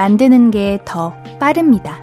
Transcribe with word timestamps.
만드는 0.00 0.50
게 0.50 0.78
더 0.86 1.12
빠릅니다. 1.38 1.98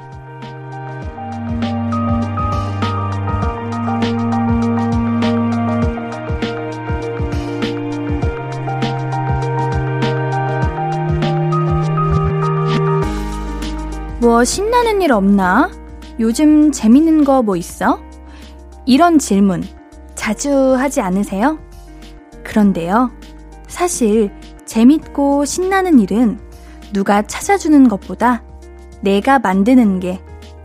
뭐 14.20 14.44
신나는 14.44 15.02
일 15.02 15.12
없나? 15.12 15.72
요즘 16.20 16.72
재밌는 16.72 17.24
거 17.24 17.42
뭐 17.42 17.56
있어? 17.56 18.00
이런 18.86 19.18
질문 19.18 19.64
자주 20.14 20.76
하지 20.76 21.02
않으세요? 21.02 21.58
그런데요, 22.44 23.10
사실 23.68 24.32
재밌고 24.66 25.46
신나는 25.46 25.98
일은 26.00 26.47
누가 26.94 27.22
찾아주는 27.22 27.88
것보다 27.88 28.44
내가 29.02 29.40
만드는 29.40 30.00
게 30.00 30.22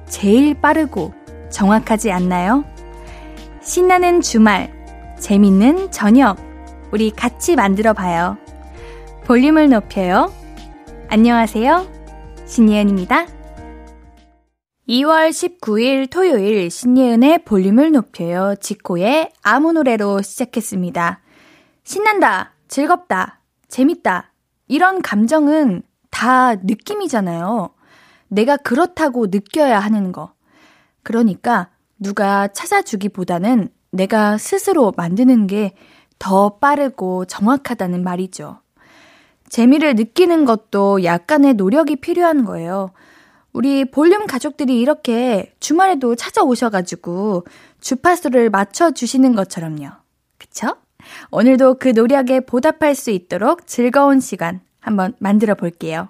제일 0.08 0.54
빠르고 0.54 1.12
정확하지 1.50 2.10
않나요? 2.10 2.64
신나는 3.62 4.20
주말, 4.20 4.72
재밌는 5.18 5.90
저녁, 5.90 6.36
우리 6.90 7.10
같이 7.10 7.56
만들어 7.56 7.92
봐요. 7.92 8.36
볼륨을 9.24 9.68
높여요. 9.70 10.32
안녕하세요. 11.08 11.86
신예은입니다. 12.46 13.26
2월 14.88 15.30
19일 15.30 16.10
토요일 16.10 16.70
신예은의 16.70 17.44
볼륨을 17.44 17.92
높여요. 17.92 18.56
지코의 18.60 19.30
아무 19.42 19.72
노래로 19.72 20.22
시작했습니다. 20.22 21.20
신난다, 21.84 22.52
즐겁다, 22.68 23.40
재밌다. 23.68 24.32
이런 24.68 25.02
감정은 25.02 25.82
다 26.12 26.54
느낌이잖아요. 26.54 27.70
내가 28.28 28.56
그렇다고 28.56 29.26
느껴야 29.26 29.80
하는 29.80 30.12
거. 30.12 30.32
그러니까 31.02 31.70
누가 31.98 32.46
찾아주기보다는 32.46 33.68
내가 33.90 34.38
스스로 34.38 34.92
만드는 34.96 35.48
게 35.48 35.74
더 36.22 36.50
빠르고 36.58 37.24
정확하다는 37.24 38.04
말이죠. 38.04 38.60
재미를 39.48 39.96
느끼는 39.96 40.44
것도 40.44 41.02
약간의 41.02 41.54
노력이 41.54 41.96
필요한 41.96 42.44
거예요. 42.44 42.92
우리 43.52 43.84
볼륨 43.84 44.28
가족들이 44.28 44.80
이렇게 44.80 45.52
주말에도 45.58 46.14
찾아오셔가지고 46.14 47.44
주파수를 47.80 48.50
맞춰주시는 48.50 49.34
것처럼요. 49.34 49.88
그쵸? 50.38 50.76
오늘도 51.32 51.78
그 51.80 51.88
노력에 51.88 52.38
보답할 52.38 52.94
수 52.94 53.10
있도록 53.10 53.66
즐거운 53.66 54.20
시간 54.20 54.60
한번 54.82 55.14
만들어 55.18 55.54
볼게요. 55.54 56.08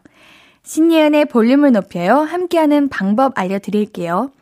신예은의 0.65 1.27
볼륨을 1.27 1.71
높여요. 1.73 2.19
함께하는 2.19 2.89
방법 2.89 3.39
알려드릴게요. 3.39 4.33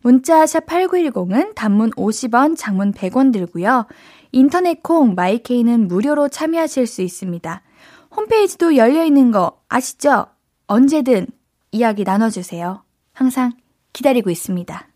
문자 0.00 0.46
샵 0.46 0.64
8910은 0.66 1.54
단문 1.54 1.90
50원, 1.90 2.56
장문 2.56 2.92
100원 2.92 3.32
들고요. 3.32 3.86
인터넷 4.32 4.82
콩, 4.82 5.14
마이케이는 5.14 5.88
무료로 5.88 6.28
참여하실 6.28 6.86
수 6.86 7.02
있습니다. 7.02 7.62
홈페이지도 8.16 8.76
열려 8.76 9.04
있는 9.04 9.30
거 9.30 9.60
아시죠? 9.68 10.26
언제든 10.66 11.26
이야기 11.72 12.04
나눠주세요. 12.04 12.82
항상 13.12 13.52
기다리고 13.92 14.30
있습니다. 14.30 14.86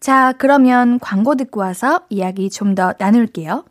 자, 0.00 0.32
그러면 0.38 0.98
광고 0.98 1.34
듣고 1.34 1.60
와서 1.60 2.02
이야기 2.08 2.50
좀 2.50 2.74
더 2.74 2.94
나눌게요. 2.98 3.64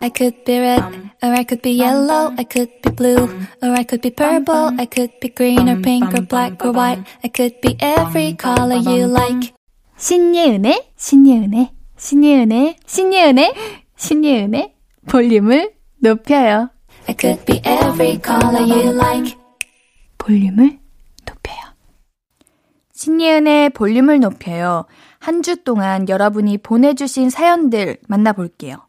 I 0.00 0.08
could 0.10 0.44
be 0.44 0.58
red, 0.58 0.82
or 1.22 1.32
I 1.32 1.44
could 1.44 1.62
be 1.62 1.72
yellow, 1.72 2.32
I 2.36 2.44
could 2.44 2.70
be 2.82 2.90
blue, 2.90 3.28
or 3.62 3.70
I 3.70 3.84
could 3.84 4.02
be 4.02 4.10
purple, 4.10 4.70
I 4.78 4.86
could 4.86 5.10
be 5.20 5.28
green 5.28 5.68
or 5.68 5.80
pink 5.80 6.12
or 6.14 6.22
black 6.22 6.64
or 6.64 6.72
white, 6.72 7.02
I 7.24 7.28
could 7.28 7.60
be 7.60 7.76
every 7.80 8.34
color 8.36 8.76
you 8.76 9.06
like. 9.06 9.52
신예은의, 9.96 10.92
신예은의, 10.96 11.70
신예은의, 11.96 12.76
신예은의, 12.86 13.54
신예은의 13.96 14.74
볼륨을 15.08 15.72
높여요. 16.02 16.70
I 17.08 17.14
could 17.18 17.44
be 17.46 17.60
every 17.64 18.20
color 18.22 18.62
you 18.62 18.92
like. 18.92 19.36
볼륨을 20.18 20.78
높여요. 21.24 21.56
신예은의 22.92 23.70
볼륨을 23.70 24.20
높여요. 24.20 24.84
한 25.18 25.42
주 25.42 25.64
동안 25.64 26.08
여러분이 26.08 26.58
보내주신 26.58 27.30
사연들 27.30 27.96
만나볼게요. 28.06 28.86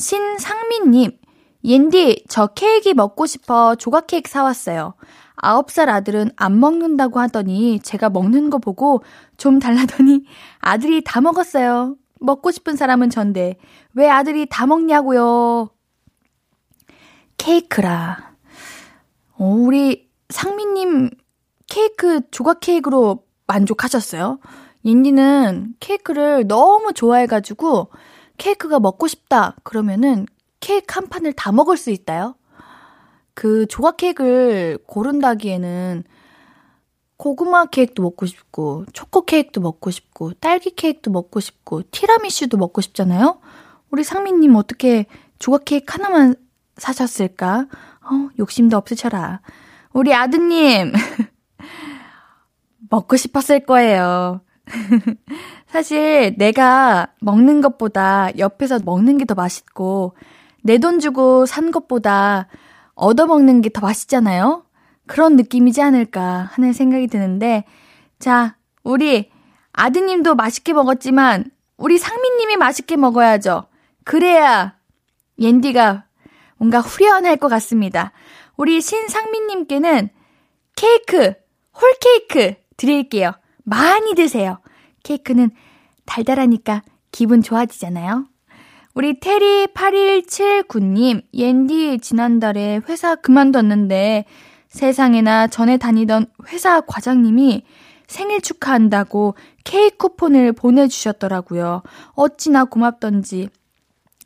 신상민님, 0.00 1.18
옌디, 1.62 2.24
저 2.26 2.46
케이크 2.46 2.88
먹고 2.88 3.26
싶어 3.26 3.74
조각 3.74 4.06
케이크 4.06 4.30
사왔어요. 4.30 4.94
9살 5.36 5.90
아들은 5.90 6.30
안 6.36 6.58
먹는다고 6.58 7.20
하더니 7.20 7.80
제가 7.80 8.08
먹는 8.08 8.48
거 8.48 8.56
보고 8.58 9.02
좀 9.36 9.58
달라더니 9.58 10.24
아들이 10.58 11.02
다 11.04 11.20
먹었어요. 11.20 11.96
먹고 12.18 12.50
싶은 12.50 12.76
사람은 12.76 13.10
전데 13.10 13.56
왜 13.92 14.08
아들이 14.08 14.46
다 14.48 14.66
먹냐고요. 14.66 15.68
케이크라. 17.36 18.34
어, 19.38 19.44
우리 19.44 20.08
상민님 20.30 21.10
케이크 21.66 22.22
조각 22.30 22.60
케이크로 22.60 23.24
만족하셨어요? 23.46 24.40
옌디는 24.84 25.74
케이크를 25.78 26.46
너무 26.46 26.94
좋아해가지고 26.94 27.90
케이크가 28.40 28.80
먹고 28.80 29.06
싶다 29.06 29.54
그러면은 29.62 30.26
케이크 30.60 30.94
한 30.94 31.08
판을 31.08 31.34
다 31.34 31.52
먹을 31.52 31.76
수 31.76 31.90
있다요. 31.90 32.34
그 33.34 33.66
조각 33.66 33.98
케이크를 33.98 34.78
고른다기에는 34.86 36.04
고구마 37.18 37.66
케이크도 37.66 38.02
먹고 38.02 38.24
싶고 38.24 38.86
초코 38.94 39.26
케이크도 39.26 39.60
먹고 39.60 39.90
싶고 39.90 40.32
딸기 40.40 40.70
케이크도 40.70 41.10
먹고 41.10 41.40
싶고 41.40 41.82
티라미슈도 41.90 42.56
먹고 42.56 42.80
싶잖아요. 42.80 43.40
우리 43.90 44.04
상민님 44.04 44.56
어떻게 44.56 45.04
조각 45.38 45.66
케이크 45.66 45.92
하나만 45.92 46.34
사셨을까? 46.78 47.66
어, 48.02 48.28
욕심도 48.38 48.78
없으셔라. 48.78 49.42
우리 49.92 50.14
아드님 50.14 50.92
먹고 52.88 53.18
싶었을 53.18 53.66
거예요. 53.66 54.40
사실 55.70 56.34
내가 56.36 57.08
먹는 57.20 57.60
것보다 57.60 58.30
옆에서 58.38 58.80
먹는 58.84 59.18
게 59.18 59.24
더 59.24 59.34
맛있고 59.34 60.14
내 60.62 60.78
돈 60.78 60.98
주고 61.00 61.46
산 61.46 61.70
것보다 61.70 62.48
얻어먹는 62.94 63.62
게 63.62 63.70
더 63.70 63.80
맛있잖아요? 63.80 64.64
그런 65.06 65.36
느낌이지 65.36 65.80
않을까 65.82 66.50
하는 66.52 66.72
생각이 66.72 67.06
드는데, 67.06 67.64
자, 68.18 68.56
우리 68.84 69.30
아드님도 69.72 70.34
맛있게 70.34 70.72
먹었지만, 70.72 71.50
우리 71.76 71.98
상민님이 71.98 72.56
맛있게 72.56 72.96
먹어야죠. 72.96 73.64
그래야 74.04 74.76
옌디가 75.38 76.04
뭔가 76.58 76.80
후련할 76.80 77.36
것 77.38 77.48
같습니다. 77.48 78.12
우리 78.56 78.80
신상민님께는 78.80 80.10
케이크, 80.76 81.32
홀케이크 81.80 82.54
드릴게요. 82.76 83.32
많이 83.64 84.14
드세요. 84.14 84.58
케이크는 85.02 85.50
달달하니까 86.06 86.82
기분 87.12 87.42
좋아지잖아요. 87.42 88.26
우리 88.94 89.20
테리 89.20 89.66
8179님, 89.68 91.22
옌디 91.32 91.98
지난달에 92.00 92.80
회사 92.88 93.14
그만뒀는데 93.14 94.24
세상에나 94.68 95.46
전에 95.46 95.76
다니던 95.76 96.26
회사 96.48 96.80
과장님이 96.80 97.62
생일 98.06 98.40
축하한다고 98.40 99.36
케이크 99.62 99.96
쿠폰을 99.96 100.52
보내주셨더라고요. 100.52 101.82
어찌나 102.14 102.64
고맙던지. 102.64 103.48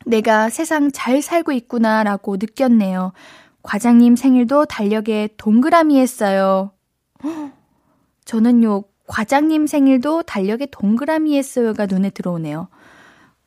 내가 0.05 0.49
세상 0.49 0.91
잘 0.91 1.21
살고 1.21 1.51
있구나라고 1.51 2.37
느꼈네요. 2.37 3.13
과장님 3.61 4.15
생일도 4.15 4.65
달력에 4.65 5.29
동그라미 5.37 5.99
했어요. 5.99 6.71
저는요, 8.25 8.83
과장님 9.07 9.67
생일도 9.67 10.23
달력에 10.23 10.67
동그라미 10.67 11.37
했어요가 11.37 11.85
눈에 11.85 12.09
들어오네요. 12.09 12.67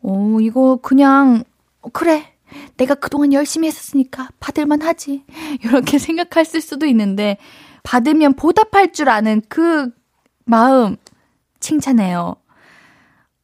오, 0.00 0.40
이거 0.40 0.78
그냥, 0.82 1.44
그래. 1.92 2.34
내가 2.76 2.94
그동안 2.94 3.32
열심히 3.32 3.68
했었으니까 3.68 4.28
받을만 4.40 4.82
하지. 4.82 5.24
이렇게 5.62 5.98
생각했을 5.98 6.60
수도 6.60 6.86
있는데, 6.86 7.38
받으면 7.82 8.34
보답할 8.34 8.92
줄 8.92 9.08
아는 9.08 9.42
그 9.48 9.90
마음, 10.44 10.96
칭찬해요. 11.60 12.36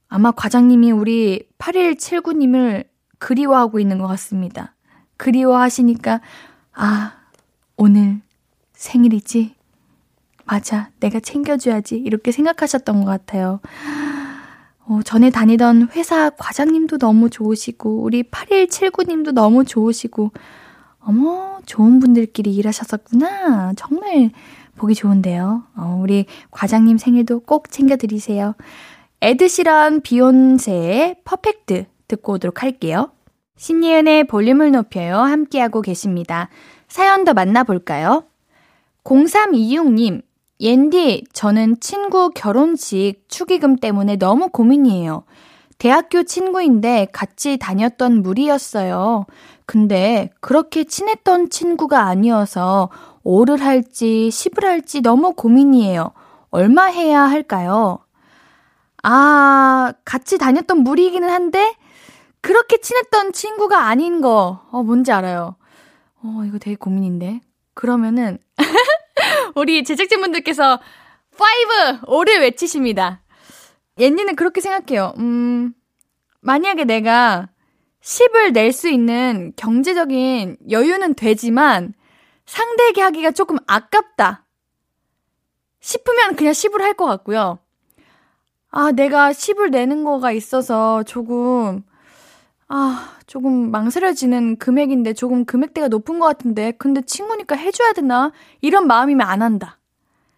아마 0.09 0.31
과장님이 0.31 0.93
우리 0.93 1.49
8179님을 1.59 2.87
그리워하고 3.19 3.81
있는 3.81 3.99
것 3.99 4.07
같습니다. 4.07 4.75
그리워하시니까, 5.17 6.21
아, 6.73 7.13
오늘 7.77 8.21
생일이지? 8.75 9.55
맞아, 10.45 10.91
내가 11.01 11.21
챙겨줘야지. 11.21 11.97
이렇게 11.97 12.33
생각하셨던 12.33 13.01
것 13.01 13.07
같아요. 13.07 13.61
어, 14.87 15.01
전에 15.03 15.31
다니던 15.31 15.89
회사 15.93 16.31
과장님도 16.31 16.99
너무 16.99 17.31
좋으시고, 17.31 18.03
우리 18.03 18.23
8179님도 18.23 19.33
너무 19.33 19.65
좋으시고, 19.65 20.33
어머, 21.01 21.59
좋은 21.67 22.01
분들끼리 22.01 22.55
일하셨었구나. 22.55 23.73
정말 23.77 24.31
보기 24.77 24.95
좋은데요. 24.95 25.65
어, 25.77 25.99
우리 26.03 26.27
과장님 26.51 26.99
생일도 26.99 27.41
꼭 27.41 27.71
챙겨드리세요. 27.71 28.55
에드시런 29.21 30.03
비욘세의 30.03 31.17
퍼펙트 31.25 31.87
듣고 32.09 32.35
오도록 32.35 32.63
할게요. 32.63 33.11
신예은의 33.57 34.25
볼륨을 34.27 34.73
높여요. 34.73 35.17
함께하고 35.17 35.81
계십니다. 35.81 36.49
사연 36.89 37.25
더 37.25 37.33
만나볼까요? 37.33 38.25
0326님, 39.05 40.23
옌디, 40.61 41.25
저는 41.33 41.81
친구 41.81 42.31
결혼식 42.31 43.25
축의금 43.29 43.77
때문에 43.77 44.17
너무 44.17 44.49
고민이에요. 44.49 45.25
대학교 45.79 46.23
친구인데 46.23 47.09
같이 47.13 47.57
다녔던 47.59 48.23
무리였어요. 48.23 49.27
근데 49.67 50.31
그렇게 50.41 50.85
친했던 50.85 51.51
친구가 51.51 52.05
아니어서 52.05 52.91
오를 53.23 53.61
할지 53.61 54.29
10을 54.31 54.65
할지 54.65 55.01
너무 55.01 55.33
고민이에요. 55.35 56.13
얼마 56.51 56.85
해야 56.85 57.23
할까요? 57.23 57.99
아, 59.03 59.93
같이 60.05 60.39
다녔던 60.39 60.79
무리이기는 60.79 61.29
한데 61.29 61.75
그렇게 62.41 62.79
친했던 62.81 63.33
친구가 63.33 63.87
아닌 63.87 64.21
거. 64.21 64.61
어, 64.71 64.83
뭔지 64.83 65.13
알아요. 65.13 65.57
어, 66.23 66.43
이거 66.47 66.59
되게 66.59 66.77
고민인데. 66.77 67.41
그러면은 67.75 68.39
우리 69.55 69.85
제작진분들께서 69.85 70.81
5! 71.37 72.07
5를 72.07 72.41
외치십니다. 72.41 73.21
옌니는 73.99 74.37
그렇게 74.37 74.61
생각해요. 74.61 75.15
음, 75.19 75.73
만약에 76.41 76.85
내가 76.85 77.49
10을 78.03 78.53
낼 78.53 78.73
수 78.73 78.89
있는 78.89 79.53
경제적인 79.57 80.59
여유는 80.71 81.15
되지만 81.15 81.95
상대에게 82.47 83.01
하기가 83.01 83.31
조금 83.31 83.57
아깝다. 83.67 84.45
싶으면 85.81 86.37
그냥 86.37 86.53
10을 86.53 86.81
할 86.81 86.95
것 86.95 87.07
같고요. 87.07 87.59
아, 88.71 88.93
내가 88.93 89.31
10을 89.31 89.71
내는 89.71 90.05
거가 90.05 90.33
있어서 90.33 91.03
조금, 91.05 91.85
아, 92.69 93.14
조금 93.27 93.71
망설여지는 93.71 94.57
금액인데 94.57 95.15
조금 95.15 95.45
금액대가 95.45 95.89
높은 95.89 96.19
것 96.19 96.27
같은데, 96.27 96.73
근데 96.73 97.01
친구니까 97.03 97.57
해줘야 97.57 97.93
되나? 97.93 98.33
이런 98.61 98.87
마음이면 98.87 99.27
안 99.27 99.43
한다. 99.43 99.79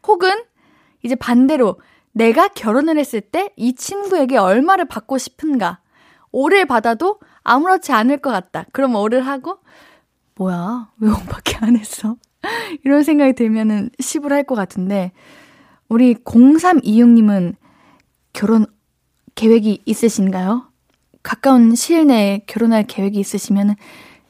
혹은, 0.07 0.31
이제 1.03 1.15
반대로, 1.17 1.81
내가 2.13 2.49
결혼을 2.49 2.99
했을 2.99 3.21
때 3.21 3.51
이 3.57 3.75
친구에게 3.75 4.37
얼마를 4.39 4.87
받고 4.87 5.19
싶은가? 5.19 5.81
5를 6.33 6.67
받아도 6.67 7.19
아무렇지 7.43 7.93
않을 7.93 8.19
것 8.19 8.31
같다. 8.31 8.65
그럼 8.73 8.93
5를 8.93 9.21
하고, 9.23 9.59
뭐야, 10.37 10.91
왜 10.99 11.11
5밖에 11.11 11.63
안 11.63 11.77
했어? 11.77 12.17
이런 12.85 13.03
생각이 13.03 13.33
들면은 13.35 13.91
10을 14.01 14.31
할 14.31 14.45
것 14.45 14.55
같은데, 14.55 15.13
우리 15.89 16.15
0326님은 16.15 17.55
결혼 18.33 18.67
계획이 19.35 19.83
있으신가요? 19.87 20.66
가까운 21.27 21.75
시일 21.75 22.07
내에 22.07 22.43
결혼할 22.47 22.85
계획이 22.85 23.19
있으시면 23.19 23.75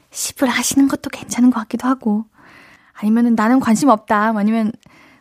10을 0.09 0.47
하시는 0.47 0.87
것도 0.87 1.11
괜찮은 1.11 1.51
것 1.51 1.59
같기도 1.59 1.87
하고, 1.87 2.25
아니면은 2.93 3.35
나는 3.35 3.59
관심 3.59 3.89
없다, 3.89 4.33
아니면 4.35 4.71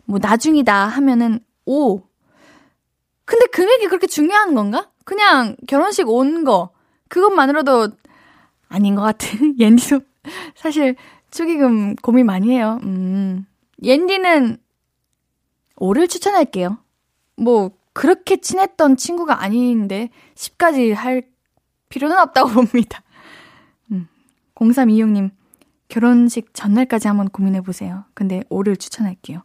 뭐 0.06 0.18
나중이다 0.18 0.86
하면은 0.86 1.38
5. 1.66 2.00
근데 3.26 3.44
금액이 3.48 3.88
그렇게 3.88 4.06
중요한 4.06 4.54
건가? 4.54 4.90
그냥 5.04 5.54
결혼식 5.68 6.08
온 6.08 6.44
거, 6.44 6.70
그것만으로도 7.08 7.88
아닌 8.68 8.94
것 8.94 9.02
같은. 9.02 9.56
옌디도 9.60 10.00
사실 10.54 10.96
축의금 11.30 11.96
고민 11.96 12.24
많이 12.24 12.52
해요. 12.52 12.78
음. 12.84 13.44
옌디는 13.82 14.56
5를 15.76 16.08
추천할게요. 16.08 16.78
뭐, 17.36 17.72
그렇게 17.92 18.38
친했던 18.38 18.96
친구가 18.96 19.42
아닌데 19.42 20.08
10까지 20.36 20.94
할 20.94 21.35
필요는 21.88 22.18
없다고 22.18 22.50
봅니다. 22.62 23.02
음. 23.92 24.08
0326님, 24.54 25.30
결혼식 25.88 26.52
전날까지 26.54 27.08
한번 27.08 27.28
고민해보세요. 27.28 28.04
근데 28.14 28.42
5를 28.50 28.78
추천할게요. 28.78 29.42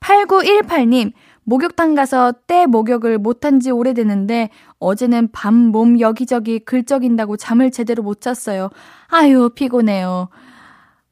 8918님, 0.00 1.12
목욕탕 1.44 1.94
가서 1.94 2.32
때 2.46 2.66
목욕을 2.66 3.18
못한 3.18 3.60
지 3.60 3.70
오래되는데 3.70 4.50
어제는 4.78 5.28
밤 5.32 5.54
몸 5.54 5.98
여기저기 6.00 6.58
긁적인다고 6.58 7.36
잠을 7.36 7.70
제대로 7.70 8.02
못 8.02 8.20
잤어요. 8.20 8.70
아유, 9.08 9.50
피곤해요. 9.54 10.28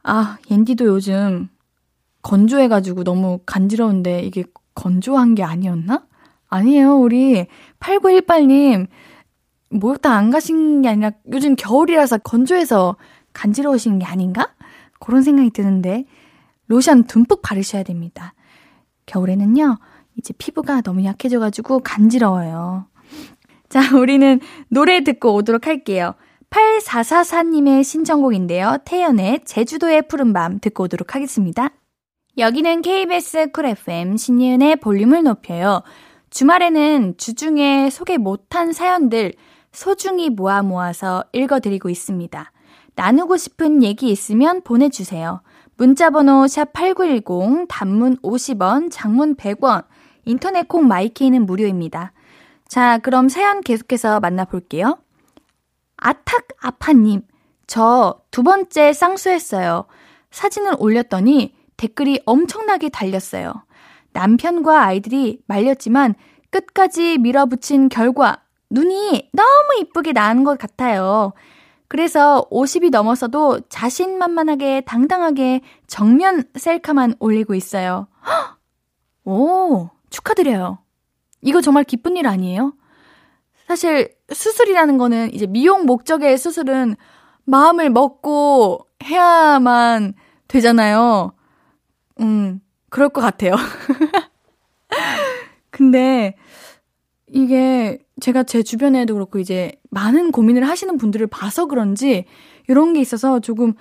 아, 0.05 0.39
옌디도 0.51 0.87
요즘 0.87 1.49
건조해가지고 2.23 3.05
너무 3.05 3.41
간지러운데 3.47 4.23
이게 4.23 4.45
건조한 4.75 5.35
게 5.35 5.43
아니었나? 5.43 6.05
아니에요. 6.49 6.97
우리 6.97 7.47
8918님, 7.81 8.87
목욕탕 9.73 10.13
안 10.13 10.31
가신 10.31 10.83
게 10.83 10.89
아니라 10.89 11.13
요즘 11.33 11.57
겨울이라서 11.57 12.19
건조해서 12.19 12.97
간지러우신 13.33 13.99
게 13.99 14.05
아닌가? 14.05 14.55
그런 15.01 15.23
생각이 15.23 15.51
드는데, 15.51 16.05
로션 16.69 17.05
듬뿍 17.05 17.43
바르셔야 17.43 17.83
됩니다. 17.83 18.35
겨울에는요, 19.07 19.79
이제 20.19 20.35
피부가 20.39 20.81
너무 20.81 21.05
약해져가지고 21.05 21.81
간지러워요. 21.81 22.87
자, 23.69 23.97
우리는 23.97 24.41
노래 24.69 25.03
듣고 25.03 25.35
오도록 25.35 25.67
할게요. 25.67 26.15
8444님의 26.51 27.83
신청곡인데요. 27.83 28.79
태연의 28.85 29.41
제주도의 29.47 30.07
푸른밤 30.09 30.61
듣고 30.61 30.85
오도록 30.85 31.15
하겠습니다. 31.15 31.71
여기는 32.37 32.83
KBS 32.83 33.51
쿨 33.53 33.67
FM 33.67 34.17
신예은의 34.19 34.77
볼륨을 34.77 35.23
높여요. 35.23 35.83
주말에는 36.31 37.15
주중에 37.17 37.91
소개 37.91 38.19
못한 38.19 38.73
사연들 38.73 39.33
소중히 39.73 40.31
모아 40.31 40.63
모아서 40.63 41.25
읽어드리고 41.33 41.89
있습니다. 41.89 42.53
나누고 42.95 43.37
싶은 43.37 43.83
얘기 43.83 44.11
있으면 44.11 44.63
보내주세요. 44.63 45.43
문자번호 45.77 46.45
샵8910, 46.45 47.67
단문 47.69 48.19
50원, 48.19 48.89
장문 48.91 49.37
100원, 49.37 49.85
인터넷 50.25 50.69
콩 50.69 50.87
마이케이는 50.87 51.47
무료입니다. 51.47 52.13
자, 52.69 52.99
그럼 52.99 53.29
사연 53.29 53.61
계속해서 53.63 54.21
만나볼게요. 54.21 54.99
아탁 55.97 56.47
아파님, 56.61 57.23
저 57.67 58.23
두 58.33 58.43
번째 58.43 58.93
쌍수했어요. 58.93 59.85
사진을 60.31 60.75
올렸더니 60.79 61.55
댓글이 61.77 62.23
엄청나게 62.25 62.89
달렸어요. 62.89 63.53
남편과 64.13 64.83
아이들이 64.85 65.43
말렸지만 65.47 66.15
끝까지 66.51 67.19
밀어붙인 67.19 67.89
결과 67.89 68.42
눈이 68.73 69.29
너무 69.33 69.81
이쁘게 69.81 70.13
나은 70.13 70.45
것 70.45 70.59
같아요. 70.59 71.33
그래서 71.89 72.47
50이 72.51 72.91
넘어서도 72.91 73.61
자신만만하게 73.69 74.83
당당하게 74.87 75.61
정면 75.87 76.45
셀카만 76.55 77.17
올리고 77.19 77.55
있어요. 77.55 78.09
오, 79.25 79.91
축하드려요. 80.09 80.79
이거 81.43 81.61
정말 81.61 81.85
기쁜 81.85 82.17
일 82.17 82.27
아니에요? 82.27 82.73
사실 83.69 84.15
수술이라는 84.33 84.97
거는 84.97 85.35
이제 85.35 85.47
미용 85.47 85.85
목적의 85.85 86.39
수술은 86.39 86.97
마음을 87.45 87.91
먹고 87.91 88.87
해야만 89.05 90.15
되잖아요. 90.49 91.35
음, 92.21 92.61
그럴 92.89 93.11
것 93.11 93.21
같아요. 93.21 93.53
근데 95.71 96.37
이게 97.33 97.99
제가 98.21 98.43
제 98.45 98.63
주변에도 98.63 99.15
그렇고 99.15 99.39
이제 99.39 99.73
많은 99.91 100.33
고민을 100.33 100.69
하시는 100.69 100.97
분들을 100.99 101.27
봐서 101.29 101.67
그런지 101.67 102.27
이런 102.69 102.93
게 102.93 103.01
있어서 103.01 103.41
조금 103.41 103.75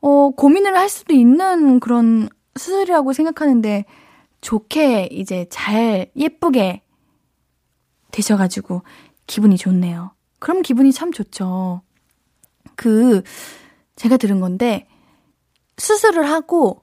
어 0.00 0.30
고민을 0.30 0.76
할 0.76 0.88
수도 0.88 1.12
있는 1.12 1.80
그런 1.80 2.28
수술이라고 2.56 3.12
생각하는데 3.12 3.84
좋게 4.40 5.08
이제 5.10 5.46
잘 5.50 6.10
예쁘게 6.16 6.82
되셔가지고 8.12 8.82
기분이 9.26 9.56
좋네요. 9.56 10.12
그럼 10.38 10.62
기분이 10.62 10.92
참 10.92 11.10
좋죠. 11.10 11.82
그, 12.76 13.22
제가 13.96 14.16
들은 14.16 14.40
건데, 14.40 14.86
수술을 15.78 16.28
하고 16.28 16.82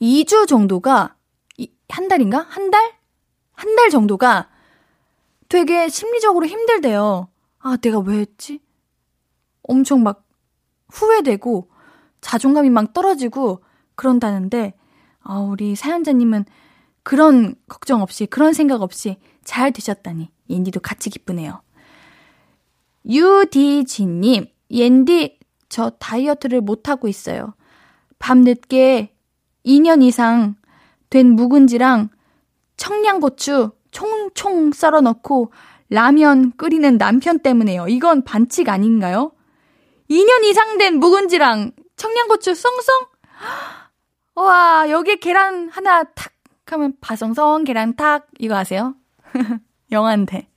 2주 0.00 0.46
정도가, 0.46 1.16
한 1.88 2.08
달인가? 2.08 2.46
한 2.48 2.70
달? 2.70 2.92
한 3.52 3.76
달 3.76 3.90
정도가 3.90 4.48
되게 5.52 5.90
심리적으로 5.90 6.46
힘들대요. 6.46 7.28
아, 7.58 7.76
내가 7.76 7.98
왜 7.98 8.20
했지? 8.20 8.58
엄청 9.62 10.02
막 10.02 10.24
후회되고 10.88 11.68
자존감이 12.22 12.70
막 12.70 12.94
떨어지고 12.94 13.62
그런다는데, 13.94 14.72
아, 15.20 15.40
우리 15.40 15.74
사연자님은 15.74 16.46
그런 17.02 17.54
걱정 17.68 18.00
없이, 18.00 18.24
그런 18.24 18.54
생각 18.54 18.80
없이 18.80 19.18
잘 19.44 19.72
되셨다니, 19.72 20.30
옌디도 20.48 20.80
같이 20.80 21.10
기쁘네요. 21.10 21.60
유디진님, 23.04 24.46
옌디, 24.70 25.38
저 25.68 25.90
다이어트를 25.90 26.62
못하고 26.62 27.08
있어요. 27.08 27.52
밤늦게 28.18 29.14
2년 29.66 30.02
이상 30.02 30.54
된 31.10 31.32
묵은지랑 31.32 32.08
청양고추 32.78 33.72
총총 33.92 34.72
썰어 34.72 35.00
넣고 35.00 35.52
라면 35.88 36.52
끓이는 36.56 36.98
남편 36.98 37.38
때문에요. 37.38 37.86
이건 37.88 38.24
반칙 38.24 38.68
아닌가요? 38.68 39.32
2년 40.10 40.44
이상 40.44 40.78
된 40.78 40.98
묵은지랑 40.98 41.72
청양고추 41.96 42.54
썽썽? 42.54 43.12
와, 44.34 44.86
여기에 44.90 45.16
계란 45.16 45.68
하나 45.68 46.04
탁 46.04 46.32
하면 46.66 46.94
바성성 47.00 47.64
계란 47.64 47.94
탁 47.94 48.26
이거 48.38 48.56
아세요? 48.56 48.94
영화인데. 49.92 50.48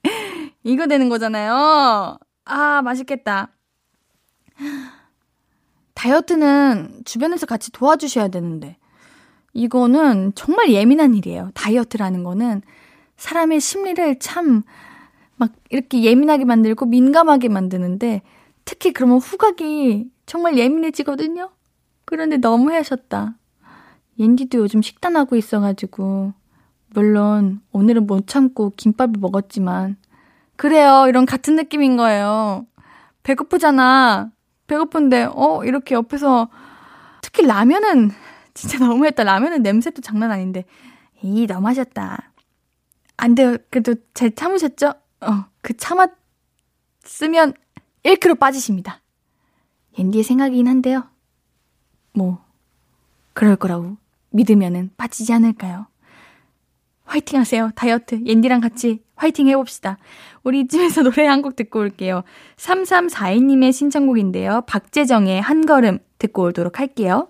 이거 0.64 0.88
되는 0.88 1.10
거잖아요. 1.10 2.18
아, 2.46 2.82
맛있겠다. 2.82 3.50
다이어트는 5.94 7.02
주변에서 7.04 7.46
같이 7.46 7.72
도와주셔야 7.72 8.30
되는데. 8.30 8.78
이거는 9.54 10.34
정말 10.36 10.70
예민한 10.72 11.16
일이에요. 11.16 11.52
다이어트라는 11.54 12.24
거는 12.24 12.62
사람의 13.18 13.60
심리를 13.60 14.20
참 14.20 14.64
막 15.38 15.52
이렇게 15.70 16.04
예민하게 16.04 16.46
만들고 16.46 16.86
민감하게 16.86 17.50
만드는데 17.50 18.22
특히 18.64 18.94
그러면 18.94 19.18
후각이 19.18 20.10
정말 20.26 20.58
예민해지거든요. 20.58 21.50
그런데 22.06 22.38
너무 22.38 22.72
하셨다. 22.74 23.36
옌디도 24.18 24.60
요즘 24.60 24.82
식단하고 24.82 25.36
있어가지고 25.36 26.34
물론 26.94 27.62
오늘은 27.74 28.08
못 28.08 28.28
참고 28.28 28.72
김밥을 28.78 29.20
먹었지만 29.20 29.98
그래요. 30.56 31.06
이런 31.10 31.26
같은 31.26 31.56
느낌인 31.58 31.98
거예요. 31.98 32.66
배고프잖아. 33.24 34.32
배고픈데 34.68 35.30
어 35.36 35.64
이렇게 35.66 35.96
옆에서 35.96 36.48
특히 37.22 37.46
라면은 37.46 38.12
진짜 38.54 38.80
너무했다. 38.88 39.24
라면은 39.26 39.64
냄새도 39.64 40.02
장난 40.02 40.32
아닌데. 40.32 40.64
이 41.22 41.46
너무 41.46 41.68
하셨다. 41.68 42.32
안 43.18 43.36
돼요. 43.36 43.58
그래도 43.70 43.96
잘 44.14 44.34
참으셨죠? 44.34 44.94
어, 45.22 45.46
그 45.62 45.76
참았으면 45.78 47.54
1kg 48.04 48.40
빠지십니다. 48.40 49.02
옌디의 49.98 50.24
생각이긴 50.24 50.68
한데요. 50.68 51.08
뭐, 52.14 52.44
그럴 53.34 53.56
거라고 53.56 53.98
믿으면은 54.32 54.92
빠지지 54.98 55.34
않을까요? 55.34 55.88
화이팅 57.06 57.40
하세요. 57.40 57.72
다이어트. 57.76 58.20
옌디랑 58.26 58.62
같이 58.62 59.04
화이팅 59.16 59.48
해봅시다. 59.48 59.98
우리 60.44 60.62
이쯤에서 60.62 61.04
노래 61.04 61.26
한 61.28 61.42
곡 61.42 61.56
듣고 61.56 61.80
올게요. 61.80 62.24
3342님의 62.58 63.72
신청곡인데요. 63.72 64.62
박재정의 64.68 65.42
한 65.42 65.66
걸음 65.66 66.00
듣고 66.18 66.44
오도록 66.46 66.80
할게요. 66.80 67.30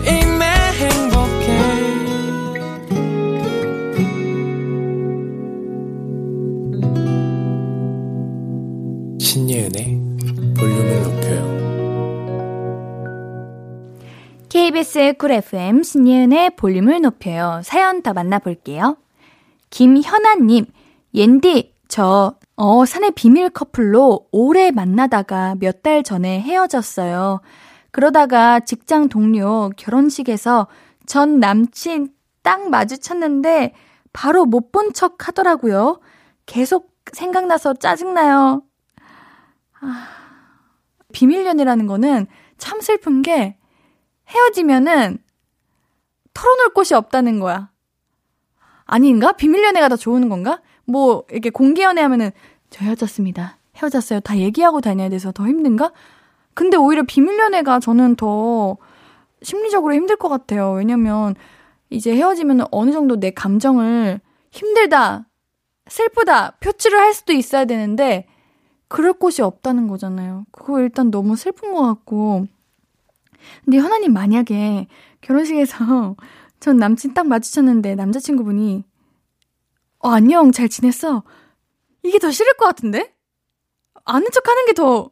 신예은의 9.31 9.97
볼륨을 10.59 11.03
높여요 11.03 11.61
KBS 14.49 15.13
쿨 15.17 15.31
FM 15.31 15.83
신예은의 15.83 16.57
볼륨을 16.57 16.99
높여요. 16.99 17.61
사연 17.63 18.01
더 18.01 18.11
만나볼게요. 18.11 18.97
김현아님, 19.69 20.65
옌디, 21.13 21.73
저, 21.87 22.35
어, 22.57 22.85
산의 22.85 23.11
비밀 23.11 23.49
커플로 23.49 24.27
오래 24.33 24.69
만나다가 24.71 25.55
몇 25.61 25.81
달 25.81 26.03
전에 26.03 26.41
헤어졌어요. 26.41 27.39
그러다가 27.91 28.59
직장 28.59 29.07
동료 29.07 29.69
결혼식에서 29.77 30.67
전 31.05 31.39
남친 31.39 32.09
딱 32.43 32.69
마주쳤는데 32.69 33.73
바로 34.11 34.43
못 34.45 34.73
본 34.73 34.91
척 34.91 35.25
하더라고요. 35.29 36.01
계속 36.45 36.91
생각나서 37.13 37.75
짜증나요. 37.75 38.63
아, 39.81 40.07
비밀 41.11 41.45
연애라는 41.45 41.87
거는 41.87 42.27
참 42.57 42.79
슬픈 42.81 43.21
게 43.21 43.57
헤어지면은 44.27 45.17
털어놓을 46.33 46.73
곳이 46.73 46.93
없다는 46.93 47.39
거야. 47.39 47.71
아닌가? 48.85 49.33
비밀 49.33 49.63
연애가 49.63 49.89
더 49.89 49.95
좋은 49.95 50.29
건가? 50.29 50.61
뭐, 50.85 51.25
이렇게 51.31 51.49
공개 51.49 51.83
연애 51.83 52.01
하면은, 52.01 52.31
저 52.69 52.83
헤어졌습니다. 52.85 53.57
헤어졌어요. 53.77 54.19
다 54.21 54.37
얘기하고 54.37 54.81
다녀야 54.81 55.09
돼서 55.09 55.31
더 55.31 55.45
힘든가? 55.47 55.91
근데 56.53 56.77
오히려 56.77 57.03
비밀 57.03 57.39
연애가 57.39 57.79
저는 57.79 58.15
더 58.15 58.77
심리적으로 59.41 59.93
힘들 59.93 60.15
것 60.17 60.29
같아요. 60.29 60.71
왜냐면, 60.73 61.35
이제 61.89 62.15
헤어지면 62.15 62.65
어느 62.71 62.91
정도 62.91 63.19
내 63.19 63.31
감정을 63.31 64.21
힘들다, 64.51 65.27
슬프다, 65.87 66.57
표출을 66.59 66.99
할 66.99 67.13
수도 67.13 67.33
있어야 67.33 67.65
되는데, 67.65 68.27
그럴 68.91 69.13
곳이 69.13 69.41
없다는 69.41 69.87
거잖아요. 69.87 70.45
그거 70.51 70.81
일단 70.81 71.11
너무 71.11 71.37
슬픈 71.37 71.71
것 71.73 71.81
같고, 71.81 72.45
근데 73.63 73.77
현아님 73.77 74.11
만약에 74.13 74.87
결혼식에서 75.21 76.15
전 76.59 76.77
남친 76.77 77.13
딱 77.13 77.25
마주쳤는데 77.27 77.95
남자친구분이 77.95 78.83
어, 79.99 80.09
안녕, 80.09 80.51
잘 80.51 80.67
지냈어. 80.67 81.23
이게 82.03 82.19
더 82.19 82.31
싫을 82.31 82.53
것 82.57 82.65
같은데? 82.65 83.13
아는 84.03 84.27
척 84.33 84.47
하는 84.49 84.65
게 84.65 84.73
더, 84.73 85.09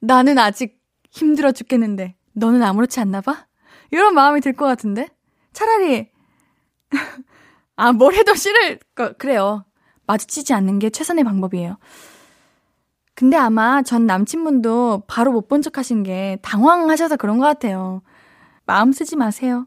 나는 0.00 0.38
아직 0.38 0.78
힘들어 1.10 1.50
죽겠는데, 1.52 2.14
너는 2.34 2.62
아무렇지 2.62 3.00
않나 3.00 3.22
봐? 3.22 3.46
이런 3.90 4.14
마음이 4.14 4.40
들 4.40 4.52
것 4.54 4.66
같은데? 4.66 5.08
차라리, 5.52 6.10
아, 7.76 7.92
뭘 7.92 8.14
해도 8.14 8.34
싫을 8.34 8.78
거, 8.94 9.14
그래요. 9.14 9.64
마주치지 10.06 10.52
않는 10.54 10.78
게 10.78 10.90
최선의 10.90 11.24
방법이에요. 11.24 11.78
근데 13.20 13.36
아마 13.36 13.82
전 13.82 14.06
남친분도 14.06 15.02
바로 15.06 15.30
못 15.32 15.46
본 15.48 15.60
척 15.60 15.76
하신 15.76 16.02
게 16.02 16.38
당황하셔서 16.42 17.16
그런 17.16 17.36
것 17.38 17.44
같아요. 17.44 18.00
마음 18.64 18.92
쓰지 18.92 19.16
마세요. 19.16 19.66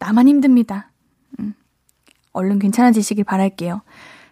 나만 0.00 0.28
힘듭니다. 0.28 0.92
음. 1.38 1.52
얼른 2.32 2.58
괜찮아지시길 2.58 3.24
바랄게요. 3.24 3.82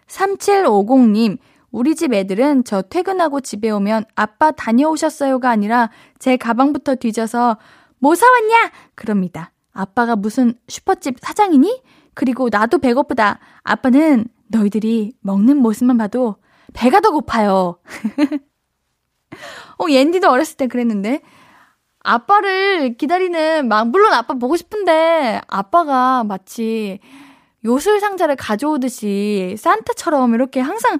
3750님, 0.07 1.37
우리 1.69 1.95
집 1.95 2.13
애들은 2.13 2.63
저 2.63 2.81
퇴근하고 2.81 3.41
집에 3.41 3.69
오면 3.69 4.05
아빠 4.15 4.49
다녀오셨어요가 4.51 5.49
아니라 5.51 5.91
제 6.17 6.35
가방부터 6.37 6.95
뒤져서 6.95 7.57
뭐 7.99 8.15
사왔냐? 8.15 8.71
그럽니다. 8.95 9.51
아빠가 9.73 10.15
무슨 10.15 10.55
슈퍼집 10.67 11.17
사장이니? 11.19 11.83
그리고 12.15 12.49
나도 12.51 12.79
배고프다. 12.79 13.39
아빠는 13.63 14.25
너희들이 14.47 15.13
먹는 15.19 15.57
모습만 15.57 15.97
봐도 15.99 16.37
배가 16.73 16.99
더 17.01 17.11
고파요. 17.11 17.77
어, 19.79 19.85
옌디도 19.89 20.29
어렸을 20.29 20.57
때 20.57 20.67
그랬는데. 20.67 21.21
아빠를 21.99 22.97
기다리는, 22.97 23.67
막, 23.67 23.89
물론 23.89 24.13
아빠 24.13 24.35
보고 24.35 24.55
싶은데, 24.55 25.41
아빠가 25.47 26.23
마치 26.23 26.99
요술 27.63 27.99
상자를 27.99 28.35
가져오듯이 28.35 29.55
산타처럼 29.57 30.35
이렇게 30.35 30.59
항상 30.59 30.99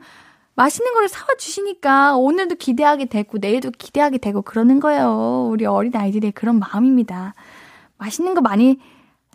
맛있는 0.55 0.93
거를 0.93 1.07
사와 1.07 1.27
주시니까 1.37 2.15
오늘도 2.17 2.55
기대하게 2.55 3.05
되고, 3.05 3.37
내일도 3.37 3.69
기대하게 3.71 4.17
되고 4.17 4.41
그러는 4.41 4.79
거예요. 4.79 5.47
우리 5.51 5.65
어린 5.65 5.95
아이들의 5.95 6.31
그런 6.31 6.57
마음입니다. 6.57 7.35
맛있는 7.97 8.33
거 8.33 8.41
많이 8.41 8.79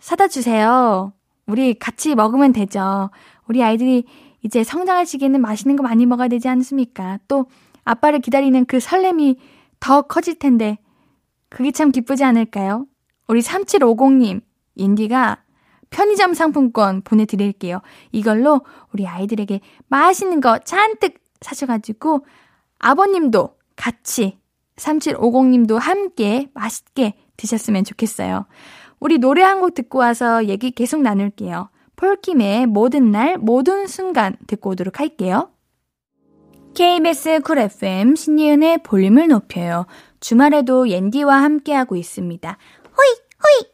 사다 0.01 0.27
주세요. 0.27 1.13
우리 1.45 1.73
같이 1.73 2.15
먹으면 2.15 2.53
되죠. 2.53 3.11
우리 3.47 3.63
아이들이 3.63 4.03
이제 4.43 4.63
성장할 4.63 5.05
시기에는 5.05 5.41
맛있는 5.41 5.75
거 5.75 5.83
많이 5.83 6.05
먹어야 6.05 6.27
되지 6.27 6.49
않습니까? 6.49 7.19
또 7.27 7.45
아빠를 7.83 8.19
기다리는 8.19 8.65
그 8.65 8.79
설렘이 8.79 9.37
더 9.79 10.03
커질 10.03 10.37
텐데 10.37 10.77
그게 11.49 11.71
참 11.71 11.91
기쁘지 11.91 12.23
않을까요? 12.23 12.85
우리 13.27 13.41
3750님, 13.41 14.41
인디가 14.75 15.43
편의점 15.89 16.33
상품권 16.33 17.01
보내드릴게요. 17.01 17.81
이걸로 18.11 18.61
우리 18.93 19.07
아이들에게 19.07 19.59
맛있는 19.87 20.39
거 20.41 20.59
잔뜩 20.59 21.15
사셔가지고 21.41 22.25
아버님도 22.79 23.57
같이 23.75 24.37
3750님도 24.77 25.77
함께 25.77 26.49
맛있게 26.53 27.15
드셨으면 27.37 27.83
좋겠어요. 27.83 28.45
우리 28.99 29.17
노래 29.17 29.41
한 29.43 29.59
곡 29.59 29.73
듣고 29.73 29.99
와서 29.99 30.45
얘기 30.45 30.71
계속 30.71 31.01
나눌게요. 31.01 31.69
폴킴의 31.95 32.67
모든 32.67 33.11
날, 33.11 33.37
모든 33.37 33.87
순간 33.87 34.35
듣고 34.47 34.71
오도록 34.71 34.99
할게요. 34.99 35.51
KBS 36.73 37.41
쿨 37.41 37.59
FM 37.59 38.15
신예은의 38.15 38.83
볼륨을 38.83 39.27
높여요. 39.27 39.85
주말에도 40.19 40.89
옌디와 40.89 41.41
함께하고 41.41 41.95
있습니다. 41.95 42.57
호이, 42.85 43.07
호이! 43.43 43.71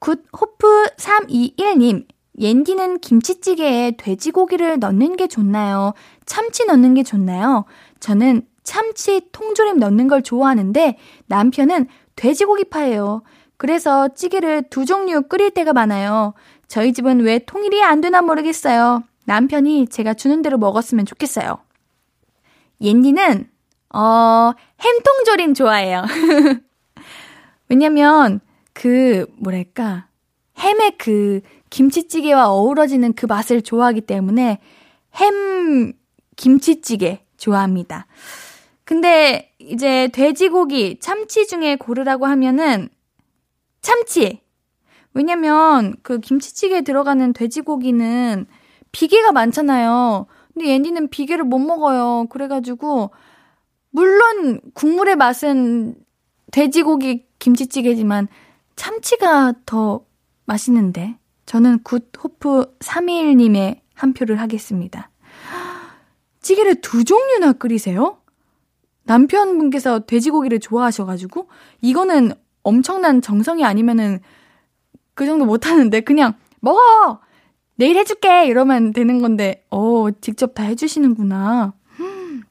굿 0.00 0.24
호프 0.32 0.86
321님, 0.96 2.06
옌디는 2.38 3.00
김치찌개에 3.00 3.96
돼지고기를 3.98 4.78
넣는 4.78 5.16
게 5.16 5.26
좋나요? 5.26 5.92
참치 6.24 6.64
넣는 6.66 6.94
게 6.94 7.02
좋나요? 7.02 7.64
저는 8.00 8.46
참치 8.62 9.20
통조림 9.32 9.78
넣는 9.78 10.08
걸 10.08 10.22
좋아하는데 10.22 10.96
남편은 11.26 11.86
돼지고기파예요. 12.16 13.22
그래서 13.58 14.08
찌개를 14.08 14.64
두 14.70 14.84
종류 14.84 15.22
끓일 15.22 15.50
때가 15.50 15.72
많아요. 15.72 16.34
저희 16.68 16.92
집은 16.92 17.20
왜 17.20 17.38
통일이 17.38 17.82
안 17.82 18.00
되나 18.00 18.22
모르겠어요. 18.22 19.02
남편이 19.26 19.88
제가 19.88 20.14
주는 20.14 20.40
대로 20.42 20.56
먹었으면 20.56 21.04
좋겠어요. 21.04 21.58
옌디는, 22.80 23.50
어, 23.94 24.52
햄통조림 24.80 25.54
좋아해요. 25.54 26.04
왜냐면, 27.68 28.40
그, 28.72 29.26
뭐랄까, 29.36 30.08
햄의 30.58 30.96
그 30.98 31.40
김치찌개와 31.70 32.48
어우러지는 32.50 33.14
그 33.14 33.26
맛을 33.26 33.62
좋아하기 33.62 34.02
때문에 34.02 34.58
햄 35.16 35.92
김치찌개 36.36 37.24
좋아합니다. 37.36 38.06
근데 38.84 39.52
이제 39.58 40.08
돼지고기, 40.12 40.98
참치 41.00 41.46
중에 41.46 41.76
고르라고 41.76 42.26
하면은 42.26 42.88
참치. 43.80 44.40
왜냐면 45.14 45.94
그 46.02 46.20
김치찌개에 46.20 46.82
들어가는 46.82 47.32
돼지고기는 47.32 48.46
비계가 48.96 49.30
많잖아요. 49.32 50.24
근데 50.54 50.72
앤디는 50.72 51.08
비계를 51.08 51.44
못 51.44 51.58
먹어요. 51.58 52.28
그래가지고 52.30 53.10
물론 53.90 54.62
국물의 54.72 55.16
맛은 55.16 55.96
돼지고기 56.50 57.26
김치찌개지만 57.38 58.26
참치가 58.74 59.52
더 59.66 60.06
맛있는데 60.46 61.18
저는 61.44 61.82
굿호프 61.82 62.78
321님의 62.78 63.80
한 63.92 64.14
표를 64.14 64.40
하겠습니다. 64.40 65.10
찌개를 66.40 66.80
두 66.80 67.04
종류나 67.04 67.52
끓이세요? 67.52 68.22
남편분께서 69.02 70.06
돼지고기를 70.06 70.58
좋아하셔가지고 70.58 71.48
이거는 71.82 72.32
엄청난 72.62 73.20
정성이 73.20 73.62
아니면은 73.62 74.20
그 75.12 75.26
정도 75.26 75.44
못하는데 75.44 76.00
그냥 76.00 76.32
먹어 76.60 77.20
내일 77.76 77.96
해줄게 77.96 78.46
이러면 78.46 78.92
되는 78.92 79.20
건데 79.20 79.64
어 79.70 80.06
직접 80.20 80.54
다 80.54 80.62
해주시는구나. 80.64 81.72
음, 82.00 82.42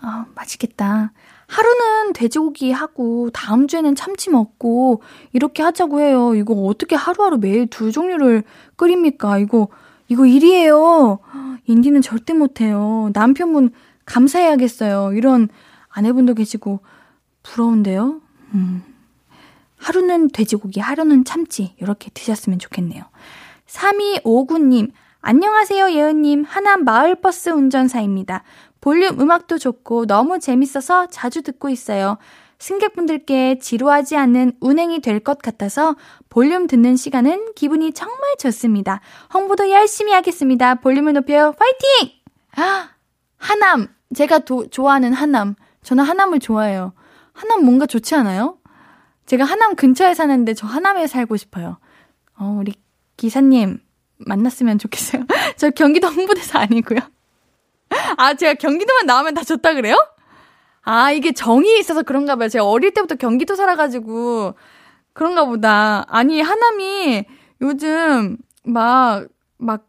아 0.00 0.26
맛있겠다. 0.34 1.12
하루는 1.48 2.12
돼지고기 2.12 2.72
하고 2.72 3.30
다음 3.30 3.68
주에는 3.68 3.94
참치 3.94 4.30
먹고 4.30 5.02
이렇게 5.32 5.62
하자고 5.62 6.00
해요. 6.00 6.34
이거 6.34 6.54
어떻게 6.54 6.94
하루하루 6.94 7.38
매일 7.38 7.66
두 7.66 7.90
종류를 7.90 8.42
끓입니까? 8.76 9.38
이거 9.38 9.68
이거 10.08 10.26
일이에요. 10.26 11.18
인디는 11.66 12.02
절대 12.02 12.32
못해요. 12.32 13.10
남편분 13.12 13.70
감사해야겠어요. 14.04 15.12
이런 15.14 15.48
아내분도 15.88 16.34
계시고 16.34 16.80
부러운데요. 17.42 18.20
음. 18.54 18.82
하루는 19.76 20.28
돼지고기, 20.30 20.80
하루는 20.80 21.24
참치 21.24 21.74
이렇게 21.78 22.10
드셨으면 22.12 22.58
좋겠네요. 22.58 23.04
3259님, 23.68 24.90
안녕하세요 25.20 25.90
예은님. 25.92 26.44
하남 26.44 26.84
마을버스 26.84 27.50
운전사입니다. 27.50 28.42
볼륨 28.80 29.20
음악도 29.20 29.58
좋고 29.58 30.06
너무 30.06 30.38
재밌어서 30.38 31.06
자주 31.08 31.42
듣고 31.42 31.68
있어요. 31.68 32.16
승객분들께 32.58 33.58
지루하지 33.58 34.16
않는 34.16 34.52
운행이 34.60 35.00
될 35.00 35.20
것 35.20 35.38
같아서 35.38 35.96
볼륨 36.28 36.66
듣는 36.66 36.96
시간은 36.96 37.52
기분이 37.54 37.92
정말 37.92 38.36
좋습니다. 38.38 39.00
홍보도 39.34 39.70
열심히 39.70 40.12
하겠습니다. 40.12 40.76
볼륨을 40.76 41.12
높여요. 41.12 41.52
파이팅! 41.52 42.16
아, 42.56 42.90
하남. 43.36 43.88
제가 44.14 44.40
도, 44.40 44.66
좋아하는 44.68 45.12
하남. 45.12 45.54
저는 45.82 46.02
하남을 46.04 46.40
좋아해요. 46.40 46.94
하남 47.32 47.64
뭔가 47.64 47.86
좋지 47.86 48.14
않아요? 48.16 48.58
제가 49.26 49.44
하남 49.44 49.76
근처에 49.76 50.14
사는데 50.14 50.54
저 50.54 50.66
하남에 50.66 51.06
살고 51.06 51.36
싶어요. 51.36 51.78
어, 52.36 52.56
우리 52.58 52.72
기사님 53.18 53.80
만났으면 54.16 54.78
좋겠어요. 54.78 55.26
저 55.58 55.68
경기도 55.70 56.06
홍보대사 56.06 56.60
아니고요. 56.60 57.00
아, 58.16 58.34
제가 58.34 58.54
경기도만 58.54 59.04
나오면 59.04 59.34
다 59.34 59.44
좋다 59.44 59.74
그래요? 59.74 59.96
아, 60.82 61.12
이게 61.12 61.32
정이 61.32 61.78
있어서 61.80 62.02
그런가 62.02 62.36
봐요. 62.36 62.48
제가 62.48 62.64
어릴 62.64 62.94
때부터 62.94 63.16
경기도 63.16 63.54
살아가지고 63.54 64.54
그런가 65.12 65.44
보다. 65.44 66.04
아니, 66.08 66.40
하남이 66.40 67.24
요즘 67.60 68.38
막, 68.64 69.26
막 69.58 69.86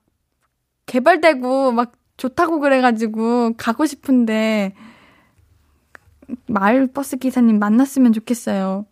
개발되고 0.87 1.71
막 1.71 1.93
좋다고 2.17 2.59
그래가지고 2.59 3.53
가고 3.57 3.85
싶은데 3.85 4.75
마을 6.47 6.87
버스 6.87 7.17
기사님 7.17 7.59
만났으면 7.59 8.11
좋겠어요. 8.11 8.85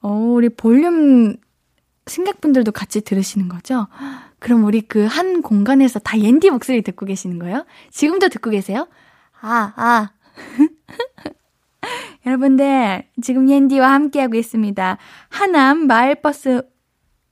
어, 0.00 0.08
우리 0.08 0.48
볼륨 0.48 1.36
승객분들도 2.06 2.72
같이 2.72 3.00
들으시는 3.00 3.48
거죠? 3.48 3.88
그럼 4.38 4.64
우리 4.64 4.80
그 4.80 5.06
한 5.06 5.40
공간에서 5.40 5.98
다 5.98 6.18
옌디 6.18 6.50
목소리 6.50 6.82
듣고 6.82 7.06
계시는 7.06 7.38
거예요? 7.38 7.64
지금도 7.90 8.28
듣고 8.28 8.50
계세요? 8.50 8.86
아, 9.40 9.72
아. 9.76 10.10
여러분들, 12.26 13.04
지금 13.22 13.48
옌디와 13.48 13.92
함께하고 13.92 14.36
있습니다. 14.36 14.98
하남 15.28 15.86
마을버스 15.86 16.62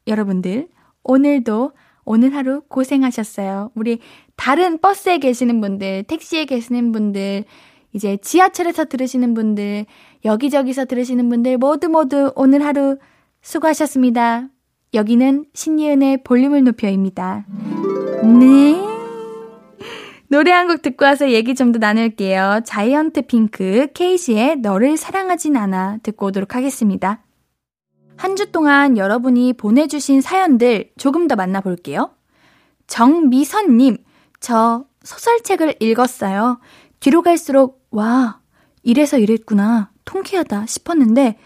여러분들, 0.06 0.68
오늘도 1.02 1.72
오늘 2.04 2.34
하루 2.34 2.62
고생하셨어요. 2.68 3.72
우리 3.74 3.98
다른 4.37 4.78
버스에 4.78 5.18
계시는 5.18 5.60
분들, 5.60 6.04
택시에 6.04 6.44
계시는 6.46 6.92
분들, 6.92 7.44
이제 7.92 8.16
지하철에서 8.16 8.87
들으시는 8.87 9.34
분들, 9.34 9.87
여기저기서 10.24 10.87
들으시는 10.87 11.28
분들 11.28 11.58
모두 11.58 11.88
모두 11.88 12.32
오늘 12.34 12.64
하루 12.64 12.98
수고하셨습니다. 13.42 14.48
여기는 14.94 15.46
신예은의 15.54 16.22
볼륨을 16.24 16.64
높여입니다. 16.64 17.46
네. 18.38 18.74
노래 20.28 20.50
한 20.52 20.66
곡 20.68 20.83
듣고 20.83 21.04
와서 21.04 21.30
얘기 21.30 21.54
좀 21.54 21.72
더 21.72 21.78
나눌게요. 21.78 22.61
자이언트 22.64 23.22
핑크, 23.26 23.88
케이시의 23.94 24.57
너를 24.61 24.96
사랑하진 24.96 25.57
않아 25.57 25.98
듣고 26.02 26.26
오도록 26.26 26.54
하겠습니다. 26.54 27.22
한 28.16 28.37
주 28.37 28.50
동안 28.52 28.96
여러분이 28.96 29.54
보내주신 29.54 30.20
사연들 30.20 30.90
조금 30.96 31.26
더 31.28 31.37
만나볼게요. 31.37 32.11
정미선님, 32.87 33.98
저 34.40 34.85
소설책을 35.02 35.76
읽었어요. 35.80 36.61
뒤로 37.00 37.22
갈수록, 37.22 37.85
와, 37.90 38.40
이래서 38.83 39.18
이랬구나, 39.18 39.90
통쾌하다 40.04 40.66
싶었는데, 40.66 41.38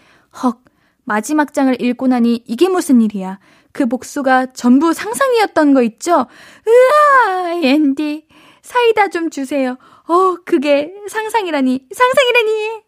헉, 0.43 0.61
마지막 1.09 1.55
장을 1.55 1.75
읽고 1.81 2.05
나니 2.05 2.43
이게 2.45 2.69
무슨 2.69 3.01
일이야. 3.01 3.39
그 3.71 3.87
복수가 3.87 4.53
전부 4.53 4.93
상상이었던 4.93 5.73
거 5.73 5.81
있죠? 5.81 6.27
으아, 6.67 7.53
앤디. 7.63 8.27
사이다 8.61 9.07
좀 9.07 9.31
주세요. 9.31 9.75
어, 10.07 10.35
그게 10.45 10.93
상상이라니, 11.07 11.87
상상이라니. 11.91 12.83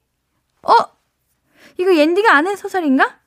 어? 0.62 0.74
이거 1.80 1.96
옌디가 1.96 2.32
아는 2.32 2.56
소설인가? 2.56 3.18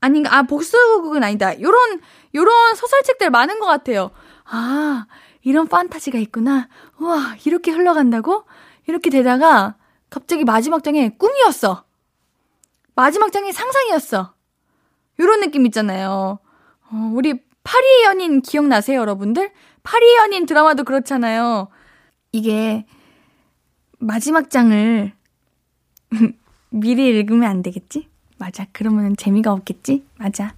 아닌가? 0.00 0.36
아, 0.36 0.42
복수극은 0.42 1.22
아니다. 1.22 1.60
요런, 1.60 2.00
요런 2.34 2.74
소설책들 2.74 3.30
많은 3.30 3.60
것 3.60 3.66
같아요. 3.66 4.10
아, 4.46 5.06
이런 5.42 5.68
판타지가 5.68 6.18
있구나. 6.18 6.68
우와, 6.98 7.36
이렇게 7.44 7.70
흘러간다고? 7.70 8.46
이렇게 8.88 9.10
되다가 9.10 9.76
갑자기 10.10 10.42
마지막 10.42 10.82
장에 10.82 11.10
꿈이었어. 11.18 11.84
마지막 12.94 13.32
장에 13.32 13.52
상상이었어. 13.52 14.34
요런 15.20 15.40
느낌 15.40 15.66
있잖아요. 15.66 16.38
어, 16.90 17.10
우리 17.14 17.40
파리의 17.62 18.04
연인 18.04 18.42
기억나세요, 18.42 19.00
여러분들? 19.00 19.50
파리의 19.82 20.16
연인 20.16 20.46
드라마도 20.46 20.84
그렇잖아요. 20.84 21.68
이게 22.32 22.86
마지막 23.98 24.50
장을 24.50 25.12
미리 26.70 27.08
읽으면 27.08 27.48
안 27.48 27.62
되겠지? 27.62 28.08
맞아. 28.38 28.66
그러면 28.72 29.16
재미가 29.16 29.52
없겠지? 29.52 30.04
맞아. 30.18 30.54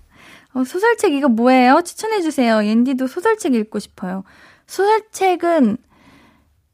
어, 0.55 0.65
소설책 0.65 1.13
이거 1.13 1.29
뭐예요? 1.29 1.83
추천해주세요. 1.85 2.65
옌디도 2.65 3.07
소설책 3.07 3.55
읽고 3.55 3.79
싶어요. 3.79 4.25
소설책은 4.67 5.77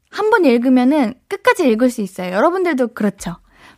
한 0.09 0.29
번 0.29 0.45
읽으면은 0.45 1.15
끝까지 1.27 1.67
읽을 1.69 1.89
수 1.89 2.01
있어요. 2.01 2.33
여러분들도 2.33 2.89
그렇죠. 2.89 3.35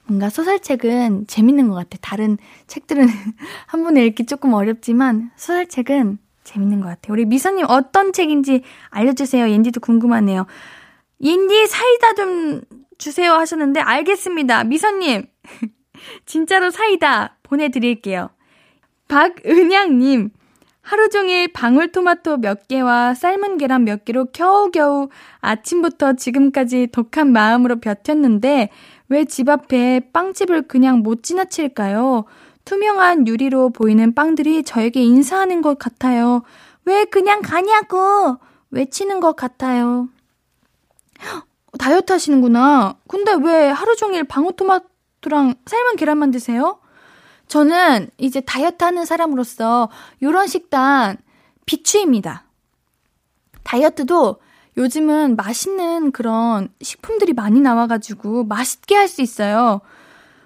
뭔가 0.08 0.30
소설책은 0.30 1.28
재밌는 1.28 1.68
것 1.70 1.76
같아. 1.76 1.98
다른 2.02 2.38
책들은 2.68 3.08
한 3.68 3.84
번에 3.84 4.06
읽기 4.06 4.26
조금 4.26 4.54
어렵지만 4.54 5.32
소설책은 5.36 6.20
재밌는 6.44 6.82
것 6.82 6.88
같아요. 6.88 7.13
우리 7.13 7.26
미선님 7.26 7.65
어떤 7.68 8.13
책인지 8.13 8.62
알려주세요. 8.89 9.50
옌디도 9.50 9.80
궁금하네요. 9.80 10.46
옌디 11.22 11.68
사이다 11.68 12.13
좀 12.13 12.62
주세요 12.98 13.34
하셨는데 13.34 13.80
알겠습니다. 13.80 14.63
미선님 14.63 15.26
진짜로 16.26 16.70
사이다 16.70 17.38
보내드릴게요. 17.44 18.30
박은양님 19.08 20.30
하루 20.82 21.10
종일 21.10 21.52
방울토마토 21.52 22.38
몇 22.38 22.68
개와 22.68 23.15
삶은 23.15 23.58
계란 23.58 23.86
몇 23.86 24.06
개로 24.06 24.26
겨우겨우 24.26 25.10
아침부터 25.39 26.13
지금까지 26.13 26.89
독한 26.91 27.32
마음으로 27.32 27.80
버텼는데 27.80 28.70
왜 29.10 29.26
집 29.26 29.50
앞에 29.50 30.10
빵집을 30.12 30.63
그냥 30.68 31.00
못 31.00 31.24
지나칠까요? 31.24 32.26
투명한 32.65 33.28
유리로 33.28 33.70
보이는 33.70 34.13
빵들이 34.15 34.63
저에게 34.63 35.04
인사하는 35.04 35.62
것 35.62 35.78
같아요. 35.78 36.41
왜 36.86 37.06
그냥 37.06 37.41
가냐고 37.41 38.38
외치는 38.72 39.20
것 39.20 39.36
같아요. 39.36 40.10
다이어트 41.78 42.13
하시는구나. 42.13 42.96
근데 43.08 43.34
왜 43.34 43.70
하루 43.70 43.96
종일 43.96 44.24
방울토마토랑 44.24 45.56
삶은 45.65 45.96
계란만 45.98 46.32
드세요? 46.32 46.80
저는 47.48 48.10
이제 48.18 48.41
다이어트 48.41 48.84
하는 48.84 49.06
사람으로서 49.06 49.89
이런 50.20 50.48
식단 50.48 51.18
비추입니다. 51.65 52.46
다이어트도 53.63 54.38
요즘은 54.78 55.36
맛있는 55.36 56.12
그런 56.12 56.70
식품들이 56.82 57.34
많이 57.34 57.62
나와가지고 57.62 58.44
맛있게 58.46 58.96
할 58.96 59.08
수 59.08 59.22
있어요. 59.22 59.82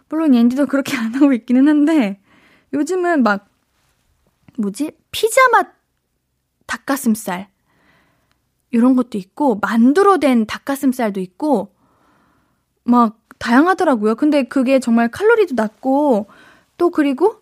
물론 0.10 0.36
옌디도 0.36 0.68
그렇게 0.68 0.98
안 0.98 1.16
하고 1.16 1.34
있기는 1.34 1.68
한데 1.68 2.20
요즘은 2.74 3.24
막 3.24 3.48
뭐지 4.58 4.92
피자 5.12 5.48
맛 5.50 5.68
닭가슴살 6.68 7.50
이런 8.72 8.96
것도 8.96 9.18
있고 9.18 9.56
만두로 9.62 10.20
된 10.20 10.46
닭가슴살도 10.46 11.20
있고 11.22 11.74
막 12.84 13.20
다양하더라고요. 13.40 14.16
근데 14.16 14.44
그게 14.44 14.80
정말 14.80 15.10
칼로리도 15.10 15.56
낮고 15.56 16.28
또 16.78 16.90
그리고 16.92 17.42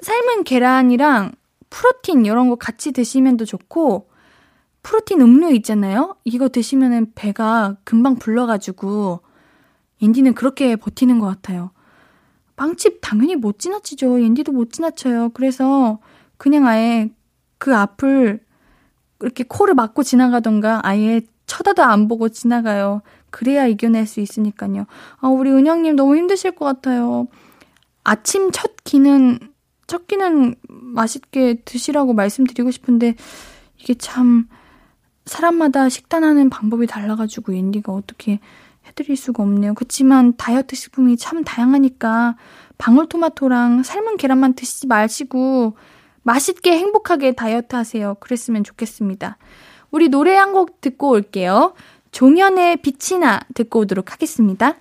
삶은 0.00 0.44
계란이랑 0.44 1.32
프로틴 1.70 2.26
이런 2.26 2.48
거 2.48 2.56
같이 2.56 2.92
드시면 2.92 3.36
도 3.36 3.44
좋고 3.44 4.09
프로틴 4.82 5.20
음료 5.20 5.50
있잖아요. 5.50 6.16
이거 6.24 6.48
드시면은 6.48 7.12
배가 7.14 7.76
금방 7.84 8.16
불러가지고 8.16 9.20
인디는 10.00 10.34
그렇게 10.34 10.76
버티는 10.76 11.18
것 11.18 11.26
같아요. 11.26 11.70
빵집 12.56 12.98
당연히 13.00 13.36
못 13.36 13.58
지나치죠. 13.58 14.18
인디도 14.18 14.52
못 14.52 14.72
지나쳐요. 14.72 15.30
그래서 15.30 15.98
그냥 16.36 16.66
아예 16.66 17.10
그 17.58 17.74
앞을 17.74 18.40
이렇게 19.20 19.44
코를 19.46 19.74
막고 19.74 20.02
지나가던가 20.02 20.80
아예 20.82 21.20
쳐다도 21.46 21.82
안 21.82 22.08
보고 22.08 22.28
지나가요. 22.28 23.02
그래야 23.30 23.66
이겨낼 23.66 24.06
수 24.06 24.20
있으니까요. 24.20 24.86
아, 25.18 25.28
우리 25.28 25.50
은영님 25.50 25.96
너무 25.96 26.16
힘드실 26.16 26.52
것 26.52 26.64
같아요. 26.64 27.28
아침 28.04 28.50
첫 28.52 28.76
끼는, 28.84 29.38
첫 29.86 30.06
끼는 30.06 30.54
맛있게 30.68 31.62
드시라고 31.64 32.14
말씀드리고 32.14 32.70
싶은데, 32.70 33.14
이게 33.78 33.94
참, 33.94 34.48
사람마다 35.30 35.88
식단하는 35.88 36.50
방법이 36.50 36.86
달라가지고, 36.86 37.52
앤디가 37.54 37.92
어떻게 37.92 38.40
해드릴 38.86 39.16
수가 39.16 39.42
없네요. 39.44 39.74
그렇지만 39.74 40.36
다이어트 40.36 40.74
식품이 40.74 41.16
참 41.16 41.44
다양하니까, 41.44 42.36
방울토마토랑 42.78 43.84
삶은 43.84 44.16
계란만 44.16 44.54
드시지 44.54 44.88
마시고, 44.88 45.76
맛있게 46.22 46.76
행복하게 46.76 47.32
다이어트 47.32 47.76
하세요. 47.76 48.16
그랬으면 48.18 48.64
좋겠습니다. 48.64 49.38
우리 49.92 50.08
노래 50.08 50.34
한 50.34 50.52
곡 50.52 50.80
듣고 50.80 51.10
올게요. 51.10 51.74
종현의 52.10 52.78
빛이 52.78 53.20
나 53.20 53.40
듣고 53.54 53.80
오도록 53.80 54.12
하겠습니다. 54.12 54.74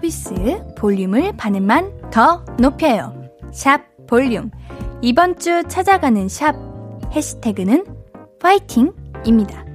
서비스 0.00 0.64
볼륨을 0.78 1.36
반음만 1.36 2.10
더 2.10 2.42
높여요. 2.58 3.12
샵 3.52 3.82
볼륨. 4.06 4.50
이번 5.02 5.38
주 5.38 5.62
찾아가는 5.68 6.26
샵 6.26 6.54
해시태그는 7.12 7.84
파이팅입니다. 8.40 9.66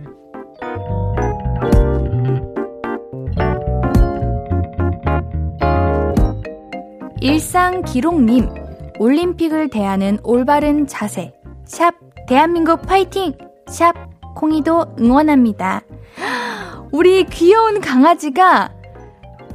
일상 7.21 7.83
기록님, 7.83 8.49
올림픽을 8.97 9.69
대하는 9.69 10.17
올바른 10.23 10.88
자세. 10.88 11.35
샵 11.65 11.93
대한민국 12.27 12.81
파이팅! 12.81 13.33
샵 13.67 13.93
콩이도 14.33 14.95
응원합니다. 14.99 15.81
우리 16.91 17.25
귀여운 17.25 17.79
강아지가 17.79 18.71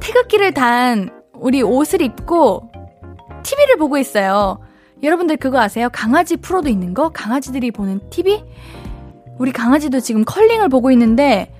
태극기를 0.01 0.53
단 0.53 1.09
우리 1.33 1.61
옷을 1.61 2.01
입고 2.01 2.69
TV를 3.43 3.77
보고 3.77 3.97
있어요. 3.97 4.59
여러분들 5.01 5.37
그거 5.37 5.59
아세요? 5.59 5.89
강아지 5.91 6.37
프로도 6.37 6.69
있는 6.69 6.93
거? 6.93 7.09
강아지들이 7.09 7.71
보는 7.71 8.09
TV? 8.09 8.43
우리 9.39 9.51
강아지도 9.51 9.99
지금 9.99 10.23
컬링을 10.23 10.69
보고 10.69 10.91
있는데, 10.91 11.51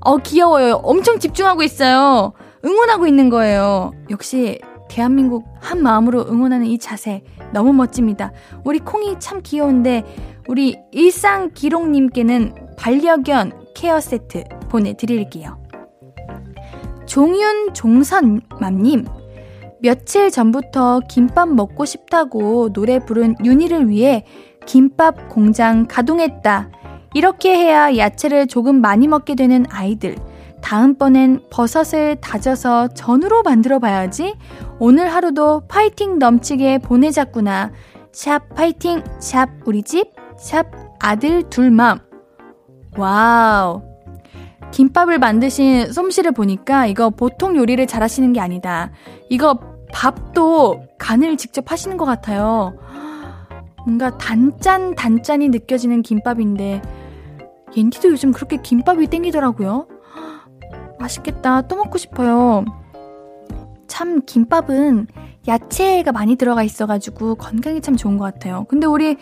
어, 0.00 0.18
귀여워요. 0.18 0.80
엄청 0.82 1.18
집중하고 1.18 1.62
있어요. 1.62 2.32
응원하고 2.64 3.06
있는 3.06 3.30
거예요. 3.30 3.92
역시, 4.10 4.58
대한민국 4.90 5.46
한 5.60 5.82
마음으로 5.82 6.26
응원하는 6.28 6.66
이 6.66 6.78
자세 6.78 7.22
너무 7.52 7.72
멋집니다. 7.72 8.32
우리 8.64 8.78
콩이 8.80 9.16
참 9.20 9.40
귀여운데, 9.42 10.04
우리 10.48 10.78
일상기록님께는 10.92 12.54
반려견 12.76 13.68
케어 13.74 14.00
세트 14.00 14.44
보내드릴게요. 14.68 15.59
종윤 17.10 17.74
종선맘님, 17.74 19.04
며칠 19.82 20.30
전부터 20.30 21.00
김밥 21.08 21.48
먹고 21.48 21.84
싶다고 21.84 22.72
노래 22.72 23.00
부른 23.00 23.34
윤희를 23.44 23.88
위해 23.88 24.24
김밥 24.64 25.28
공장 25.28 25.88
가동했다. 25.88 26.70
이렇게 27.14 27.52
해야 27.52 27.96
야채를 27.96 28.46
조금 28.46 28.80
많이 28.80 29.08
먹게 29.08 29.34
되는 29.34 29.66
아이들. 29.70 30.14
다음번엔 30.62 31.40
버섯을 31.50 32.20
다져서 32.20 32.94
전으로 32.94 33.42
만들어 33.42 33.80
봐야지. 33.80 34.36
오늘 34.78 35.12
하루도 35.12 35.62
파이팅 35.66 36.20
넘치게 36.20 36.78
보내자꾸나. 36.78 37.72
샵 38.12 38.54
파이팅, 38.54 39.02
샵 39.18 39.48
우리 39.64 39.82
집, 39.82 40.12
샵 40.38 40.66
아들 41.00 41.42
둘맘. 41.50 41.98
와우. 42.96 43.89
김밥을 44.72 45.18
만드신 45.18 45.92
솜씨를 45.92 46.32
보니까 46.32 46.86
이거 46.86 47.10
보통 47.10 47.56
요리를 47.56 47.86
잘 47.86 48.02
하시는 48.02 48.32
게 48.32 48.40
아니다. 48.40 48.90
이거 49.28 49.58
밥도 49.92 50.84
간을 50.98 51.36
직접 51.36 51.70
하시는 51.70 51.96
것 51.96 52.04
같아요. 52.04 52.74
뭔가 53.84 54.16
단짠, 54.18 54.94
단짠이 54.94 55.48
느껴지는 55.48 56.02
김밥인데, 56.02 56.82
옌디도 57.76 58.10
요즘 58.10 58.32
그렇게 58.32 58.58
김밥이 58.58 59.06
땡기더라고요. 59.06 59.88
맛있겠다. 60.98 61.62
또 61.62 61.76
먹고 61.76 61.98
싶어요. 61.98 62.64
참, 63.86 64.20
김밥은 64.26 65.06
야채가 65.48 66.12
많이 66.12 66.36
들어가 66.36 66.62
있어가지고 66.62 67.36
건강에 67.36 67.80
참 67.80 67.96
좋은 67.96 68.18
것 68.18 68.24
같아요. 68.24 68.66
근데 68.68 68.86
우리 68.86 69.16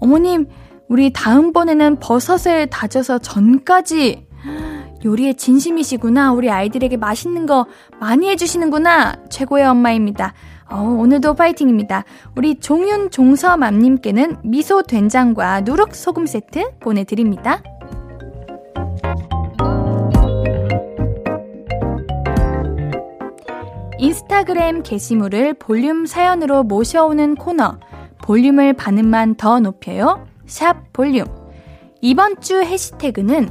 어머님, 0.00 0.48
우리 0.88 1.12
다음번에는 1.12 2.00
버섯을 2.00 2.68
다져서 2.68 3.18
전까지 3.18 4.27
요리에 5.04 5.34
진심이시구나. 5.34 6.32
우리 6.32 6.50
아이들에게 6.50 6.96
맛있는 6.96 7.46
거 7.46 7.66
많이 8.00 8.28
해주시는구나. 8.28 9.16
최고의 9.30 9.64
엄마입니다. 9.66 10.34
어, 10.70 10.80
오늘도 10.80 11.34
파이팅입니다. 11.34 12.04
우리 12.36 12.56
종윤 12.56 13.10
종서맘님께는 13.10 14.36
미소 14.44 14.82
된장과 14.82 15.62
누룩 15.62 15.94
소금 15.94 16.26
세트 16.26 16.72
보내드립니다. 16.80 17.62
인스타그램 23.98 24.82
게시물을 24.82 25.54
볼륨 25.54 26.06
사연으로 26.06 26.62
모셔오는 26.62 27.34
코너 27.34 27.78
볼륨을 28.22 28.72
반음만 28.74 29.34
더 29.34 29.58
높여요 29.58 30.24
샵 30.46 30.92
볼륨 30.92 31.26
이번 32.00 32.40
주 32.40 32.62
해시태그는 32.62 33.48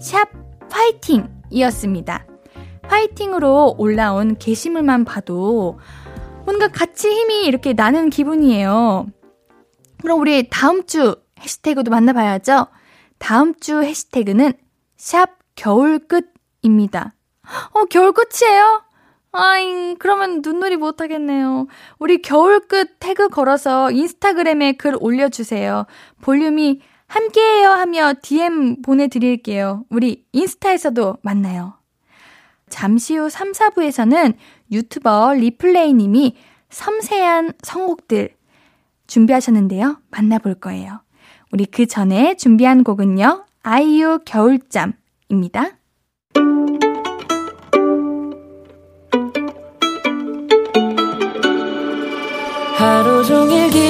샵 0.00 0.28
파이팅이었습니다. 0.70 2.26
파이팅으로 2.82 3.76
올라온 3.78 4.36
게시물만 4.38 5.04
봐도 5.04 5.78
뭔가 6.46 6.68
같이 6.68 7.08
힘이 7.08 7.44
이렇게 7.44 7.74
나는 7.74 8.10
기분이에요. 8.10 9.06
그럼 10.02 10.20
우리 10.20 10.48
다음 10.48 10.86
주 10.86 11.16
해시태그도 11.38 11.90
만나봐야죠. 11.90 12.66
다음 13.18 13.54
주 13.60 13.82
해시태그는 13.82 14.54
샵 14.96 15.38
겨울끝입니다. 15.54 17.12
어, 17.72 17.84
겨울끝이에요? 17.84 18.82
아잉, 19.32 19.96
그러면 19.98 20.42
눈놀이 20.42 20.76
못하겠네요. 20.76 21.66
우리 21.98 22.20
겨울끝 22.22 22.96
태그 22.98 23.28
걸어서 23.28 23.90
인스타그램에 23.90 24.72
글 24.72 24.96
올려주세요. 24.98 25.86
볼륨이 26.22 26.80
함께해요 27.10 27.70
하며 27.70 28.14
DM 28.22 28.82
보내드릴게요. 28.82 29.84
우리 29.90 30.24
인스타에서도 30.32 31.18
만나요. 31.22 31.74
잠시 32.68 33.16
후 33.16 33.28
3, 33.28 33.50
4부에서는 33.50 34.34
유튜버 34.70 35.34
리플레이님이 35.34 36.36
섬세한 36.70 37.54
선곡들 37.64 38.36
준비하셨는데요. 39.08 39.98
만나볼 40.10 40.54
거예요. 40.54 41.00
우리 41.50 41.66
그 41.66 41.86
전에 41.86 42.36
준비한 42.36 42.84
곡은요. 42.84 43.44
아이유 43.64 44.20
겨울잠입니다. 44.24 45.72
하루 52.76 53.24
종일 53.24 53.68
기 53.70 53.89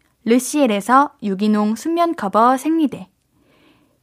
르시엘에서 0.25 1.11
유기농 1.23 1.75
순면 1.75 2.15
커버 2.15 2.57
생리대 2.57 3.09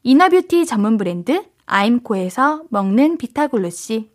이너뷰티 0.03 0.67
전문 0.67 0.97
브랜드 0.97 1.45
아임코에서 1.67 2.65
먹는 2.71 3.19
비타글루시 3.19 4.11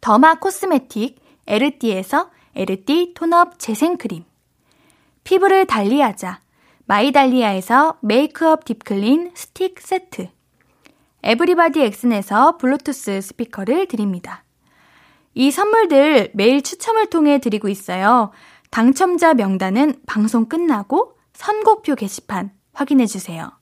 더마 0.00 0.36
코스메틱 0.36 1.20
에르띠에서 1.46 2.30
에르띠 2.56 3.14
톤업 3.14 3.58
재생크림 3.58 4.24
피부를 5.24 5.66
달리하자 5.66 6.40
마이달리아에서 6.86 7.98
메이크업 8.02 8.64
딥클린 8.64 9.32
스틱 9.34 9.80
세트 9.80 10.28
에브리바디 11.22 11.80
엑슨에서 11.80 12.58
블루투스 12.58 13.22
스피커를 13.22 13.86
드립니다. 13.86 14.44
이 15.32 15.50
선물들 15.50 16.32
매일 16.34 16.62
추첨을 16.62 17.06
통해 17.06 17.38
드리고 17.38 17.68
있어요. 17.68 18.30
당첨자 18.74 19.34
명단은 19.34 19.94
방송 20.04 20.46
끝나고 20.46 21.16
선곡표 21.32 21.94
게시판 21.94 22.50
확인해 22.72 23.06
주세요. 23.06 23.52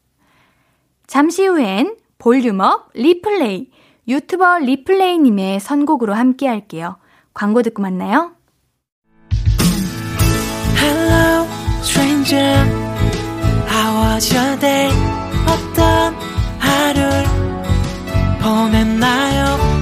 잠시 1.06 1.44
후엔 1.44 1.98
볼륨업 2.16 2.92
리플레이 2.94 3.70
유튜버 4.08 4.60
리플레이님의 4.60 5.60
선곡으로 5.60 6.14
함께 6.14 6.48
할게요. 6.48 6.96
광고 7.34 7.60
듣고 7.60 7.82
만나요. 7.82 8.32
Hello, 10.80 11.46
stranger. 11.82 12.56
How 13.68 14.14
was 14.14 14.34
your 14.34 14.58
day? 14.60 14.90
어떤 15.46 16.14
하루를 16.58 17.24
보냈나요? 18.40 19.81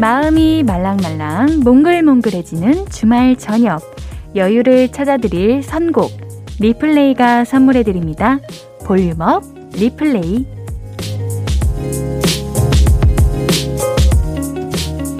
마음이 0.00 0.62
말랑말랑 0.62 1.60
몽글몽글해지는 1.62 2.86
주말 2.88 3.36
저녁 3.36 3.80
여유를 4.34 4.92
찾아드릴 4.92 5.62
선곡 5.62 6.10
리플레이가 6.58 7.44
선물해드립니다. 7.44 8.38
볼륨업 8.86 9.42
리플레이 9.74 10.46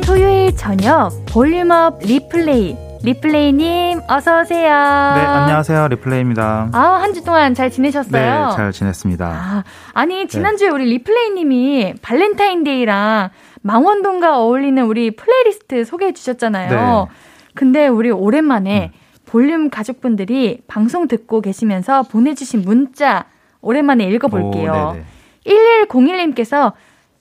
토요일 0.07 0.57
저녁 0.57 1.11
볼륨업 1.27 1.99
리플레이 2.03 2.77
리플레이님 3.03 4.03
어서 4.09 4.41
오세요. 4.43 4.69
네, 4.69 4.71
안녕하세요. 5.23 5.89
리플레이입니다. 5.89 6.69
아, 6.73 6.79
한 7.01 7.15
주 7.15 7.25
동안 7.25 7.55
잘 7.55 7.71
지내셨어요? 7.71 8.49
네, 8.51 8.57
잘 8.57 8.73
지냈습니다. 8.73 9.27
아, 9.27 9.65
아니 9.95 10.29
지난주에 10.29 10.69
우리 10.69 10.85
리플레이님이 10.85 11.95
발렌타인데이랑 12.03 13.31
망원동과 13.63 14.39
어울리는 14.39 14.83
우리 14.85 15.11
플레이리스트 15.11 15.85
소개해 15.85 16.13
주셨잖아요. 16.13 17.09
네. 17.09 17.15
근데 17.55 17.87
우리 17.89 18.11
오랜만에 18.11 18.93
볼륨 19.27 19.71
가족분들이 19.71 20.63
방송 20.67 21.07
듣고 21.09 21.41
계시면서 21.41 22.03
보내주신 22.05 22.63
문자 22.63 23.27
오랜만에 23.61 24.05
읽어볼게요. 24.05 24.91
오, 24.91 24.93
네네. 24.93 25.05
1101님께서 25.47 26.73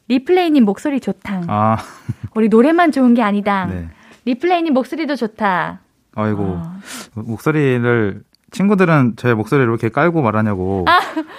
리플레이님 0.08 0.66
목소리 0.66 1.00
좋다. 1.00 1.44
아, 1.48 1.78
우리 2.36 2.50
노래만 2.50 2.92
좋은 2.92 3.14
게 3.14 3.22
아니다. 3.22 3.66
네. 3.66 3.88
리플레이님 4.26 4.74
목소리도 4.74 5.16
좋다. 5.16 5.80
아이고, 6.16 6.44
어. 6.44 6.74
목소리를, 7.14 8.24
친구들은 8.52 9.14
제 9.18 9.34
목소리를 9.34 9.70
이렇게 9.70 9.90
깔고 9.90 10.22
말하냐고 10.24 10.86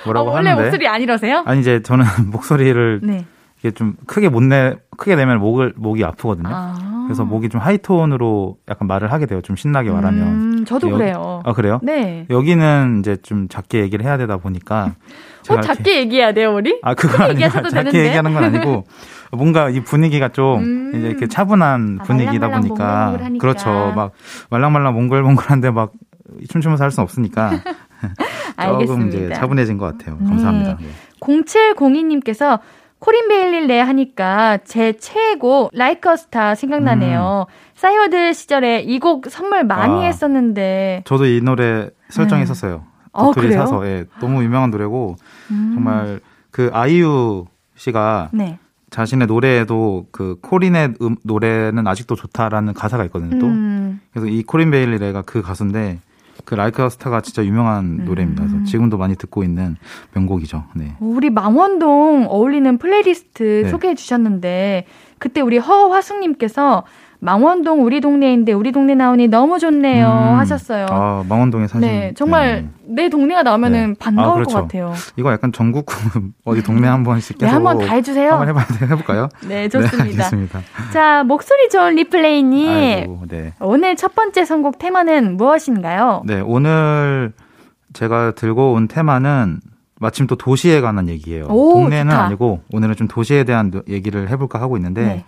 뭐라고 0.05 0.31
어, 0.31 0.35
원래 0.35 0.51
하는데. 0.51 0.69
목소리 0.69 0.87
안 0.87 1.03
이러세요? 1.03 1.43
아니, 1.47 1.61
이제 1.61 1.83
저는 1.83 2.05
목소리를 2.31 3.01
네. 3.03 3.27
이게 3.61 3.71
좀 3.73 3.95
크게 4.07 4.29
못 4.29 4.43
내, 4.43 4.75
크게 4.97 5.17
내면 5.17 5.39
목을, 5.39 5.75
목이 5.77 6.03
아프거든요. 6.05 6.49
아. 6.51 7.05
그래서 7.07 7.25
목이 7.25 7.49
좀 7.49 7.61
하이톤으로 7.61 8.57
약간 8.69 8.87
말을 8.89 9.13
하게 9.13 9.27
돼요. 9.27 9.41
좀 9.43 9.57
신나게 9.57 9.91
말하면. 9.91 10.23
음, 10.29 10.65
저도 10.65 10.89
여기- 10.91 10.99
그래요. 10.99 11.43
아, 11.45 11.53
그래요? 11.53 11.81
네. 11.83 12.25
여기는 12.31 13.01
이제 13.01 13.17
좀 13.23 13.49
작게 13.49 13.81
얘기를 13.81 14.05
해야 14.05 14.17
되다 14.17 14.37
보니까. 14.39 14.85
어, 14.85 14.93
제가 15.43 15.61
이렇게- 15.61 15.67
작게 15.75 15.99
얘기해야 16.01 16.33
돼요, 16.33 16.55
우리? 16.55 16.79
아, 16.83 16.95
그건 16.95 17.21
아니고 17.31 17.49
작게 17.51 17.69
되는데. 17.71 18.05
얘기하는 18.07 18.33
건 18.33 18.45
아니고 18.45 18.85
뭔가 19.33 19.69
이 19.71 19.81
분위기가 19.81 20.29
좀 20.29 20.61
음. 20.63 20.93
이제 20.95 21.09
이렇게 21.09 21.27
차분한 21.27 21.99
아, 22.01 22.05
분위기다 22.05 22.49
말랑말랑 22.49 22.61
보니까. 22.63 23.39
그렇죠. 23.41 23.93
막 23.97 24.13
말랑말랑 24.51 24.95
몽글몽글한데 24.95 25.71
막 25.73 25.93
춤추면서 26.49 26.85
할 26.85 26.91
수는 26.93 27.03
없으니까 27.05 27.51
조금 28.79 29.09
이제 29.09 29.17
알겠습니다. 29.19 29.35
차분해진 29.35 29.79
것 29.79 29.99
같아요. 29.99 30.17
네. 30.21 30.29
감사합니다. 30.29 30.77
네. 30.81 30.87
0702님께서 31.21 32.61
코린 33.01 33.29
베일리레 33.29 33.81
하니까 33.81 34.59
제 34.65 34.93
최애곡 34.93 35.71
Like 35.75 36.17
a 36.17 36.24
Star 36.24 36.55
생각나네요. 36.55 37.47
싸이월드 37.75 38.33
시절에 38.35 38.81
이 38.83 38.99
곡 39.01 39.27
선물 39.31 39.65
많이 39.65 39.95
음. 39.95 39.99
아. 40.01 40.03
했었는데 40.03 41.03
저도 41.07 41.25
이 41.27 41.41
노래 41.41 41.89
설정했었어요. 42.11 42.85
어, 43.13 43.25
도토리 43.27 43.49
그래요? 43.49 43.61
사서 43.61 43.87
예, 43.87 44.05
너무 44.21 44.45
유명한 44.45 44.71
노래고 44.71 45.17
음. 45.51 45.73
정말 45.75 46.21
그 46.51 46.71
아이유 46.73 47.47
씨가 47.75 48.29
네. 48.33 48.59
자신의 48.91 49.27
노래에도 49.29 50.07
그 50.13 50.37
코린의 50.43 50.95
음, 51.01 51.17
노래는 51.25 51.87
아직도 51.87 52.17
좋다라는 52.17 52.75
가사가 52.75 53.05
있거든요. 53.05 53.39
또 53.39 53.47
음. 53.47 54.01
그래서 54.13 54.27
이 54.29 54.43
코린 54.43 54.71
베일리레가 54.71 55.23
그 55.23 55.43
가수인데 55.43 56.01
그 56.45 56.55
Like 56.55 56.89
a 56.89 56.93
Star가 56.93 57.21
진짜 57.21 57.45
유명한 57.45 58.01
음. 58.01 58.05
노래입니다. 58.05 58.47
그래서 58.47 58.65
지금도 58.65 58.99
많이 58.99 59.17
듣고 59.17 59.43
있는 59.43 59.77
명곡이죠. 60.15 60.65
네. 60.75 60.95
우리 61.01 61.31
망원동 61.31 62.27
어울리는 62.29 62.79
플레이리스트 62.79 63.63
네. 63.65 63.69
소개해 63.71 63.95
주셨는데 63.95 64.87
그때 65.19 65.41
우리 65.41 65.59
허화숙님께서 65.59 66.85
망원동 67.23 67.85
우리 67.85 68.01
동네인데 68.01 68.53
우리 68.53 68.73
동네 68.73 68.95
나오니 68.95 69.29
너무 69.29 69.59
좋네요 69.59 70.07
음. 70.07 70.39
하셨어요. 70.39 70.87
아, 70.89 71.23
망원동에 71.29 71.67
사신. 71.67 71.81
네, 71.81 72.13
정말 72.17 72.63
네. 72.87 73.03
내 73.05 73.09
동네가 73.11 73.43
나오면은 73.43 73.89
네. 73.91 73.95
반가울 73.99 74.31
아, 74.31 74.35
그렇죠. 74.35 74.57
것 74.57 74.63
같아요. 74.63 74.95
이거 75.17 75.31
약간 75.31 75.53
전국 75.53 75.87
어디 76.47 76.63
동네 76.63 76.89
한 76.89 77.05
번씩 77.05 77.37
네, 77.39 77.47
계속 77.47 77.57
한번 77.57 77.79
다 77.87 77.95
해주세요. 77.95 78.31
한번 78.33 78.49
해봐야 78.49 78.65
돼 78.67 78.87
해볼까요? 78.87 79.29
네, 79.43 79.49
네, 79.65 79.69
좋습니다. 79.69 80.03
알겠습니다. 80.05 80.61
자, 80.93 81.23
목소리 81.25 81.69
좋은 81.69 81.95
리플레이님. 81.97 83.27
네. 83.29 83.53
오늘 83.61 83.97
첫 83.97 84.15
번째 84.15 84.45
선곡 84.47 84.79
테마는 84.79 85.37
무엇인가요? 85.37 86.23
네, 86.25 86.41
오늘 86.41 87.33
제가 87.93 88.33
들고 88.33 88.73
온 88.73 88.89
테마는 88.89 89.61
마침 89.99 90.27
또 90.27 90.37
도시에 90.37 90.81
관한 90.81 91.09
얘기예요. 91.11 91.45
오, 91.51 91.75
동네는 91.75 92.11
좋다. 92.13 92.25
아니고 92.25 92.61
오늘은 92.73 92.97
좀 92.97 93.07
도시에 93.09 93.45
대한 93.45 93.71
노- 93.71 93.83
얘기를 93.89 94.31
해볼까 94.31 94.59
하고 94.59 94.79
있는데 94.79 95.05
네. 95.05 95.25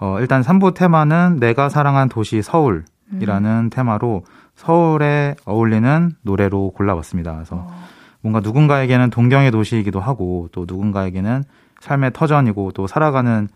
어, 0.00 0.18
일단 0.18 0.40
3부 0.40 0.74
테마는 0.74 1.36
내가 1.40 1.68
사랑한 1.68 2.08
도시 2.08 2.42
서울이라는 2.42 2.84
음. 3.12 3.70
테마로 3.70 4.24
서울에 4.56 5.36
어울리는 5.44 6.12
노래로 6.22 6.70
골라봤습니다. 6.70 7.34
그래서 7.34 7.56
어. 7.56 7.84
뭔가 8.22 8.40
누군가에게는 8.40 9.10
동경의 9.10 9.50
도시이기도 9.50 10.00
하고 10.00 10.48
또 10.52 10.64
누군가에게는 10.66 11.44
삶의 11.80 12.12
터전이고 12.12 12.72
또 12.72 12.86
살아가는 12.86 13.48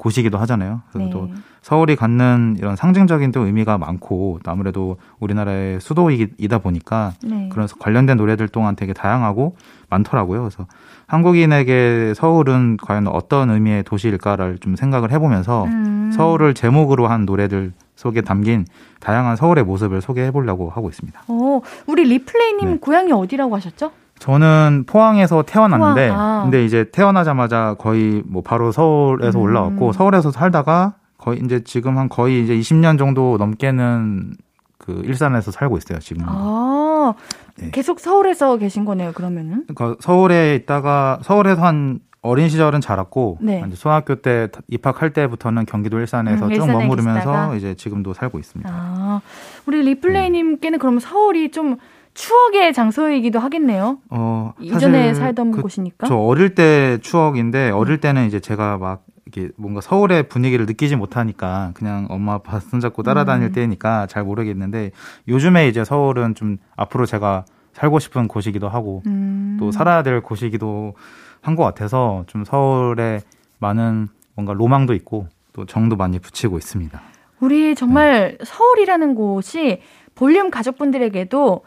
곳이기도 0.00 0.38
하잖아요. 0.38 0.80
그래서 0.90 1.04
네. 1.04 1.10
또 1.10 1.28
서울이 1.60 1.94
갖는 1.94 2.56
이런 2.58 2.74
상징적인 2.74 3.32
또 3.32 3.44
의미가 3.44 3.76
많고 3.76 4.40
또 4.42 4.50
아무래도 4.50 4.96
우리나라의 5.18 5.78
수도이다 5.80 6.58
보니까 6.58 7.12
네. 7.22 7.50
그래서 7.52 7.76
관련된 7.76 8.16
노래들 8.16 8.48
동안 8.48 8.76
되게 8.76 8.94
다양하고 8.94 9.56
많더라고요. 9.90 10.40
그래서 10.40 10.66
한국인에게 11.06 12.14
서울은 12.16 12.78
과연 12.78 13.08
어떤 13.08 13.50
의미의 13.50 13.82
도시일까를 13.82 14.58
좀 14.58 14.74
생각을 14.74 15.12
해보면서 15.12 15.64
음. 15.64 16.10
서울을 16.14 16.54
제목으로 16.54 17.06
한 17.06 17.26
노래들 17.26 17.72
속에 17.94 18.22
담긴 18.22 18.64
다양한 19.00 19.36
서울의 19.36 19.64
모습을 19.64 20.00
소개해 20.00 20.30
보려고 20.30 20.70
하고 20.70 20.88
있습니다. 20.88 21.24
어, 21.28 21.60
우리 21.86 22.04
리플레이님 22.04 22.70
네. 22.70 22.78
고향이 22.80 23.12
어디라고 23.12 23.54
하셨죠? 23.56 23.92
저는 24.20 24.84
포항에서 24.86 25.42
태어났는데, 25.42 26.08
포항, 26.10 26.20
아. 26.20 26.42
근데 26.42 26.64
이제 26.64 26.84
태어나자마자 26.92 27.74
거의 27.78 28.22
뭐 28.26 28.42
바로 28.42 28.70
서울에서 28.70 29.38
음. 29.38 29.42
올라왔고, 29.42 29.92
서울에서 29.92 30.30
살다가 30.30 30.94
거의 31.18 31.40
이제 31.44 31.64
지금 31.64 31.98
한 31.98 32.08
거의 32.08 32.44
이제 32.44 32.54
20년 32.54 32.98
정도 32.98 33.36
넘게는 33.38 34.34
그 34.78 35.02
일산에서 35.04 35.50
살고 35.50 35.78
있어요, 35.78 35.98
지금. 36.00 36.24
아, 36.28 37.14
네. 37.58 37.70
계속 37.70 37.98
서울에서 37.98 38.58
계신 38.58 38.84
거네요, 38.84 39.12
그러면은. 39.12 39.64
그러니까 39.74 39.96
서울에 40.00 40.54
있다가 40.54 41.18
서울에서 41.22 41.62
한 41.62 42.00
어린 42.22 42.50
시절은 42.50 42.82
자랐고, 42.82 43.38
네. 43.40 43.64
초등학교 43.74 44.16
때 44.16 44.48
입학할 44.68 45.14
때부터는 45.14 45.64
경기도 45.64 45.98
일산에서 45.98 46.46
음, 46.46 46.52
쭉 46.52 46.66
머무르면서 46.66 47.14
계시다가. 47.20 47.54
이제 47.54 47.74
지금도 47.74 48.12
살고 48.12 48.38
있습니다. 48.38 48.70
아, 48.70 49.20
우리 49.64 49.82
리플레이님께는 49.82 50.78
그럼 50.78 50.98
서울이 50.98 51.50
좀 51.50 51.78
추억의 52.14 52.72
장소이기도 52.72 53.38
하겠네요. 53.38 53.98
어, 54.10 54.52
이전에 54.60 55.14
살던 55.14 55.52
그 55.52 55.62
곳이니까. 55.62 56.06
저 56.06 56.16
어릴 56.16 56.54
때 56.54 56.98
추억인데 57.00 57.70
어릴 57.70 57.98
때는 58.00 58.26
이제 58.26 58.40
제가 58.40 58.78
막 58.78 59.04
이게 59.26 59.50
뭔가 59.56 59.80
서울의 59.80 60.24
분위기를 60.28 60.66
느끼지 60.66 60.96
못하니까 60.96 61.70
그냥 61.74 62.06
엄마 62.10 62.34
아빠 62.34 62.58
손잡고 62.58 63.02
따라다닐 63.04 63.48
음. 63.48 63.52
때니까 63.52 64.06
잘 64.06 64.24
모르겠는데 64.24 64.90
요즘에 65.28 65.68
이제 65.68 65.84
서울은 65.84 66.34
좀 66.34 66.58
앞으로 66.76 67.06
제가 67.06 67.44
살고 67.72 68.00
싶은 68.00 68.26
곳이기도 68.26 68.68
하고 68.68 69.02
음. 69.06 69.56
또 69.60 69.70
살아야 69.70 70.02
될 70.02 70.20
곳이기도 70.20 70.94
한 71.42 71.56
것 71.56 71.62
같아서 71.64 72.24
좀 72.26 72.44
서울에 72.44 73.20
많은 73.60 74.08
뭔가 74.34 74.52
로망도 74.52 74.92
있고 74.94 75.28
또 75.52 75.64
정도 75.64 75.96
많이 75.96 76.18
붙이고 76.18 76.58
있습니다. 76.58 77.00
우리 77.40 77.74
정말 77.74 78.36
서울이라는 78.44 79.14
곳이 79.14 79.80
볼륨 80.14 80.50
가족분들에게도 80.50 81.62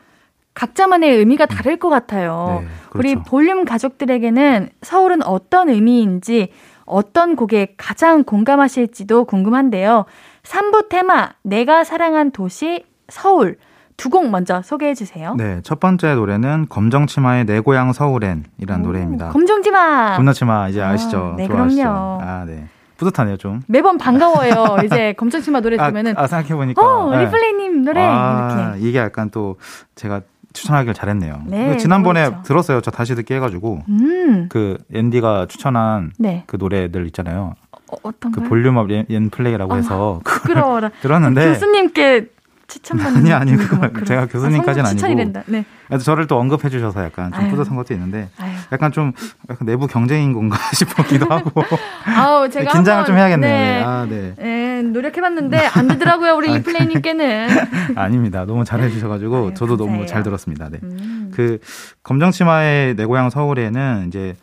각자만의 0.54 1.18
의미가 1.18 1.46
다를 1.48 1.78
것 1.78 1.90
같아요. 1.90 2.60
네, 2.62 2.68
우리 2.96 3.14
그렇죠. 3.16 3.30
볼륨 3.30 3.66
가족들에게는 3.66 4.70
서울은 4.82 5.24
어떤 5.24 5.70
의미인지 5.70 6.50
어떤 6.86 7.36
곡에 7.36 7.76
가장 7.78 8.24
공감하실지도 8.24 9.26
궁금한데요. 9.26 10.06
3부 10.44 10.90
테마 10.90 11.30
내가 11.44 11.84
사랑한 11.84 12.32
도시 12.32 12.84
서울 13.10 13.58
두 13.96 14.10
곡 14.10 14.30
먼저 14.30 14.62
소개해 14.64 14.96
주세요. 14.96 15.34
네, 15.38 15.62
첫 15.64 15.80
번째 15.80 16.16
노래는 16.16 16.66
검정치마의 16.68 17.46
내 17.46 17.60
고향 17.60 17.94
서울엔이라는 17.94 18.82
노래입니다. 18.84 19.30
검정지마 19.30 20.16
검정치마 20.18 20.70
이제 20.70 20.82
아, 20.82 20.90
아시죠? 20.90 21.36
네, 21.38 21.48
좋아하시죠? 21.48 21.82
그럼요. 21.82 22.20
아, 22.22 22.44
네. 22.46 22.66
뿌듯하네요, 22.98 23.38
좀. 23.38 23.62
매번 23.68 23.98
반가워요. 23.98 24.78
이제 24.86 25.14
검정치마 25.18 25.62
노래 25.62 25.78
아, 25.80 25.86
들으면은 25.86 26.16
아, 26.18 26.28
생각해 26.28 26.54
보니까. 26.56 26.82
어 26.82 27.12
네. 27.12 27.26
리플레이님 27.26 27.84
노래 27.86 28.02
아, 28.02 28.74
이렇게. 28.74 28.88
이게 28.90 28.98
약간 29.00 29.30
또 29.30 29.58
제가 29.96 30.22
추천하길 30.54 30.94
잘했네요. 30.94 31.42
네, 31.48 31.70
그 31.70 31.78
지난번에 31.78 32.30
그렇죠. 32.30 32.44
들었어요. 32.44 32.82
저 32.82 32.92
다시 32.92 33.16
듣기 33.16 33.34
해가지고. 33.34 33.84
음, 33.90 34.48
그 34.50 34.78
앤디가 34.94 35.48
추천한 35.50 36.12
네. 36.18 36.44
그 36.48 36.56
노래들 36.58 37.06
있잖아요. 37.08 37.56
어, 37.72 38.12
그 38.20 38.32
거요? 38.32 38.50
볼륨업 38.50 38.90
옌, 38.92 39.06
옌 39.10 39.30
플레이라고 39.30 39.74
아, 39.74 39.76
해서 39.78 40.22
그걸 40.24 40.42
부끄러워라. 40.42 40.90
들었는데 41.02 41.54
교수님께 41.54 42.28
추천받는 42.74 43.20
아니, 43.20 43.34
아니, 43.34 43.56
그럼. 43.58 44.04
제가 44.04 44.26
교수님까지는 44.26 44.86
아. 44.90 45.16
된다. 45.16 45.44
네. 45.46 45.64
저를 46.02 46.26
또 46.26 46.40
언급해 46.40 46.70
주셔서 46.70 47.04
약간 47.04 47.32
좀 47.32 47.44
아유. 47.44 47.52
뿌듯한 47.52 47.76
것도 47.76 47.94
있는데 47.94 48.30
아유. 48.40 48.52
약간 48.72 48.92
좀 48.92 49.12
약간 49.50 49.68
내부 49.68 49.86
경쟁인 49.86 50.34
건가 50.34 50.58
싶기도 50.74 51.28
하고 51.28 51.52
아우 52.06 52.50
제가 52.50 52.72
긴장을 52.72 53.00
한번, 53.00 53.06
좀 53.06 53.18
해야겠네요. 53.18 53.54
네. 53.54 53.64
네. 53.80 53.84
아, 53.84 54.08
네. 54.10 54.34
네, 54.38 54.82
노력해봤는데 54.82 55.58
안 55.74 55.88
되더라고요 55.88 56.34
우리 56.34 56.52
이플레이님께는. 56.56 57.48
아닙니다. 57.96 58.46
너무 58.46 58.64
잘해 58.66 58.90
주셔가지고 58.90 59.36
아유, 59.38 59.54
저도 59.54 59.78
너무 59.78 59.90
감사해요. 59.90 60.08
잘 60.08 60.24
들었습니다. 60.24 60.70
네. 60.70 60.80
음. 60.82 61.32
그 61.34 61.60
검정치마의 62.02 62.96
내 62.96 63.06
고향 63.06 63.30
서울에는 63.30 64.06
이제 64.08 64.36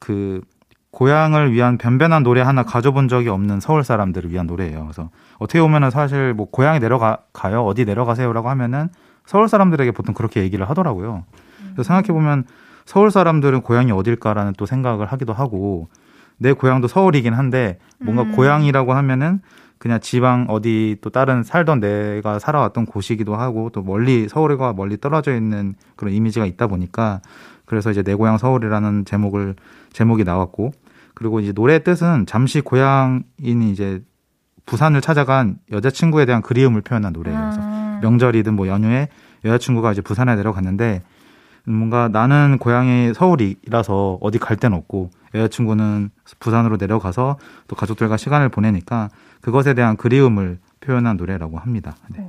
그 0.00 0.40
고향을 0.90 1.52
위한 1.52 1.78
변변한 1.78 2.22
노래 2.22 2.40
하나 2.40 2.62
가져본 2.62 3.08
적이 3.08 3.28
없는 3.28 3.60
서울 3.60 3.84
사람들을 3.84 4.30
위한 4.30 4.46
노래예요. 4.46 4.82
그래서 4.82 5.10
어떻게 5.38 5.60
보면은 5.60 5.90
사실 5.90 6.34
뭐 6.34 6.50
고향에 6.50 6.78
내려가 6.78 7.18
가요 7.32 7.64
어디 7.64 7.84
내려가세요라고 7.84 8.48
하면은 8.48 8.88
서울 9.24 9.48
사람들에게 9.48 9.92
보통 9.92 10.14
그렇게 10.14 10.42
얘기를 10.42 10.68
하더라고요. 10.68 11.24
그래서 11.72 11.82
생각해 11.84 12.08
보면 12.08 12.44
서울 12.84 13.10
사람들은 13.10 13.62
고향이 13.62 13.92
어딜까라는 13.92 14.54
또 14.58 14.66
생각을 14.66 15.06
하기도 15.06 15.32
하고 15.32 15.88
내 16.38 16.52
고향도 16.52 16.88
서울이긴 16.88 17.34
한데 17.34 17.78
뭔가 18.00 18.22
음. 18.22 18.32
고향이라고 18.32 18.94
하면은 18.94 19.40
그냥 19.78 20.00
지방 20.00 20.46
어디 20.48 20.96
또 21.00 21.10
다른 21.10 21.42
살던 21.42 21.80
내가 21.80 22.38
살아왔던 22.38 22.86
곳이기도 22.86 23.36
하고 23.36 23.70
또 23.70 23.82
멀리 23.82 24.28
서울과 24.28 24.72
멀리 24.72 24.98
떨어져 24.98 25.34
있는 25.34 25.74
그런 25.96 26.12
이미지가 26.12 26.44
있다 26.46 26.66
보니까 26.66 27.20
그래서 27.70 27.92
이제 27.92 28.02
내 28.02 28.16
고향 28.16 28.36
서울이라는 28.36 29.04
제목을 29.04 29.54
제목이 29.92 30.24
나왔고 30.24 30.72
그리고 31.14 31.38
이제 31.38 31.52
노래의 31.52 31.84
뜻은 31.84 32.26
잠시 32.26 32.60
고향인이 32.60 33.70
이제 33.70 34.02
부산을 34.66 35.00
찾아간 35.00 35.58
여자친구에 35.70 36.26
대한 36.26 36.42
그리움을 36.42 36.80
표현한 36.80 37.12
노래예요. 37.12 37.38
그래서 37.38 37.60
아. 37.62 38.00
명절이든 38.02 38.54
뭐 38.54 38.66
연휴에 38.66 39.08
여자친구가 39.44 39.92
이제 39.92 40.02
부산에 40.02 40.34
내려갔는데 40.34 41.02
뭔가 41.64 42.08
나는 42.08 42.58
고향이 42.58 43.14
서울이라서 43.14 44.18
어디 44.20 44.40
갈 44.40 44.56
데는 44.56 44.76
없고 44.76 45.10
여자친구는 45.36 46.10
부산으로 46.40 46.76
내려가서 46.76 47.38
또 47.68 47.76
가족들과 47.76 48.16
시간을 48.16 48.48
보내니까 48.48 49.10
그것에 49.42 49.74
대한 49.74 49.96
그리움을 49.96 50.58
표현한 50.80 51.16
노래라고 51.16 51.58
합니다. 51.58 51.94
네. 52.08 52.26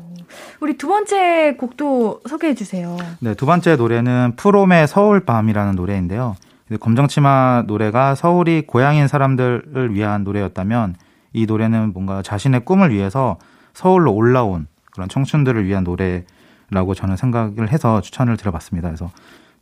우리 0.60 0.78
두 0.78 0.88
번째 0.88 1.56
곡도 1.58 2.22
소개해 2.28 2.56
주세요. 2.56 2.98
네, 3.20 3.34
두 3.34 3.46
번째 3.46 3.76
노래는 3.76 4.34
프롬의 4.36 4.88
서울밤이라는 4.88 5.76
노래인데요. 5.76 6.36
검정치마 6.80 7.66
노래가 7.68 8.16
서울이 8.16 8.66
고향인 8.66 9.08
사람들을 9.08 9.94
위한 9.94 10.24
노래였다면 10.24 10.96
이 11.34 11.46
노래는 11.46 11.94
뭔가 11.94 12.22
자신의 12.22 12.66
꿈을 12.66 12.94
위해서 12.94 13.38
서울로 13.74 14.14
올라온 14.14 14.68
그런 14.92 15.10
청춘들을 15.10 15.66
위한 15.66 15.84
노래라고 15.84 16.94
저는 16.96 17.18
생각을 17.18 17.72
해서 17.72 18.02
추천을 18.02 18.38
드려봤습니다. 18.38 18.88
그래서 18.88 19.10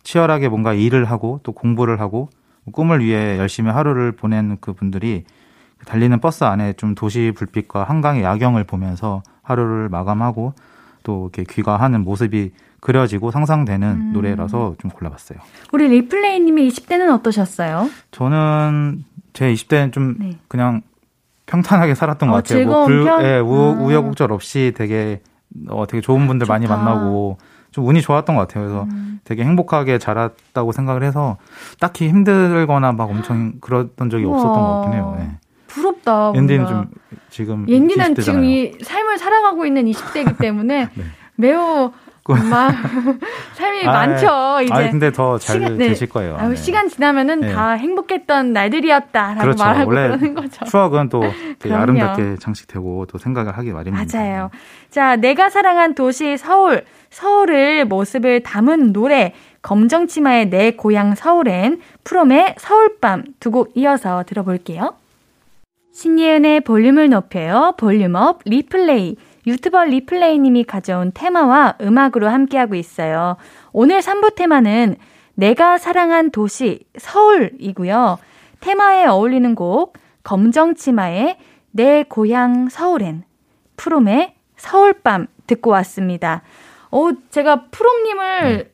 치열하게 0.03 0.49
뭔가 0.49 0.73
일을 0.73 1.05
하고 1.05 1.39
또 1.43 1.51
공부를 1.51 1.99
하고 1.99 2.29
꿈을 2.71 3.03
위해 3.03 3.37
열심히 3.37 3.71
하루를 3.71 4.11
보낸 4.11 4.57
그 4.61 4.73
분들이 4.73 5.23
달리는 5.85 6.19
버스 6.19 6.43
안에 6.43 6.73
좀 6.73 6.93
도시 6.93 7.31
불빛과 7.35 7.83
한강의 7.83 8.23
야경을 8.23 8.65
보면서 8.65 9.23
하루를 9.49 9.89
마감하고 9.89 10.53
또 11.03 11.29
이렇게 11.33 11.51
귀가하는 11.51 12.03
모습이 12.03 12.51
그려지고 12.81 13.31
상상되는 13.31 13.87
음. 13.87 14.11
노래라서 14.13 14.75
좀 14.79 14.91
골라봤어요. 14.91 15.39
우리 15.73 15.87
리플레이님의 15.87 16.69
20대는 16.69 17.13
어떠셨어요? 17.13 17.89
저는 18.11 19.03
제 19.33 19.51
20대는 19.53 19.91
좀 19.91 20.15
네. 20.19 20.37
그냥 20.47 20.81
평탄하게 21.45 21.95
살았던 21.95 22.29
어, 22.29 22.31
것 22.31 22.43
같아요. 22.43 22.65
뭐 22.67 22.85
불, 22.85 23.05
예, 23.23 23.39
우, 23.39 23.53
아. 23.55 23.81
우여곡절 23.81 24.31
없이 24.31 24.73
되게 24.75 25.21
어, 25.67 25.85
되게 25.87 25.99
좋은 25.99 26.27
분들 26.27 26.45
좋다. 26.45 26.53
많이 26.53 26.67
만나고 26.67 27.37
좀 27.71 27.87
운이 27.87 28.01
좋았던 28.01 28.35
것 28.35 28.47
같아요. 28.47 28.63
그래서 28.63 28.83
음. 28.83 29.19
되게 29.23 29.43
행복하게 29.43 29.97
자랐다고 29.97 30.71
생각을 30.71 31.03
해서 31.03 31.37
딱히 31.79 32.07
힘들거나 32.07 32.91
막 32.93 33.09
엄청 33.09 33.53
그랬던 33.61 34.09
적이 34.09 34.25
우와. 34.25 34.37
없었던 34.37 34.61
것 34.61 34.81
같긴 34.81 34.93
해요. 34.93 35.15
네. 35.19 35.29
부럽다. 35.69 36.33
옌디는 36.35 36.67
좀 36.67 36.85
지금 37.29 37.65
옌디는 37.69 38.15
지금 38.15 38.43
이 38.43 38.73
삶을 38.81 39.17
살아가고 39.17 39.65
있는 39.65 39.85
20대이기 39.85 40.37
때문에 40.37 40.89
네. 40.95 41.03
매우 41.35 41.91
막 42.27 42.71
삶이 43.55 43.87
아, 43.87 43.91
많죠. 43.91 44.61
이제. 44.63 44.71
아 44.73 44.91
근데 44.91 45.11
더잘 45.11 45.77
되실 45.77 46.07
네. 46.07 46.13
거예요. 46.13 46.37
아, 46.37 46.47
네. 46.47 46.55
시간 46.55 46.87
지나면은 46.87 47.39
네. 47.39 47.53
다 47.53 47.71
행복했던 47.71 48.53
날들이었다라고 48.53 49.41
그렇죠. 49.41 49.63
말하고 49.63 49.89
원래 49.89 50.07
그러는 50.09 50.35
거죠. 50.35 50.65
추억은 50.65 51.09
또 51.09 51.23
아름답게 51.67 52.35
장식되고 52.39 53.07
또 53.07 53.17
생각을 53.17 53.57
하기 53.57 53.71
마련입니다. 53.71 54.17
맞아요. 54.19 54.51
자, 54.91 55.15
내가 55.15 55.49
사랑한 55.49 55.95
도시 55.95 56.37
서울, 56.37 56.83
서울을 57.09 57.85
모습을 57.85 58.43
담은 58.43 58.93
노래 58.93 59.33
검정치마의 59.63 60.49
내 60.51 60.71
고향 60.71 61.15
서울엔 61.15 61.81
프롬의 62.03 62.55
서울밤 62.59 63.23
두 63.39 63.49
곡 63.51 63.71
이어서 63.75 64.23
들어볼게요. 64.27 64.93
신예은의 65.99 66.61
볼륨을 66.61 67.09
높여요. 67.09 67.73
볼륨업 67.77 68.39
리플레이. 68.45 69.17
유튜버 69.45 69.83
리플레이님이 69.83 70.63
가져온 70.63 71.11
테마와 71.13 71.75
음악으로 71.81 72.29
함께하고 72.29 72.75
있어요. 72.75 73.35
오늘 73.73 73.99
3부 73.99 74.33
테마는 74.33 74.95
내가 75.33 75.77
사랑한 75.77 76.31
도시 76.31 76.85
서울이고요. 76.97 78.17
테마에 78.61 79.07
어울리는 79.07 79.55
곡 79.55 79.97
검정 80.23 80.75
치마의 80.75 81.35
내 81.71 82.03
고향 82.03 82.69
서울엔 82.69 83.23
프롬의 83.75 84.35
서울밤 84.55 85.27
듣고 85.47 85.69
왔습니다. 85.71 86.43
어, 86.91 87.09
제가 87.29 87.65
프롬님을 87.71 88.41
네. 88.57 88.71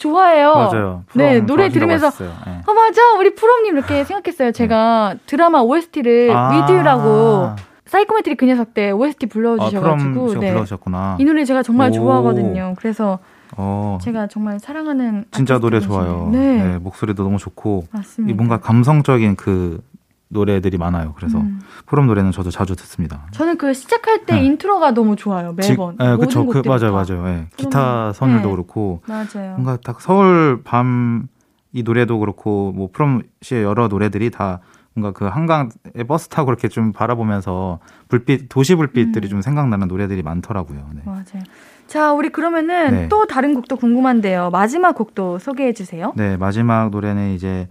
좋아해요. 0.00 0.54
맞아요. 0.54 1.04
네, 1.14 1.40
노래 1.40 1.68
들으면서 1.68 2.10
네. 2.10 2.62
어 2.66 2.72
맞아. 2.72 3.12
우리 3.18 3.34
프롬님 3.34 3.76
이렇게 3.76 4.02
생각했어요. 4.04 4.50
제가 4.50 5.14
네. 5.14 5.20
드라마 5.26 5.60
OST를 5.60 6.30
아~ 6.34 6.50
With 6.50 6.86
You라고 6.86 7.50
사이코메트리 7.84 8.36
그 8.36 8.46
녀석 8.46 8.72
때 8.72 8.90
OST 8.90 9.26
불러주셔가지고 9.26 10.30
아, 10.30 10.34
네. 10.40 10.52
불러주셨구나. 10.52 11.16
이 11.20 11.24
노래 11.24 11.44
제가 11.44 11.62
정말 11.62 11.90
오. 11.90 11.92
좋아하거든요. 11.92 12.74
그래서 12.78 13.18
어. 13.58 13.98
제가 14.00 14.26
정말 14.28 14.58
사랑하는 14.58 15.26
진짜 15.32 15.58
노래 15.58 15.80
좋아요. 15.80 16.30
네. 16.32 16.38
네. 16.38 16.78
목소리도 16.78 17.22
너무 17.22 17.36
좋고 17.36 17.84
맞습니다. 17.90 18.36
뭔가 18.36 18.58
감성적인 18.58 19.36
그 19.36 19.82
노래들이 20.30 20.78
많아요. 20.78 21.12
그래서 21.16 21.38
음. 21.38 21.60
프롬 21.86 22.06
노래는 22.06 22.32
저도 22.32 22.50
자주 22.50 22.74
듣습니다. 22.76 23.26
저는 23.32 23.58
그 23.58 23.74
시작할 23.74 24.24
때 24.24 24.34
네. 24.36 24.44
intro가 24.44 24.92
너무 24.92 25.16
좋아요. 25.16 25.52
매번. 25.52 25.96
네, 25.98 26.16
그렇죠. 26.16 26.46
그 26.46 26.62
맞아요, 26.66 26.92
맞아요. 26.92 27.24
네. 27.24 27.46
기타 27.56 28.12
선율도 28.12 28.48
네. 28.48 28.54
그렇고 28.54 29.02
맞아요. 29.06 29.52
뭔가 29.56 29.76
딱 29.82 30.00
서울 30.00 30.62
밤 30.64 31.28
이 31.72 31.82
노래도 31.82 32.18
그렇고 32.18 32.72
뭐 32.72 32.88
프롬 32.92 33.22
씨의 33.42 33.62
여러 33.62 33.88
노래들이 33.88 34.30
다 34.30 34.60
뭔가 34.94 35.12
그 35.16 35.26
한강에 35.26 35.68
버스 36.08 36.28
타고 36.28 36.46
그렇게 36.46 36.68
좀 36.68 36.92
바라보면서 36.92 37.78
불빛 38.08 38.48
도시 38.48 38.74
불빛들이 38.74 39.28
음. 39.28 39.30
좀 39.30 39.42
생각나는 39.42 39.86
노래들이 39.86 40.22
많더라고요. 40.22 40.88
네. 40.94 41.02
맞아요. 41.04 41.44
자, 41.86 42.12
우리 42.12 42.28
그러면은 42.28 42.90
네. 42.90 43.08
또 43.08 43.26
다른 43.26 43.54
곡도 43.54 43.76
궁금한데요. 43.76 44.50
마지막 44.50 44.94
곡도 44.94 45.38
소개해 45.38 45.72
주세요. 45.72 46.12
네, 46.16 46.36
마지막 46.36 46.90
노래는 46.90 47.34
이제 47.34 47.68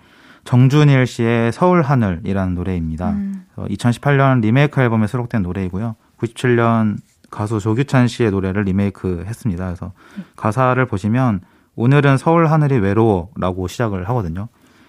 정준일 0.50 1.06
씨의 1.06 1.52
서울 1.52 1.84
하늘이라는 1.84 2.56
노래입니다. 2.56 3.12
음. 3.12 3.46
2018년 3.56 4.42
리메이크 4.42 4.82
앨범에 4.82 5.06
수록된 5.06 5.44
노래이고요. 5.44 5.96
97년 6.18 6.98
가수 7.30 7.60
조규찬 7.60 8.08
씨의 8.08 8.32
노래를 8.32 8.64
리메이크 8.64 9.26
했습니다. 9.28 9.66
그래서 9.66 9.92
네. 10.18 10.24
가사를 10.36 10.84
보시면 10.88 11.42
오늘은 11.76 12.18
서울 12.18 12.48
하늘이 12.48 12.80
외로워라고 12.80 13.68
시작을 13.68 14.10
하거든요. 14.10 14.48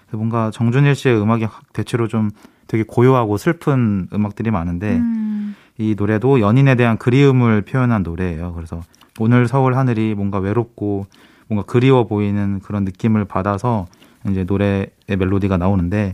뭔가 0.09 0.49
정준일 0.49 0.95
씨의 0.95 1.21
음악이 1.21 1.45
대체로 1.73 2.07
좀 2.07 2.31
되게 2.65 2.83
고요하고 2.83 3.37
슬픈 3.37 4.07
음악들이 4.11 4.49
많은데 4.49 4.97
음. 4.97 5.55
이 5.77 5.93
노래도 5.95 6.39
연인에 6.39 6.73
대한 6.73 6.97
그리움을 6.97 7.61
표현한 7.61 8.01
노래예요. 8.01 8.53
그래서 8.53 8.81
오늘 9.19 9.47
서울 9.47 9.75
하늘이 9.75 10.15
뭔가 10.15 10.39
외롭고 10.39 11.05
뭔가 11.47 11.71
그리워 11.71 12.07
보이는 12.07 12.61
그런 12.61 12.83
느낌을 12.83 13.25
받아서 13.25 13.85
이제 14.27 14.43
노래의 14.43 14.87
멜로디가 15.15 15.57
나오는데 15.57 16.13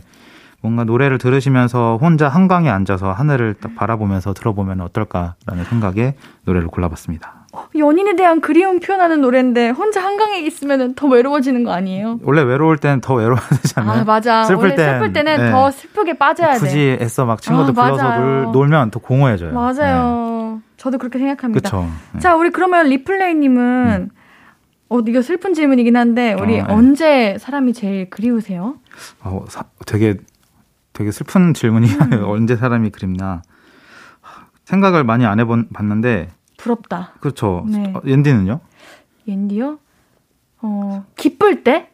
뭔가 0.60 0.84
노래를 0.84 1.18
들으시면서 1.18 1.98
혼자 2.00 2.28
한강에 2.28 2.68
앉아서 2.68 3.12
하늘을 3.12 3.54
딱 3.54 3.76
바라보면서 3.76 4.34
들어보면 4.34 4.80
어떨까라는 4.80 5.64
생각에 5.68 6.14
노래를 6.44 6.68
골라봤습니다. 6.68 7.46
어, 7.52 7.64
연인에 7.76 8.16
대한 8.16 8.40
그리움 8.40 8.80
표현하는 8.80 9.20
노래인데 9.20 9.70
혼자 9.70 10.02
한강에 10.02 10.40
있으면 10.40 10.94
더 10.94 11.06
외로워지는 11.06 11.64
거 11.64 11.72
아니에요? 11.72 12.18
원래 12.24 12.42
외로울 12.42 12.76
때는 12.78 13.00
더 13.00 13.14
않아요? 13.76 14.00
아, 14.00 14.04
맞아. 14.04 14.44
슬플, 14.44 14.74
땐, 14.74 14.94
슬플 14.94 15.12
때는 15.12 15.36
네. 15.38 15.50
더 15.50 15.70
슬프게 15.70 16.18
빠져야 16.18 16.54
굳이 16.54 16.60
돼. 16.64 16.66
굳이 16.66 16.98
애써 17.00 17.24
막 17.24 17.40
친구들 17.40 17.72
아, 17.78 17.84
불러서 17.84 18.18
놀, 18.18 18.48
놀면 18.52 18.90
더 18.90 18.98
공허해져요. 18.98 19.52
맞아요. 19.54 20.58
네. 20.60 20.68
저도 20.76 20.98
그렇게 20.98 21.18
생각합니다. 21.18 21.70
그쵸. 21.70 21.88
네. 22.12 22.20
자, 22.20 22.34
우리 22.34 22.50
그러면 22.50 22.86
리플레이님은 22.86 24.08
음. 24.12 24.17
어, 24.90 25.00
이거 25.06 25.20
슬픈 25.22 25.52
질문이긴 25.54 25.96
한데 25.96 26.32
우리 26.32 26.60
어, 26.60 26.66
네. 26.66 26.72
언제 26.72 27.36
사람이 27.38 27.72
제일 27.74 28.08
그리우세요? 28.10 28.76
어, 29.22 29.44
사, 29.48 29.64
되게 29.86 30.16
되게 30.92 31.10
슬픈 31.10 31.52
질문이에요. 31.54 31.98
음. 32.00 32.24
언제 32.28 32.56
사람이 32.56 32.90
그립나 32.90 33.42
생각을 34.64 35.04
많이 35.04 35.24
안 35.26 35.40
해본 35.40 35.68
봤는데 35.72 36.28
부럽다. 36.56 37.12
그렇죠. 37.20 37.64
네. 37.68 37.92
어, 37.94 38.00
옌디는요? 38.04 38.60
옌디요? 39.28 39.78
어 40.62 41.04
기쁠 41.16 41.62
때? 41.62 41.90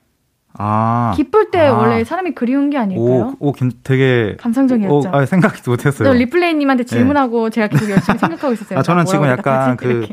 아 0.57 1.13
기쁠 1.17 1.51
때 1.51 1.61
아. 1.67 1.75
원래 1.77 2.05
사람이 2.05 2.31
그리운 2.33 2.71
게 2.71 2.79
아닐까요? 2.79 3.35
오, 3.41 3.49
오 3.51 3.53
되게 3.83 4.37
감성적이었죠. 4.39 5.09
오, 5.09 5.13
아, 5.13 5.27
생각도 5.27 5.73
못 5.73 5.85
했어요. 5.85 6.13
리플레이 6.13 6.55
님한테 6.55 6.85
질문하고 6.85 7.51
네. 7.51 7.55
제가 7.55 7.67
계속 7.69 7.91
열심히 7.91 8.19
생각하고 8.19 8.53
있었어요. 8.55 8.79
아 8.81 8.83
저는 8.83 9.05
지금 9.05 9.25
약간 9.27 9.77
그 9.77 10.07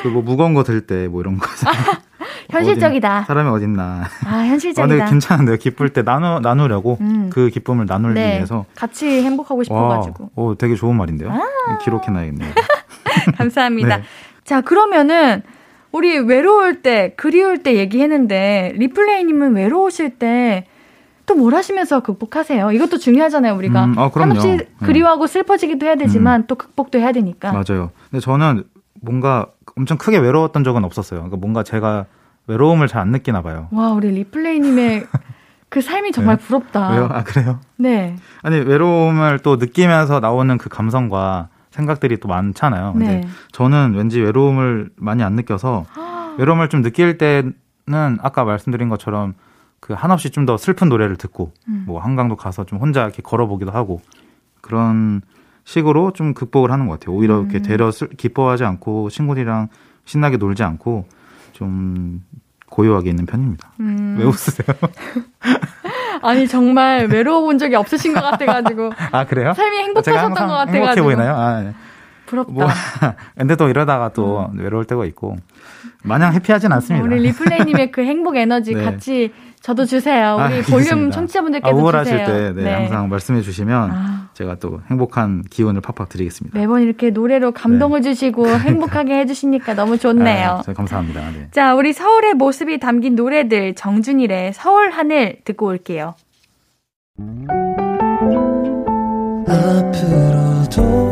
그뭐 0.00 0.22
무거운 0.22 0.54
거 0.54 0.62
들 0.64 0.86
때 0.86 1.06
뭐 1.08 1.20
이런 1.20 1.36
거. 1.38 1.46
현실적이다. 2.50 3.16
어딘, 3.18 3.26
사람이 3.26 3.50
어딨나. 3.50 4.04
아, 4.26 4.30
현실적이다. 4.44 4.82
아, 4.82 4.86
근데 4.98 5.10
괜찮은데요. 5.10 5.56
기쁠 5.56 5.90
때 5.90 6.02
나누, 6.02 6.40
나누려고 6.40 6.98
음. 7.00 7.30
그 7.32 7.48
기쁨을 7.50 7.86
나누기 7.86 8.14
네. 8.14 8.36
위해서. 8.36 8.64
같이 8.74 9.22
행복하고 9.22 9.62
싶어가지고. 9.64 10.30
와, 10.34 10.44
오, 10.44 10.54
되게 10.54 10.74
좋은 10.74 10.96
말인데요. 10.96 11.30
아. 11.30 11.78
기록해놔야겠네요. 11.78 12.52
감사합니다. 13.36 13.96
네. 13.98 14.02
자, 14.44 14.60
그러면은 14.60 15.42
우리 15.92 16.18
외로울 16.18 16.82
때, 16.82 17.14
그리울 17.16 17.62
때 17.62 17.76
얘기했는데 17.76 18.72
리플레이님은 18.76 19.54
외로우실 19.54 20.18
때 20.18 20.66
또 21.26 21.34
뭘 21.34 21.54
하시면서 21.54 22.00
극복하세요? 22.00 22.72
이것도 22.72 22.98
중요하잖아요, 22.98 23.54
우리가. 23.54 23.84
음, 23.84 23.98
아, 23.98 24.10
한없이 24.12 24.56
네. 24.56 24.66
그리워하고 24.82 25.26
슬퍼지기도 25.26 25.86
해야 25.86 25.94
되지만 25.96 26.42
음. 26.42 26.46
또 26.46 26.56
극복도 26.56 26.98
해야 26.98 27.12
되니까. 27.12 27.52
맞아요. 27.52 27.90
근데 28.10 28.20
저는 28.20 28.64
뭔가 29.00 29.46
엄청 29.76 29.98
크게 29.98 30.18
외로웠던 30.18 30.64
적은 30.64 30.84
없었어요. 30.84 31.20
그러니까 31.20 31.36
뭔가 31.38 31.62
제가 31.62 32.06
외로움을 32.46 32.88
잘 32.88 33.00
안 33.02 33.08
느끼나 33.10 33.42
봐요. 33.42 33.68
와, 33.72 33.90
우리 33.92 34.10
리플레이님의 34.10 35.06
그 35.68 35.80
삶이 35.80 36.12
정말 36.12 36.36
네. 36.36 36.44
부럽다. 36.44 36.90
왜요? 36.90 37.08
아, 37.10 37.22
그래요? 37.24 37.60
네. 37.76 38.16
아니, 38.42 38.56
외로움을 38.58 39.38
또 39.40 39.56
느끼면서 39.56 40.20
나오는 40.20 40.58
그 40.58 40.68
감성과 40.68 41.48
생각들이 41.70 42.18
또 42.18 42.28
많잖아요. 42.28 42.92
근데 42.92 43.06
네. 43.20 43.28
저는 43.52 43.94
왠지 43.94 44.20
외로움을 44.20 44.90
많이 44.96 45.22
안 45.22 45.32
느껴서 45.34 45.86
외로움을 46.38 46.68
좀 46.68 46.82
느낄 46.82 47.16
때는 47.16 47.54
아까 48.20 48.44
말씀드린 48.44 48.88
것처럼 48.90 49.34
그 49.80 49.94
한없이 49.94 50.30
좀 50.30 50.44
더 50.46 50.56
슬픈 50.58 50.88
노래를 50.90 51.16
듣고 51.16 51.52
음. 51.68 51.84
뭐 51.86 52.00
한강도 52.00 52.36
가서 52.36 52.64
좀 52.64 52.78
혼자 52.78 53.02
이렇게 53.04 53.22
걸어보기도 53.22 53.70
하고 53.72 54.00
그런 54.60 55.22
식으로 55.64 56.12
좀 56.12 56.34
극복을 56.34 56.70
하는 56.70 56.86
것 56.86 57.00
같아요. 57.00 57.16
오히려 57.16 57.40
이렇게 57.40 57.58
음. 57.58 57.62
되려 57.62 57.90
슬- 57.90 58.08
기뻐하지 58.10 58.64
않고 58.64 59.08
친구들이랑 59.10 59.68
신나게 60.04 60.36
놀지 60.36 60.62
않고 60.62 61.06
좀 61.62 62.24
고요하게 62.68 63.10
있는 63.10 63.26
편입니다. 63.26 63.70
음. 63.78 64.16
왜 64.18 64.24
웃으세요? 64.24 64.66
아니 66.22 66.48
정말 66.48 67.06
외로워 67.06 67.42
본 67.42 67.58
적이 67.58 67.76
없으신 67.76 68.14
것 68.14 68.20
같아가지고 68.20 68.92
아 69.12 69.24
그래요? 69.24 69.52
삶이 69.54 69.70
제가 69.70 69.84
행복하셨던 69.84 70.34
것 70.34 70.40
행복해 70.40 70.80
같아가지고 70.80 71.04
보이나요? 71.06 71.34
아, 71.36 71.60
네. 71.60 71.74
부럽다. 72.32 72.52
뭐 72.52 72.66
근데 73.36 73.56
또 73.56 73.68
이러다가 73.68 74.08
또 74.10 74.48
외로울 74.56 74.86
때가 74.86 75.04
있고 75.04 75.36
마냥 76.02 76.32
해피하진 76.32 76.72
않습니다. 76.72 77.04
우리 77.04 77.20
리플레이님의 77.20 77.92
그 77.92 78.02
행복 78.02 78.36
에너지 78.36 78.72
네. 78.74 78.82
같이 78.84 79.32
저도 79.60 79.84
주세요. 79.84 80.30
아, 80.30 80.34
우리 80.34 80.42
알겠습니다. 80.54 80.70
볼륨 80.72 81.10
청취자분들께도 81.12 81.76
아, 81.76 81.80
우울하실 81.80 82.18
주세요. 82.18 82.54
때 82.54 82.62
네, 82.62 82.74
항상 82.74 83.08
말씀해 83.08 83.42
주시면 83.42 83.90
아. 83.92 84.28
제가 84.34 84.56
또 84.56 84.80
행복한 84.90 85.42
기운을 85.48 85.80
팍팍 85.82 86.08
드리겠습니다. 86.08 86.58
매번 86.58 86.82
이렇게 86.82 87.10
노래로 87.10 87.52
감동을 87.52 88.02
주시고 88.02 88.48
행복하게 88.48 89.18
해주시니까 89.20 89.74
너무 89.74 89.98
좋네요. 89.98 90.48
아, 90.48 90.62
저 90.64 90.72
감사합니다. 90.72 91.20
네. 91.30 91.48
자, 91.52 91.74
우리 91.74 91.92
서울의 91.92 92.34
모습이 92.34 92.80
담긴 92.80 93.14
노래들 93.14 93.74
정준일의 93.74 94.54
서울 94.54 94.90
하늘 94.90 95.36
듣고 95.44 95.66
올게요. 95.66 96.14
앞으로도 99.46 101.11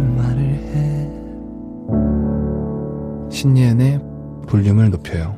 신예은의 3.41 3.99
볼륨을 4.47 4.91
높여요 4.91 5.35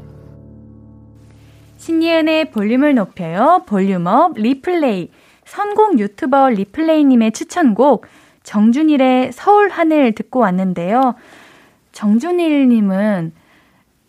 신예은의 1.78 2.52
볼륨을 2.52 2.96
높여요. 2.96 3.64
볼륨업 3.66 4.34
리플레이. 4.36 5.10
선곡 5.46 6.00
유튜버 6.00 6.50
리플레이님의 6.50 7.32
추천곡 7.32 8.06
정준일의 8.44 9.32
서울 9.32 9.70
하늘 9.70 10.14
듣고 10.16 10.40
왔는데요. 10.40 11.16
정준일님은 11.94 13.32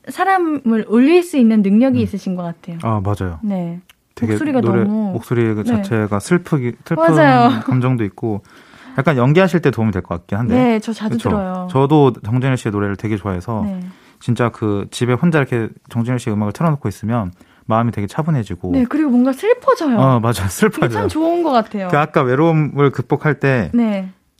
사람을 0.08 0.86
울릴 0.88 1.22
수 1.22 1.36
있는 1.36 1.62
능력이 1.62 2.00
있으신 2.00 2.34
것 2.34 2.42
같아요. 2.42 2.78
아 2.82 3.00
맞아요. 3.00 3.38
네. 3.42 3.80
목소리가 4.20 4.60
노래 4.60 4.82
너무 4.82 5.12
목소리 5.12 5.42
그 5.54 5.60
네. 5.60 5.64
자체가 5.64 6.18
슬프기 6.18 6.72
슬픈 6.84 6.96
맞아요. 6.96 7.60
감정도 7.60 8.04
있고 8.04 8.42
약간 8.98 9.16
연기하실 9.16 9.60
때 9.60 9.70
도움이 9.70 9.92
될 9.92 10.02
것 10.02 10.16
같긴 10.18 10.38
한데. 10.38 10.54
네, 10.54 10.78
저 10.80 10.92
자주 10.92 11.16
그쵸? 11.16 11.30
들어요. 11.30 11.68
저도 11.70 12.12
정준일 12.24 12.56
씨의 12.56 12.72
노래를 12.72 12.96
되게 12.96 13.16
좋아해서 13.16 13.62
네. 13.64 13.80
진짜 14.20 14.48
그 14.50 14.86
집에 14.90 15.12
혼자 15.12 15.38
이렇게 15.38 15.68
정준일 15.90 16.18
씨의 16.18 16.34
음악을 16.34 16.52
틀어놓고 16.52 16.88
있으면 16.88 17.32
마음이 17.66 17.92
되게 17.92 18.06
차분해지고. 18.06 18.72
네, 18.72 18.84
그리고 18.88 19.10
뭔가 19.10 19.32
슬퍼져요. 19.32 19.98
어 19.98 20.20
맞아 20.20 20.46
슬퍼져요. 20.48 20.90
참 20.90 21.08
좋은 21.08 21.42
것 21.42 21.50
같아요. 21.50 21.88
그 21.88 21.98
아까 21.98 22.22
외로움을 22.22 22.90
극복할 22.90 23.40
때 23.40 23.70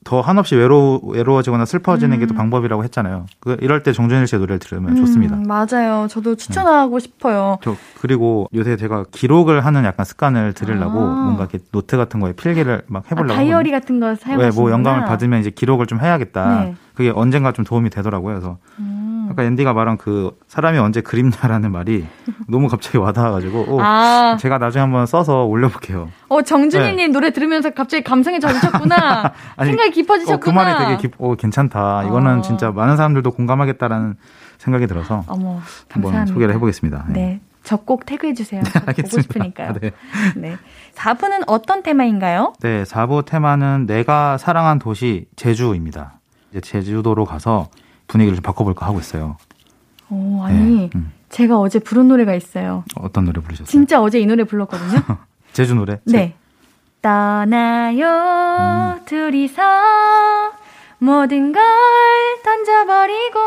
더 0.05 0.17
네. 0.17 0.23
한없이 0.23 0.55
외로 0.55 1.01
외로워지거나 1.03 1.65
슬퍼지는 1.65 2.19
게또 2.21 2.35
음. 2.35 2.37
방법이라고 2.37 2.85
했잖아요. 2.85 3.27
그 3.41 3.57
이럴 3.61 3.83
때 3.83 3.93
정준일 3.93 4.27
씨의 4.27 4.41
노래를 4.41 4.59
들으면 4.59 4.97
좋습니다. 4.97 5.37
음, 5.37 5.45
맞아요. 5.45 6.07
저도 6.09 6.37
추천하고 6.37 6.99
싶어요. 6.99 7.59
저 7.63 7.75
그리고 8.01 8.47
요새 8.55 8.77
제가 8.77 9.05
기록을 9.11 9.65
하는 9.65 9.85
약간 9.85 10.05
습관을 10.05 10.53
들이려고 10.53 11.01
아. 11.01 11.25
뭔가 11.25 11.45
이렇게 11.45 11.59
노트 11.73 11.97
같은 11.97 12.21
거에 12.21 12.33
필기를 12.33 12.83
막 12.87 13.05
아, 13.05 13.09
해보려고 13.11 13.35
다이어리 13.35 13.71
같은 13.71 13.99
거 13.99 14.15
사용하시는구나. 14.15 14.55
왜뭐 14.55 14.71
영감을 14.71 15.07
받으면 15.07 15.41
이제 15.41 15.51
기록을 15.51 15.87
좀 15.87 16.01
해야겠다. 16.01 16.65
네. 16.65 16.75
그게 16.95 17.11
언젠가 17.15 17.53
좀 17.53 17.65
도움이 17.65 17.91
되더라고요. 17.91 18.35
그래서 18.35 18.59
음. 18.79 18.94
아까 19.35 19.45
옌디가 19.45 19.73
말한 19.73 19.99
그 19.99 20.39
사람이 20.47 20.79
언제 20.79 21.01
그립냐라는 21.01 21.73
말이 21.73 22.07
너무 22.49 22.69
갑자기 22.69 22.99
와닿아가지고 22.99 23.67
어, 23.69 23.83
아, 23.83 24.37
제가 24.39 24.59
나중에 24.59 24.81
한번 24.81 25.07
써서 25.07 25.45
올려볼게요. 25.45 26.09
어, 26.29 26.43
정준일님 26.43 27.11
노래 27.13 27.33
들으면서 27.33 27.71
갑자기 27.71 28.05
감성에 28.05 28.39
젖으셨구나. 28.39 29.23
네. 29.25 29.31
아니, 29.57 29.71
생각이 29.71 29.91
깊어지셨구나. 29.91 30.37
어, 30.37 30.39
그 30.39 30.51
말이 30.51 30.85
되게 30.85 31.03
깊, 31.03 31.15
어, 31.19 31.35
괜찮다. 31.35 32.05
이거는 32.05 32.39
어. 32.39 32.43
진짜 32.43 32.71
많은 32.71 32.97
사람들도 32.97 33.33
공감하겠다라는 33.33 34.15
생각이 34.59 34.87
들어서 34.87 35.25
어머, 35.27 35.61
한번 35.91 36.13
감사합니다. 36.13 36.33
소개를 36.33 36.55
해보겠습니다. 36.55 37.07
네. 37.09 37.41
저꼭 37.65 38.07
태그해 38.07 38.35
주세요. 38.35 38.63
저도 38.63 38.81
보고 38.81 38.89
알겠습니다. 38.91 39.23
싶으니까요. 39.23 39.73
네. 39.81 39.91
네. 40.37 40.57
4부는 40.95 41.45
어떤 41.47 41.83
테마인가요? 41.83 42.53
네, 42.61 42.85
4부 42.85 43.25
테마는 43.25 43.87
내가 43.87 44.39
사랑한 44.39 44.79
도시 44.79 45.27
제주입니다. 45.35 46.21
이제 46.51 46.61
제주도로 46.61 47.25
가서 47.25 47.69
분위기를 48.07 48.37
좀 48.37 48.43
바꿔볼까 48.43 48.87
하고 48.87 48.99
있어요. 49.01 49.37
오, 50.11 50.43
아니, 50.43 50.59
네, 50.59 50.91
음. 50.95 51.13
제가 51.31 51.59
어제 51.59 51.79
부른 51.79 52.09
노래가 52.09 52.35
있어요. 52.35 52.85
어떤 52.97 53.25
노래 53.25 53.41
부르셨어요? 53.41 53.67
진짜 53.67 54.01
어제 54.01 54.21
이 54.21 54.27
노래 54.27 54.45
불렀거든요. 54.45 55.01
제주 55.53 55.75
노래? 55.75 56.01
네. 56.05 56.35
떠나요, 57.03 58.07
음. 58.99 59.05
둘이서 59.05 59.63
모든 60.99 61.53
걸 61.53 61.63
던져버리고. 62.43 63.41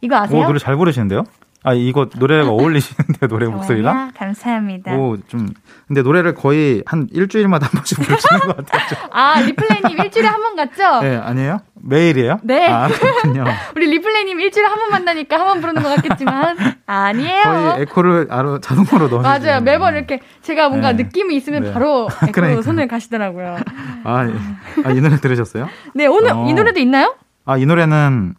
이거 0.00 0.16
아세요? 0.16 0.42
오, 0.42 0.44
노래 0.46 0.58
잘 0.58 0.76
부르시는데요? 0.76 1.24
아, 1.66 1.72
이거 1.72 2.08
노래가 2.16 2.50
어울리시는데, 2.50 3.26
노래 3.26 3.46
목소리랑? 3.46 4.12
감사합니다. 4.14 4.94
오, 4.96 5.16
좀, 5.28 5.48
근데 5.88 6.02
노래를 6.02 6.34
거의 6.34 6.82
한 6.84 7.08
일주일마다 7.10 7.66
한 7.66 7.72
번씩 7.72 8.00
부르시는 8.00 8.40
것 8.40 8.56
같아요. 8.58 8.86
좀. 8.88 8.98
아, 9.10 9.40
리플레이님 9.40 9.98
일주일에 10.04 10.28
한 10.28 10.42
번 10.42 10.56
갔죠? 10.56 11.00
네, 11.00 11.16
아니에요? 11.16 11.60
매일이에요? 11.82 12.38
네. 12.42 12.68
아, 12.70 12.88
그렇군요. 12.88 13.44
우리 13.76 13.86
리플레이님 13.88 14.38
일주일에 14.40 14.68
한 14.68 14.78
번 14.78 14.90
만나니까 14.90 15.38
한 15.40 15.46
번 15.46 15.60
부르는 15.62 15.82
것 15.82 15.88
같겠지만, 15.96 16.56
아니에요. 16.86 17.42
거의 17.44 17.82
에코를 17.82 18.26
알아, 18.30 18.58
자동으로 18.60 19.08
넣어 19.08 19.20
맞아요. 19.22 19.60
매번 19.62 19.94
이렇게 19.96 20.20
제가 20.42 20.68
뭔가 20.68 20.92
네. 20.92 21.04
느낌이 21.04 21.34
있으면 21.36 21.62
네. 21.62 21.72
바로 21.72 22.08
에코 22.24 22.32
그러니까요. 22.32 22.60
손을 22.62 22.88
가시더라고요. 22.88 23.56
아, 24.04 24.26
예. 24.28 24.34
아, 24.84 24.90
이 24.90 25.00
노래 25.00 25.16
들으셨어요? 25.16 25.68
네, 25.94 26.06
오늘 26.06 26.30
어. 26.32 26.46
이 26.46 26.52
노래도 26.52 26.78
있나요? 26.80 27.14
아, 27.46 27.56
이 27.56 27.64
노래는 27.64 28.34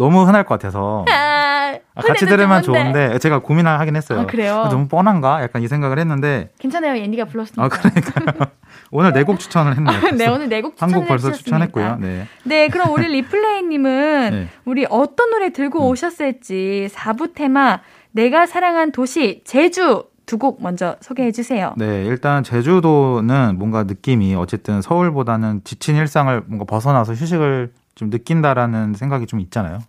너무 0.00 0.22
흔할 0.26 0.44
것 0.44 0.54
같아서. 0.58 1.04
아, 1.10 1.74
아, 1.94 2.00
같이 2.00 2.24
들으면 2.24 2.62
좋은데. 2.62 2.92
좋은데, 3.08 3.18
제가 3.18 3.40
고민을 3.40 3.70
하긴 3.80 3.96
했어요. 3.96 4.20
아, 4.20 4.26
그래요? 4.26 4.66
너무 4.70 4.88
뻔한가? 4.88 5.42
약간 5.42 5.60
이 5.62 5.68
생각을 5.68 5.98
했는데, 5.98 6.50
괜찮아요. 6.58 6.94
앤디가 7.02 7.26
불렀으니까. 7.26 7.62
아, 7.62 7.68
그러니까요. 7.68 8.48
오늘 8.90 9.12
네 9.12 9.24
곡 9.24 9.38
추천을 9.38 9.76
했네요. 9.76 10.00
네, 10.16 10.26
오늘 10.28 10.48
네 10.48 10.62
곡 10.62 10.76
추천을 10.76 10.94
한곡 10.94 11.08
벌써. 11.08 11.32
추천했고요. 11.32 11.96
네. 12.00 12.26
네, 12.44 12.68
그럼 12.68 12.90
우리 12.92 13.06
리플레이 13.08 13.62
님은 13.64 14.30
네. 14.30 14.48
우리 14.64 14.86
어떤 14.88 15.30
노래 15.30 15.50
들고 15.52 15.80
음. 15.80 15.86
오셨을지 15.90 16.88
4부 16.92 17.34
테마 17.34 17.80
내가 18.12 18.46
사랑한 18.46 18.92
도시 18.92 19.42
제주 19.44 20.04
두곡 20.26 20.62
먼저 20.62 20.96
소개해 21.00 21.32
주세요. 21.32 21.74
네, 21.76 22.04
일단 22.06 22.42
제주도는 22.44 23.56
뭔가 23.58 23.82
느낌이 23.82 24.34
어쨌든 24.36 24.80
서울보다는 24.80 25.62
지친 25.64 25.96
일상을 25.96 26.42
뭔가 26.46 26.64
벗어나서 26.64 27.12
휴식을 27.14 27.72
좀 28.00 28.08
느낀다라는 28.08 28.94
생각이 28.94 29.26
좀 29.26 29.40
있잖아요. 29.40 29.80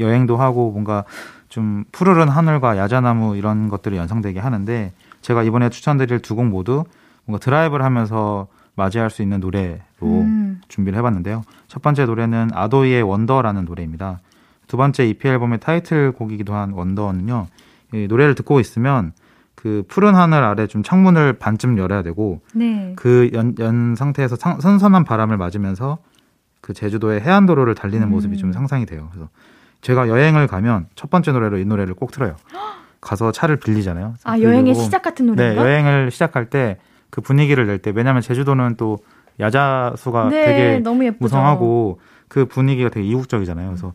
여행도 0.00 0.36
하고 0.36 0.72
뭔가 0.72 1.04
좀 1.48 1.84
푸르른 1.92 2.28
하늘과 2.28 2.76
야자나무 2.76 3.36
이런 3.36 3.68
것들이 3.68 3.96
연상되게 3.96 4.40
하는데 4.40 4.92
제가 5.22 5.44
이번에 5.44 5.70
추천드릴 5.70 6.18
두 6.22 6.34
곡 6.34 6.46
모두 6.46 6.84
뭔가 7.24 7.38
드라이브를 7.42 7.84
하면서 7.84 8.48
맞이할 8.74 9.10
수 9.10 9.22
있는 9.22 9.38
노래로 9.38 9.78
음. 10.02 10.60
준비를 10.66 10.98
해봤는데요. 10.98 11.42
첫 11.68 11.82
번째 11.82 12.04
노래는 12.06 12.50
아도이의 12.52 13.02
원더라는 13.04 13.64
노래입니다. 13.64 14.18
두 14.66 14.76
번째 14.76 15.06
EP 15.06 15.28
앨범의 15.28 15.60
타이틀곡이기도 15.60 16.52
한 16.52 16.72
원더는요. 16.72 17.46
이 17.94 18.06
노래를 18.08 18.34
듣고 18.34 18.58
있으면 18.58 19.12
그 19.54 19.84
푸른 19.86 20.16
하늘 20.16 20.42
아래 20.42 20.66
좀 20.66 20.82
창문을 20.82 21.34
반쯤 21.34 21.78
열어야 21.78 22.02
되고 22.02 22.40
네. 22.54 22.92
그 22.96 23.30
연, 23.34 23.54
연 23.60 23.94
상태에서 23.94 24.34
상- 24.34 24.60
선선한 24.60 25.04
바람을 25.04 25.36
맞으면서 25.36 25.98
그 26.66 26.72
제주도의 26.74 27.20
해안도로를 27.20 27.76
달리는 27.76 28.04
음. 28.04 28.10
모습이 28.10 28.36
좀 28.38 28.52
상상이 28.52 28.86
돼요. 28.86 29.08
그래서 29.12 29.28
제가 29.82 30.08
여행을 30.08 30.48
가면 30.48 30.88
첫 30.96 31.10
번째 31.10 31.30
노래로 31.30 31.58
이 31.58 31.64
노래를 31.64 31.94
꼭 31.94 32.10
틀어요. 32.10 32.34
가서 33.00 33.30
차를 33.30 33.56
빌리잖아요. 33.60 34.14
아, 34.24 34.40
여행의 34.40 34.74
시작 34.74 35.02
같은 35.02 35.26
네, 35.26 35.32
노래인가? 35.32 35.62
여행을 35.62 36.10
시작할 36.10 36.50
때 36.50 36.78
그 37.10 37.20
분위기를 37.20 37.66
낼 37.66 37.78
때 37.78 37.92
왜냐하면 37.94 38.20
제주도는 38.20 38.74
또 38.76 38.98
야자수가 39.38 40.28
네, 40.30 40.44
되게 40.44 40.78
너무 40.80 41.04
예쁘죠. 41.04 41.18
무성하고 41.22 42.00
그 42.26 42.46
분위기가 42.46 42.88
되게 42.88 43.06
이국적이잖아요. 43.06 43.68
그래서 43.68 43.92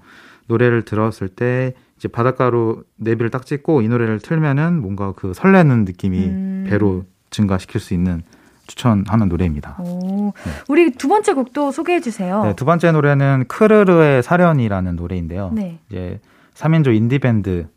노래를 0.47 0.83
들었을 0.85 1.27
때 1.27 1.73
이제 1.97 2.07
바닷가로 2.07 2.83
내비를 2.95 3.29
딱 3.29 3.45
찍고 3.45 3.81
이 3.81 3.89
노래를 3.89 4.19
틀면은 4.19 4.81
뭔가 4.81 5.11
그 5.11 5.33
설레는 5.33 5.83
느낌이 5.83 6.25
음. 6.25 6.65
배로 6.69 7.03
증가시킬 7.31 7.81
수 7.81 7.93
있는 7.93 8.23
추천하는 8.71 9.27
노래입니다. 9.27 9.75
오, 9.79 10.33
우리 10.69 10.91
두 10.91 11.07
번째 11.07 11.33
곡도 11.33 11.71
소개해 11.71 11.99
주세요. 11.99 12.43
네, 12.43 12.55
두 12.55 12.65
번째 12.65 12.91
노래는 12.91 13.45
크르르의 13.47 14.23
사련이라는 14.23 14.95
노래인데요. 14.95 15.51
네. 15.53 15.79
이제 15.89 16.19
3인조 16.55 16.95
인디밴드 16.95 17.67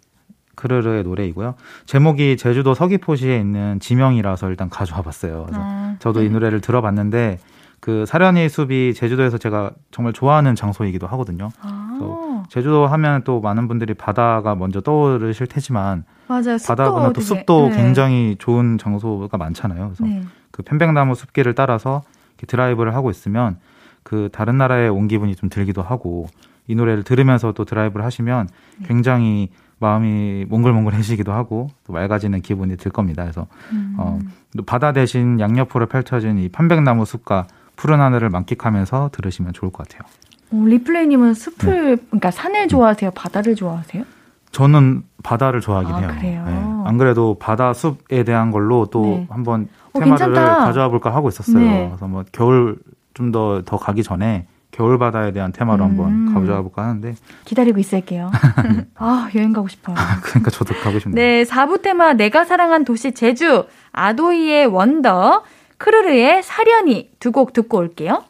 크르르의 0.54 1.02
노래이고요. 1.02 1.54
제목이 1.86 2.36
제주도 2.36 2.74
서귀포시에 2.74 3.38
있는 3.38 3.80
지명이라서 3.80 4.48
일단 4.50 4.70
가져와 4.70 5.02
봤어요. 5.02 5.46
그래서 5.46 5.60
아, 5.62 5.96
저도 5.98 6.22
이 6.22 6.30
노래를 6.30 6.60
들어봤는데 6.60 7.38
그 7.80 8.06
사련이 8.06 8.48
숲이 8.48 8.94
제주도에서 8.94 9.36
제가 9.36 9.72
정말 9.90 10.12
좋아하는 10.12 10.54
장소이기도 10.54 11.08
하거든요. 11.08 11.50
아, 11.60 12.44
제주도 12.48 12.86
하면 12.86 13.24
또 13.24 13.40
많은 13.40 13.66
분들이 13.66 13.94
바다가 13.94 14.54
먼저 14.54 14.80
떠오르실 14.80 15.48
테지만 15.48 16.04
맞아요. 16.28 16.56
습도가 16.58 16.76
바다보다 16.76 17.12
또 17.12 17.20
숲도 17.20 17.68
네. 17.70 17.76
굉장히 17.76 18.36
좋은 18.38 18.78
장소가 18.78 19.36
많잖아요. 19.36 19.92
그래서 19.96 20.04
네. 20.04 20.22
그 20.54 20.62
편백나무 20.62 21.16
숲길을 21.16 21.56
따라서 21.56 22.04
드라이브를 22.46 22.94
하고 22.94 23.10
있으면 23.10 23.56
그 24.04 24.28
다른 24.32 24.56
나라에 24.56 24.86
온 24.86 25.08
기분이 25.08 25.34
좀 25.34 25.48
들기도 25.48 25.82
하고 25.82 26.28
이 26.68 26.76
노래를 26.76 27.02
들으면서 27.02 27.50
또 27.50 27.64
드라이브를 27.64 28.06
하시면 28.06 28.48
네. 28.78 28.86
굉장히 28.86 29.50
마음이 29.80 30.44
몽글몽글해지기도 30.48 31.32
하고 31.32 31.70
또 31.84 31.92
맑아지는 31.92 32.40
기분이 32.40 32.76
들 32.76 32.92
겁니다. 32.92 33.24
그래서 33.24 33.48
음. 33.72 33.96
어, 33.98 34.20
또 34.56 34.62
바다 34.62 34.92
대신 34.92 35.40
양옆으로 35.40 35.86
펼쳐진 35.86 36.38
이 36.38 36.48
편백나무 36.48 37.04
숲과 37.04 37.48
푸른 37.74 38.00
하늘을 38.00 38.30
만끽하면서 38.30 39.10
들으시면 39.12 39.54
좋을 39.54 39.72
것 39.72 39.88
같아요. 39.88 40.08
오, 40.52 40.66
리플레이님은 40.66 41.34
숲을, 41.34 41.96
네. 41.96 42.02
그러니까 42.10 42.30
산을 42.30 42.68
좋아하세요? 42.68 43.10
바다를 43.10 43.56
좋아하세요? 43.56 44.04
저는 44.52 45.02
바다를 45.24 45.60
좋아하긴 45.60 45.92
아, 45.92 45.98
해요. 45.98 46.08
그래요? 46.14 46.44
네. 46.46 46.88
안 46.88 46.96
그래도 46.96 47.36
바다 47.40 47.72
숲에 47.72 48.22
대한 48.22 48.52
걸로 48.52 48.86
또 48.86 49.02
네. 49.02 49.26
한번 49.28 49.68
어, 49.94 49.98
테마를 50.00 50.26
괜찮다. 50.26 50.64
가져와 50.66 50.88
볼까 50.88 51.14
하고 51.14 51.28
있었어요. 51.28 51.58
네. 51.58 51.86
그래서 51.88 52.06
뭐 52.06 52.24
겨울 52.32 52.78
좀 53.14 53.30
더더 53.32 53.76
가기 53.78 54.02
전에 54.02 54.46
겨울 54.70 54.98
바다에 54.98 55.30
대한 55.32 55.52
테마로 55.52 55.84
음. 55.84 55.90
한번 55.90 56.34
가져와 56.34 56.62
볼까 56.62 56.82
하는데 56.82 57.14
기다리고 57.44 57.78
있을게요. 57.78 58.30
아, 58.98 59.28
여행 59.36 59.52
가고 59.52 59.68
싶어요. 59.68 59.94
그러니까 60.22 60.50
저도 60.50 60.74
가고 60.74 60.98
싶네요. 60.98 61.14
네, 61.14 61.44
4부 61.44 61.80
테마 61.82 62.14
내가 62.14 62.44
사랑한 62.44 62.84
도시 62.84 63.12
제주, 63.12 63.66
아도이의 63.92 64.66
Wonder, 64.66 65.44
크르르의 65.78 66.42
사련이 66.42 67.10
두 67.20 67.30
곡 67.30 67.52
듣고 67.52 67.78
올게요. 67.78 68.24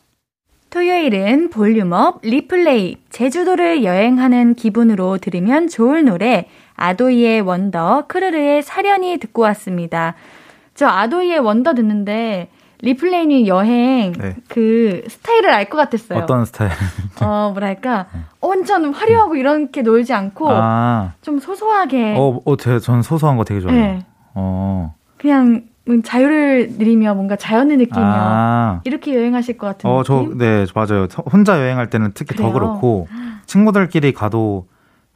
토요일은 0.70 1.50
볼륨업 1.50 2.18
리플레이 2.22 2.96
제주도를 3.10 3.84
여행하는 3.84 4.54
기분으로 4.54 5.18
들으면 5.18 5.68
좋을 5.68 6.04
노래 6.04 6.48
아도이의 6.76 7.42
Wonder 7.42 8.06
크르르의 8.08 8.62
사련이 8.62 9.18
듣고 9.18 9.42
왔습니다. 9.42 10.14
저 10.74 10.86
아도이의 10.88 11.38
Wonder 11.38 11.74
듣는데 11.74 12.48
리플레이님 12.82 13.46
여행 13.46 14.12
네. 14.12 14.36
그 14.48 15.02
스타일을 15.08 15.50
알 15.50 15.68
것 15.70 15.78
같았어요. 15.78 16.18
어떤 16.18 16.44
스타일? 16.44 16.70
어 17.22 17.50
뭐랄까 17.52 18.06
완전 18.40 18.92
화려하고 18.92 19.36
이렇게 19.36 19.82
놀지 19.82 20.12
않고 20.12 20.48
아, 20.50 21.12
좀 21.22 21.38
소소하게 21.38 22.14
어, 22.18 22.40
어, 22.44 22.56
제가 22.56 22.78
전 22.80 23.00
소소한 23.02 23.36
거 23.36 23.44
되게 23.44 23.60
좋아해요. 23.60 23.80
네. 23.80 24.06
어, 24.34 24.94
그냥 25.16 25.62
뭐 25.86 25.96
자유를 26.02 26.72
누리며 26.78 27.14
뭔가 27.14 27.36
자연을 27.36 27.78
느끼며 27.78 28.00
아, 28.04 28.80
이렇게 28.84 29.14
여행하실 29.14 29.56
것 29.58 29.66
같은 29.68 29.88
어, 29.88 30.02
저, 30.02 30.14
느낌? 30.14 30.38
네, 30.38 30.66
맞아요. 30.74 31.06
서- 31.08 31.22
혼자 31.30 31.58
여행할 31.60 31.88
때는 31.90 32.12
특히 32.14 32.34
그래요? 32.34 32.48
더 32.48 32.52
그렇고, 32.54 33.06
친구들끼리 33.46 34.12
가도, 34.14 34.38
뭐, 34.38 34.66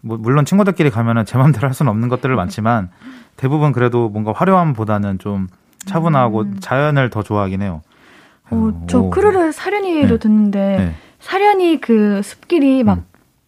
물론 0.01 0.45
친구들끼리 0.45 0.91
가면은 0.91 1.25
제 1.25 1.37
맘대로 1.39 1.67
할 1.67 1.75
수는 1.75 1.91
없는 1.91 2.09
것들을 2.09 2.35
많지만, 2.37 2.91
대부분 3.37 3.73
그래도 3.73 4.09
뭔가 4.09 4.33
화려함보다는 4.35 5.19
좀 5.19 5.49
차분하고 5.87 6.41
음. 6.43 6.57
자연을 6.61 7.11
더 7.11 7.23
좋아하긴 7.23 7.63
해요. 7.63 7.83
어, 8.51 8.85
저 8.89 9.01
오, 9.01 9.11
크루르 9.11 9.53
사련이로 9.53 10.09
네. 10.09 10.19
듣는데 10.19 10.77
네. 10.79 10.95
사련이 11.21 11.81
그 11.81 12.23
숲길이 12.23 12.83
막 12.85 12.99
음. 12.99 13.05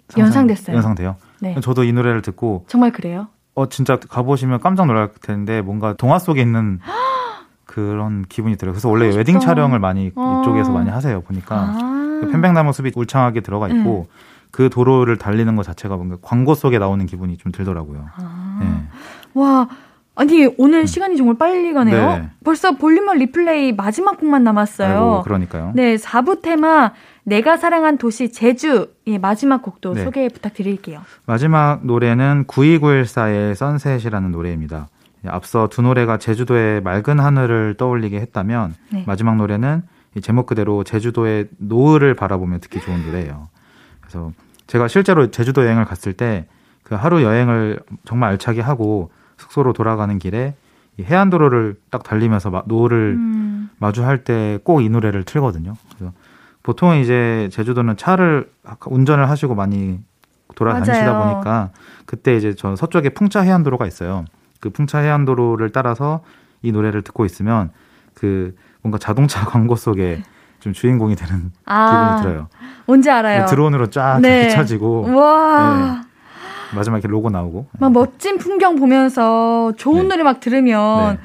상상- 0.09 0.25
연상됐어요. 0.27 0.77
연상돼요. 0.77 1.17
네. 1.41 1.59
저도 1.61 1.85
이 1.85 1.93
노래를 1.93 2.23
듣고, 2.23 2.65
정말 2.69 2.91
그래요? 2.93 3.29
어, 3.55 3.69
진짜 3.69 3.97
가보시면 3.97 4.61
깜짝 4.61 4.87
놀랄 4.87 5.11
텐데, 5.23 5.61
뭔가 5.63 5.95
동화 5.95 6.19
속에 6.19 6.41
있는 6.43 6.81
그런 7.65 8.25
기분이 8.29 8.57
들어요. 8.57 8.73
그래서 8.73 8.89
원래 8.89 9.07
멋있다. 9.07 9.19
웨딩 9.19 9.41
촬영을 9.41 9.79
많이 9.79 10.11
어. 10.17 10.41
이쪽에서 10.43 10.73
많이 10.73 10.91
하세요. 10.91 11.21
보니까. 11.23 11.57
아. 11.57 12.19
그 12.21 12.29
편백나무 12.31 12.73
숲이 12.73 12.93
울창하게 12.95 13.41
들어가 13.41 13.69
있고 13.69 14.09
그 14.51 14.71
도로를 14.71 15.17
달리는 15.17 15.55
것 15.57 15.65
자체가 15.65 15.97
뭔가 15.97 16.17
광고 16.23 16.55
속에 16.55 16.79
나오는 16.79 17.05
기분이 17.07 17.37
좀 17.37 17.53
들더라고요. 17.53 18.07
아. 18.17 18.59
네. 18.61 18.89
와, 19.35 19.69
아니 20.15 20.47
오늘 20.59 20.87
시간이 20.87 21.17
정말 21.17 21.39
빨리 21.39 21.73
가네요. 21.73 22.19
네. 22.19 22.31
벌써 22.45 22.73
볼륨업 22.73 23.17
리플레이 23.17 23.73
마지막 23.73 24.19
곡만 24.19 24.45
남았어요. 24.45 24.89
아이고, 24.89 25.23
그러니까요. 25.23 25.73
네, 25.75 25.97
4부 25.97 26.43
테마 26.43 26.93
내가 27.25 27.57
사랑한 27.57 27.97
도시 27.97 28.33
제주 28.33 28.89
의 29.07 29.19
마지막 29.19 29.63
곡도 29.63 29.95
네. 29.95 30.05
소개 30.05 30.29
부탁드릴게요. 30.29 31.01
마지막 31.27 31.81
노래는 31.85 32.45
92914의 32.47 33.55
선셋이라는 33.55 34.31
노래입니다. 34.31 34.89
앞서 35.27 35.69
두 35.69 35.83
노래가 35.83 36.19
제주도의 36.19 36.81
맑은 36.83 37.21
하늘을 37.21 37.75
떠올리게 37.77 38.19
했다면 38.21 38.75
네. 38.91 39.05
마지막 39.07 39.37
노래는 39.37 39.83
이 40.17 40.21
제목 40.21 40.47
그대로 40.47 40.83
제주도의 40.83 41.49
노을을 41.59 42.15
바라보며 42.15 42.59
듣기 42.59 42.81
좋은 42.81 43.07
노래예요. 43.07 43.49
그래서 44.11 44.33
제가 44.67 44.89
실제로 44.89 45.31
제주도 45.31 45.65
여행을 45.65 45.85
갔을 45.85 46.13
때 46.13 46.47
그 46.83 46.97
하루 46.97 47.23
여행을 47.23 47.79
정말 48.05 48.31
알차게 48.31 48.61
하고 48.63 49.13
숙소로 49.37 49.73
돌아가는 49.75 50.19
길에 50.19 50.57
이 50.97 51.05
해안도로를 51.05 51.77
딱 51.89 52.03
달리면서 52.03 52.51
마- 52.51 52.65
노을을 52.67 53.15
음, 53.17 53.71
마주할 53.79 54.25
때 54.25 54.59
꼭 54.65 54.81
이 54.83 54.89
노래를 54.89 55.23
틀거든요. 55.23 55.75
그래서 55.95 56.13
보통 56.65 56.97
이제 56.97 57.49
제주도는 57.53 57.97
차를 57.97 58.51
운전을 58.87 59.31
하시고 59.31 59.55
많이 59.55 60.01
돌아다니시다 60.57 61.13
맞아요. 61.13 61.33
보니까 61.35 61.71
그때 62.07 62.37
이제 62.37 62.55
저 62.57 62.75
서쪽에 62.75 63.11
풍차 63.11 63.43
해안도로가 63.43 63.87
있어요. 63.87 64.25
그 64.59 64.71
풍차 64.71 64.99
해안도로를 64.99 65.71
따라서 65.71 66.25
이 66.63 66.73
노래를 66.73 67.03
듣고 67.03 67.25
있으면 67.25 67.71
그 68.15 68.57
뭔가 68.83 68.99
자동차 68.99 69.45
광고 69.47 69.77
속에 69.77 70.25
좀 70.61 70.73
주인공이 70.73 71.17
되는 71.17 71.51
아, 71.65 72.17
기분이 72.17 72.23
들어요. 72.23 72.49
뭔지 72.87 73.11
알아요. 73.11 73.47
드론으로 73.47 73.89
쫙 73.91 74.21
네. 74.21 74.49
비춰지고 74.49 75.15
와, 75.17 76.03
마지막에 76.75 77.01
이렇게 77.01 77.09
로고 77.09 77.31
나오고. 77.31 77.67
막 77.79 77.93
멋진 77.93 78.39
풍경 78.39 78.77
보면서 78.77 79.73
좋은 79.77 80.03
네. 80.03 80.09
노래 80.09 80.23
막 80.23 80.41
들으면 80.41 81.15
네. 81.17 81.21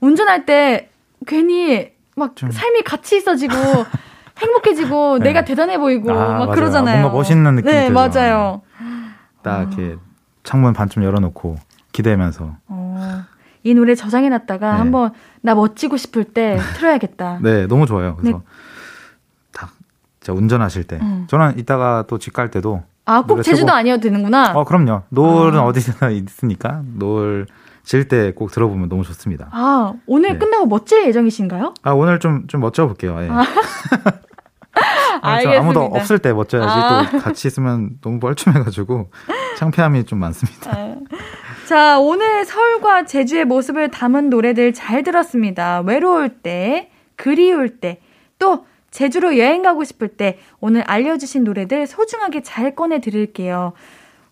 운전할 0.00 0.46
때 0.46 0.90
괜히 1.26 1.90
막 2.16 2.34
좀- 2.36 2.50
삶이 2.50 2.82
같이 2.82 3.16
있어지고 3.18 3.54
행복해지고 4.40 5.18
네. 5.18 5.24
내가 5.24 5.44
대단해 5.44 5.78
보이고 5.78 6.10
아, 6.10 6.14
막 6.14 6.28
맞아요. 6.38 6.50
그러잖아요. 6.52 7.00
뭔가 7.02 7.16
멋있는 7.18 7.54
느낌이 7.56 7.72
네, 7.72 7.88
들죠. 7.88 7.92
맞아요. 7.94 8.62
딱 9.42 9.62
이렇게 9.74 9.96
창문 10.42 10.72
반쯤 10.72 11.04
열어놓고 11.04 11.56
기대면서. 11.92 12.54
어, 12.68 13.24
이 13.62 13.74
노래 13.74 13.94
저장해놨다가 13.94 14.72
네. 14.72 14.78
한번 14.78 15.12
나 15.42 15.54
멋지고 15.54 15.98
싶을 15.98 16.24
때 16.24 16.58
틀어야겠다. 16.76 17.40
네, 17.42 17.66
너무 17.66 17.84
좋아요. 17.86 18.16
그래서 18.16 18.38
네. 18.38 18.42
딱 18.44 18.50
진짜 20.30 20.38
운전하실 20.38 20.84
때. 20.84 20.98
음. 21.00 21.24
저는 21.28 21.58
이따가 21.58 22.04
또 22.08 22.18
집 22.18 22.32
갈 22.32 22.50
때도 22.50 22.82
아, 23.06 23.22
꼭 23.22 23.42
제주도 23.42 23.66
최고. 23.66 23.72
아니어도 23.76 24.02
되는구나. 24.02 24.52
어, 24.54 24.64
그럼요. 24.64 25.02
노을은 25.08 25.58
아. 25.58 25.62
어디서나 25.64 26.10
있으니까 26.12 26.82
노을 26.94 27.46
질 27.82 28.06
때 28.08 28.32
꼭 28.32 28.52
들어보면 28.52 28.88
너무 28.88 29.02
좋습니다. 29.04 29.48
아, 29.52 29.92
오늘 30.06 30.34
네. 30.34 30.38
끝나고 30.38 30.66
멋질 30.66 31.06
예정이신가요? 31.06 31.74
아, 31.82 31.90
오늘 31.92 32.18
좀, 32.20 32.46
좀 32.46 32.60
멋져 32.60 32.86
볼게요. 32.86 33.16
예. 33.20 33.28
아, 33.30 33.44
저 35.22 35.28
알겠습니다. 35.28 35.60
아무도 35.60 35.80
없을 35.84 36.18
때 36.18 36.32
멋져야지 36.32 36.68
아. 36.68 37.10
또 37.10 37.18
같이 37.18 37.48
있으면 37.48 37.90
너무 38.00 38.20
뻘쭘해가지고 38.20 39.10
창피함이 39.58 40.04
좀 40.04 40.18
많습니다. 40.20 40.72
네. 40.72 40.96
자, 41.66 41.98
오늘 41.98 42.44
서울과 42.44 43.04
제주의 43.06 43.44
모습을 43.44 43.90
담은 43.90 44.30
노래들 44.30 44.72
잘 44.72 45.02
들었습니다. 45.02 45.80
외로울 45.80 46.28
때, 46.42 46.90
그리울 47.16 47.80
때, 47.80 48.00
또 48.38 48.64
제주로 48.90 49.38
여행 49.38 49.62
가고 49.62 49.84
싶을 49.84 50.08
때 50.08 50.38
오늘 50.60 50.82
알려주신 50.82 51.44
노래들 51.44 51.86
소중하게 51.86 52.42
잘 52.42 52.74
꺼내 52.74 53.00
드릴게요. 53.00 53.72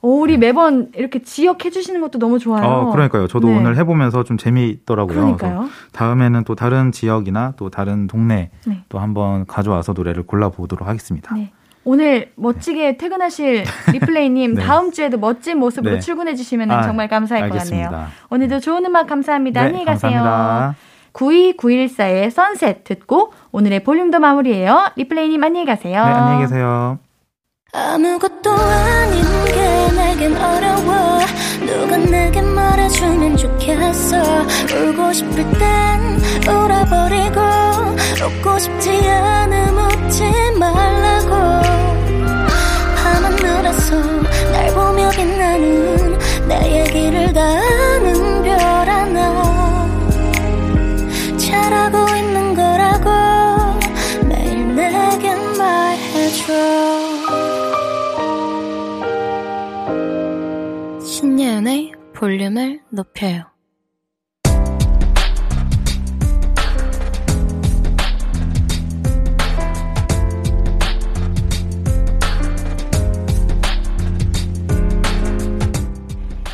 오, 0.00 0.20
우리 0.20 0.36
매번 0.38 0.92
이렇게 0.94 1.20
지역해 1.22 1.70
주시는 1.70 2.00
것도 2.00 2.20
너무 2.20 2.38
좋아요. 2.38 2.64
어, 2.64 2.92
그러니까요. 2.92 3.26
저도 3.26 3.48
네. 3.48 3.56
오늘 3.56 3.76
해보면서 3.76 4.22
좀 4.22 4.38
재미있더라고요. 4.38 5.14
그러니까요. 5.16 5.68
다음에는 5.92 6.44
또 6.44 6.54
다른 6.54 6.92
지역이나 6.92 7.54
또 7.56 7.68
다른 7.68 8.06
동네 8.06 8.50
네. 8.64 8.84
또 8.88 9.00
한번 9.00 9.44
가져와서 9.46 9.94
노래를 9.94 10.22
골라보도록 10.24 10.86
하겠습니다. 10.88 11.34
네. 11.34 11.50
오늘 11.84 12.30
멋지게 12.36 12.96
퇴근하실 12.96 13.64
리플레이님 13.92 14.54
네. 14.54 14.62
다음 14.62 14.92
주에도 14.92 15.18
멋진 15.18 15.58
모습으로 15.58 15.94
네. 15.94 16.00
출근해 16.00 16.34
주시면 16.36 16.70
아, 16.70 16.82
정말 16.82 17.08
감사할 17.08 17.48
것 17.48 17.54
알겠습니다. 17.54 17.90
같네요. 17.90 18.08
오늘도 18.30 18.60
좋은 18.60 18.84
음악 18.84 19.08
감사합니다. 19.08 19.62
네, 19.62 19.66
안녕히 19.66 19.84
가세요. 19.84 20.12
감사합니다. 20.22 20.87
92914의 21.18 22.30
선셋 22.30 22.84
듣고 22.84 23.32
오늘의 23.50 23.82
볼륨도 23.82 24.20
마무리해요. 24.20 24.90
리플레이님 24.96 25.42
안녕히 25.42 25.66
가세요. 25.66 26.04
네, 26.04 26.10
안녕히 26.10 26.42
계세요. 26.44 26.98
아무것도 27.72 28.50
아닌 28.50 29.22
게 29.46 29.96
내겐 29.96 30.36
어려워 30.36 31.18
내게 32.10 32.40
말해주면 32.40 33.36
좋겠어 33.36 34.16
울고 34.74 35.12
싶을 35.12 35.36
땐 35.58 36.20
울어버리고 36.48 37.40
웃고 38.24 38.58
싶지 38.58 38.90
않음 39.08 39.76
웃지 39.76 40.24
말라고 40.58 41.30
밤하늘에서 42.96 43.96
날 44.52 44.74
보며 44.74 45.10
빛나는 45.10 46.18
내 46.48 46.80
얘기를 46.80 47.32
다 47.32 47.40
볼륨을 62.18 62.80
높여요 62.90 63.44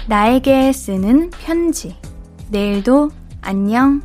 나에게 0.07 0.71
쓰는 0.73 1.31
편지. 1.31 1.97
내일도 2.51 3.11
안녕. 3.41 4.03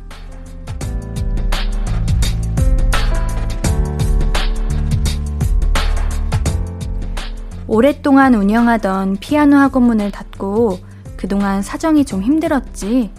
오랫동안 7.68 8.34
운영하던 8.34 9.18
피아노 9.18 9.56
학원문을 9.58 10.10
닫고 10.10 10.89
그동안 11.20 11.60
사정이 11.60 12.06
좀 12.06 12.22
힘들었지. 12.22 13.10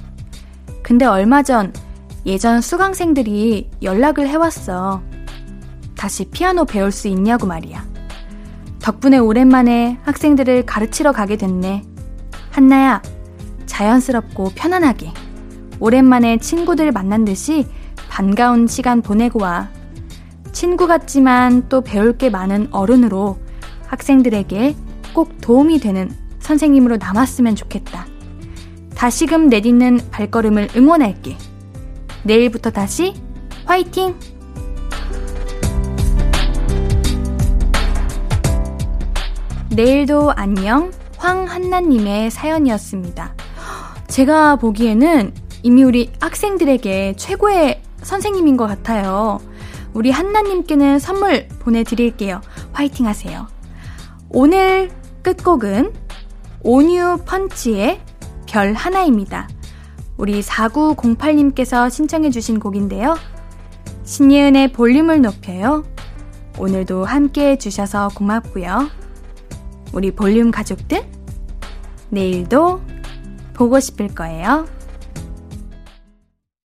근데 0.81 1.05
얼마 1.05 1.43
전 1.43 1.71
예전 2.25 2.59
수강생들이 2.59 3.69
연락을 3.83 4.27
해왔어. 4.27 5.03
다시 5.95 6.25
피아노 6.25 6.65
배울 6.65 6.91
수 6.91 7.07
있냐고 7.07 7.45
말이야. 7.45 7.85
덕분에 8.81 9.19
오랜만에 9.19 9.99
학생들을 10.01 10.65
가르치러 10.65 11.11
가게 11.11 11.37
됐네. 11.37 11.83
한나야, 12.49 13.03
자연스럽고 13.67 14.53
편안하게. 14.55 15.13
오랜만에 15.79 16.39
친구들 16.39 16.91
만난 16.91 17.23
듯이 17.23 17.67
반가운 18.09 18.65
시간 18.65 19.03
보내고 19.03 19.43
와. 19.43 19.69
친구 20.51 20.87
같지만 20.87 21.69
또 21.69 21.81
배울 21.81 22.17
게 22.17 22.31
많은 22.31 22.69
어른으로 22.71 23.37
학생들에게 23.85 24.75
꼭 25.13 25.39
도움이 25.39 25.79
되는 25.79 26.09
선생님으로 26.51 26.97
남았으면 26.97 27.55
좋겠다. 27.55 28.05
다시금 28.93 29.47
내딛는 29.47 30.01
발걸음을 30.11 30.69
응원할게. 30.75 31.37
내일부터 32.23 32.71
다시 32.71 33.13
화이팅! 33.65 34.15
내일도 39.69 40.31
안녕 40.31 40.91
황한나님의 41.17 42.29
사연이었습니다. 42.31 43.33
제가 44.07 44.57
보기에는 44.57 45.33
이미 45.63 45.83
우리 45.83 46.11
학생들에게 46.19 47.13
최고의 47.15 47.81
선생님인 48.01 48.57
것 48.57 48.67
같아요. 48.67 49.39
우리 49.93 50.11
한나님께는 50.11 50.99
선물 50.99 51.47
보내드릴게요. 51.59 52.41
화이팅 52.73 53.07
하세요. 53.07 53.47
오늘 54.29 54.91
끝곡은 55.23 56.00
온유 56.63 57.19
펀치의 57.25 58.01
별 58.47 58.73
하나입니다. 58.73 59.49
우리 60.17 60.41
4908님께서 60.41 61.89
신청해주신 61.89 62.59
곡인데요. 62.59 63.17
신예은의 64.03 64.71
볼륨을 64.73 65.21
높여요. 65.21 65.83
오늘도 66.59 67.05
함께 67.05 67.51
해주셔서 67.51 68.09
고맙고요. 68.15 68.89
우리 69.93 70.11
볼륨 70.11 70.51
가족들, 70.51 71.03
내일도 72.09 72.81
보고 73.53 73.79
싶을 73.79 74.09
거예요. 74.09 74.67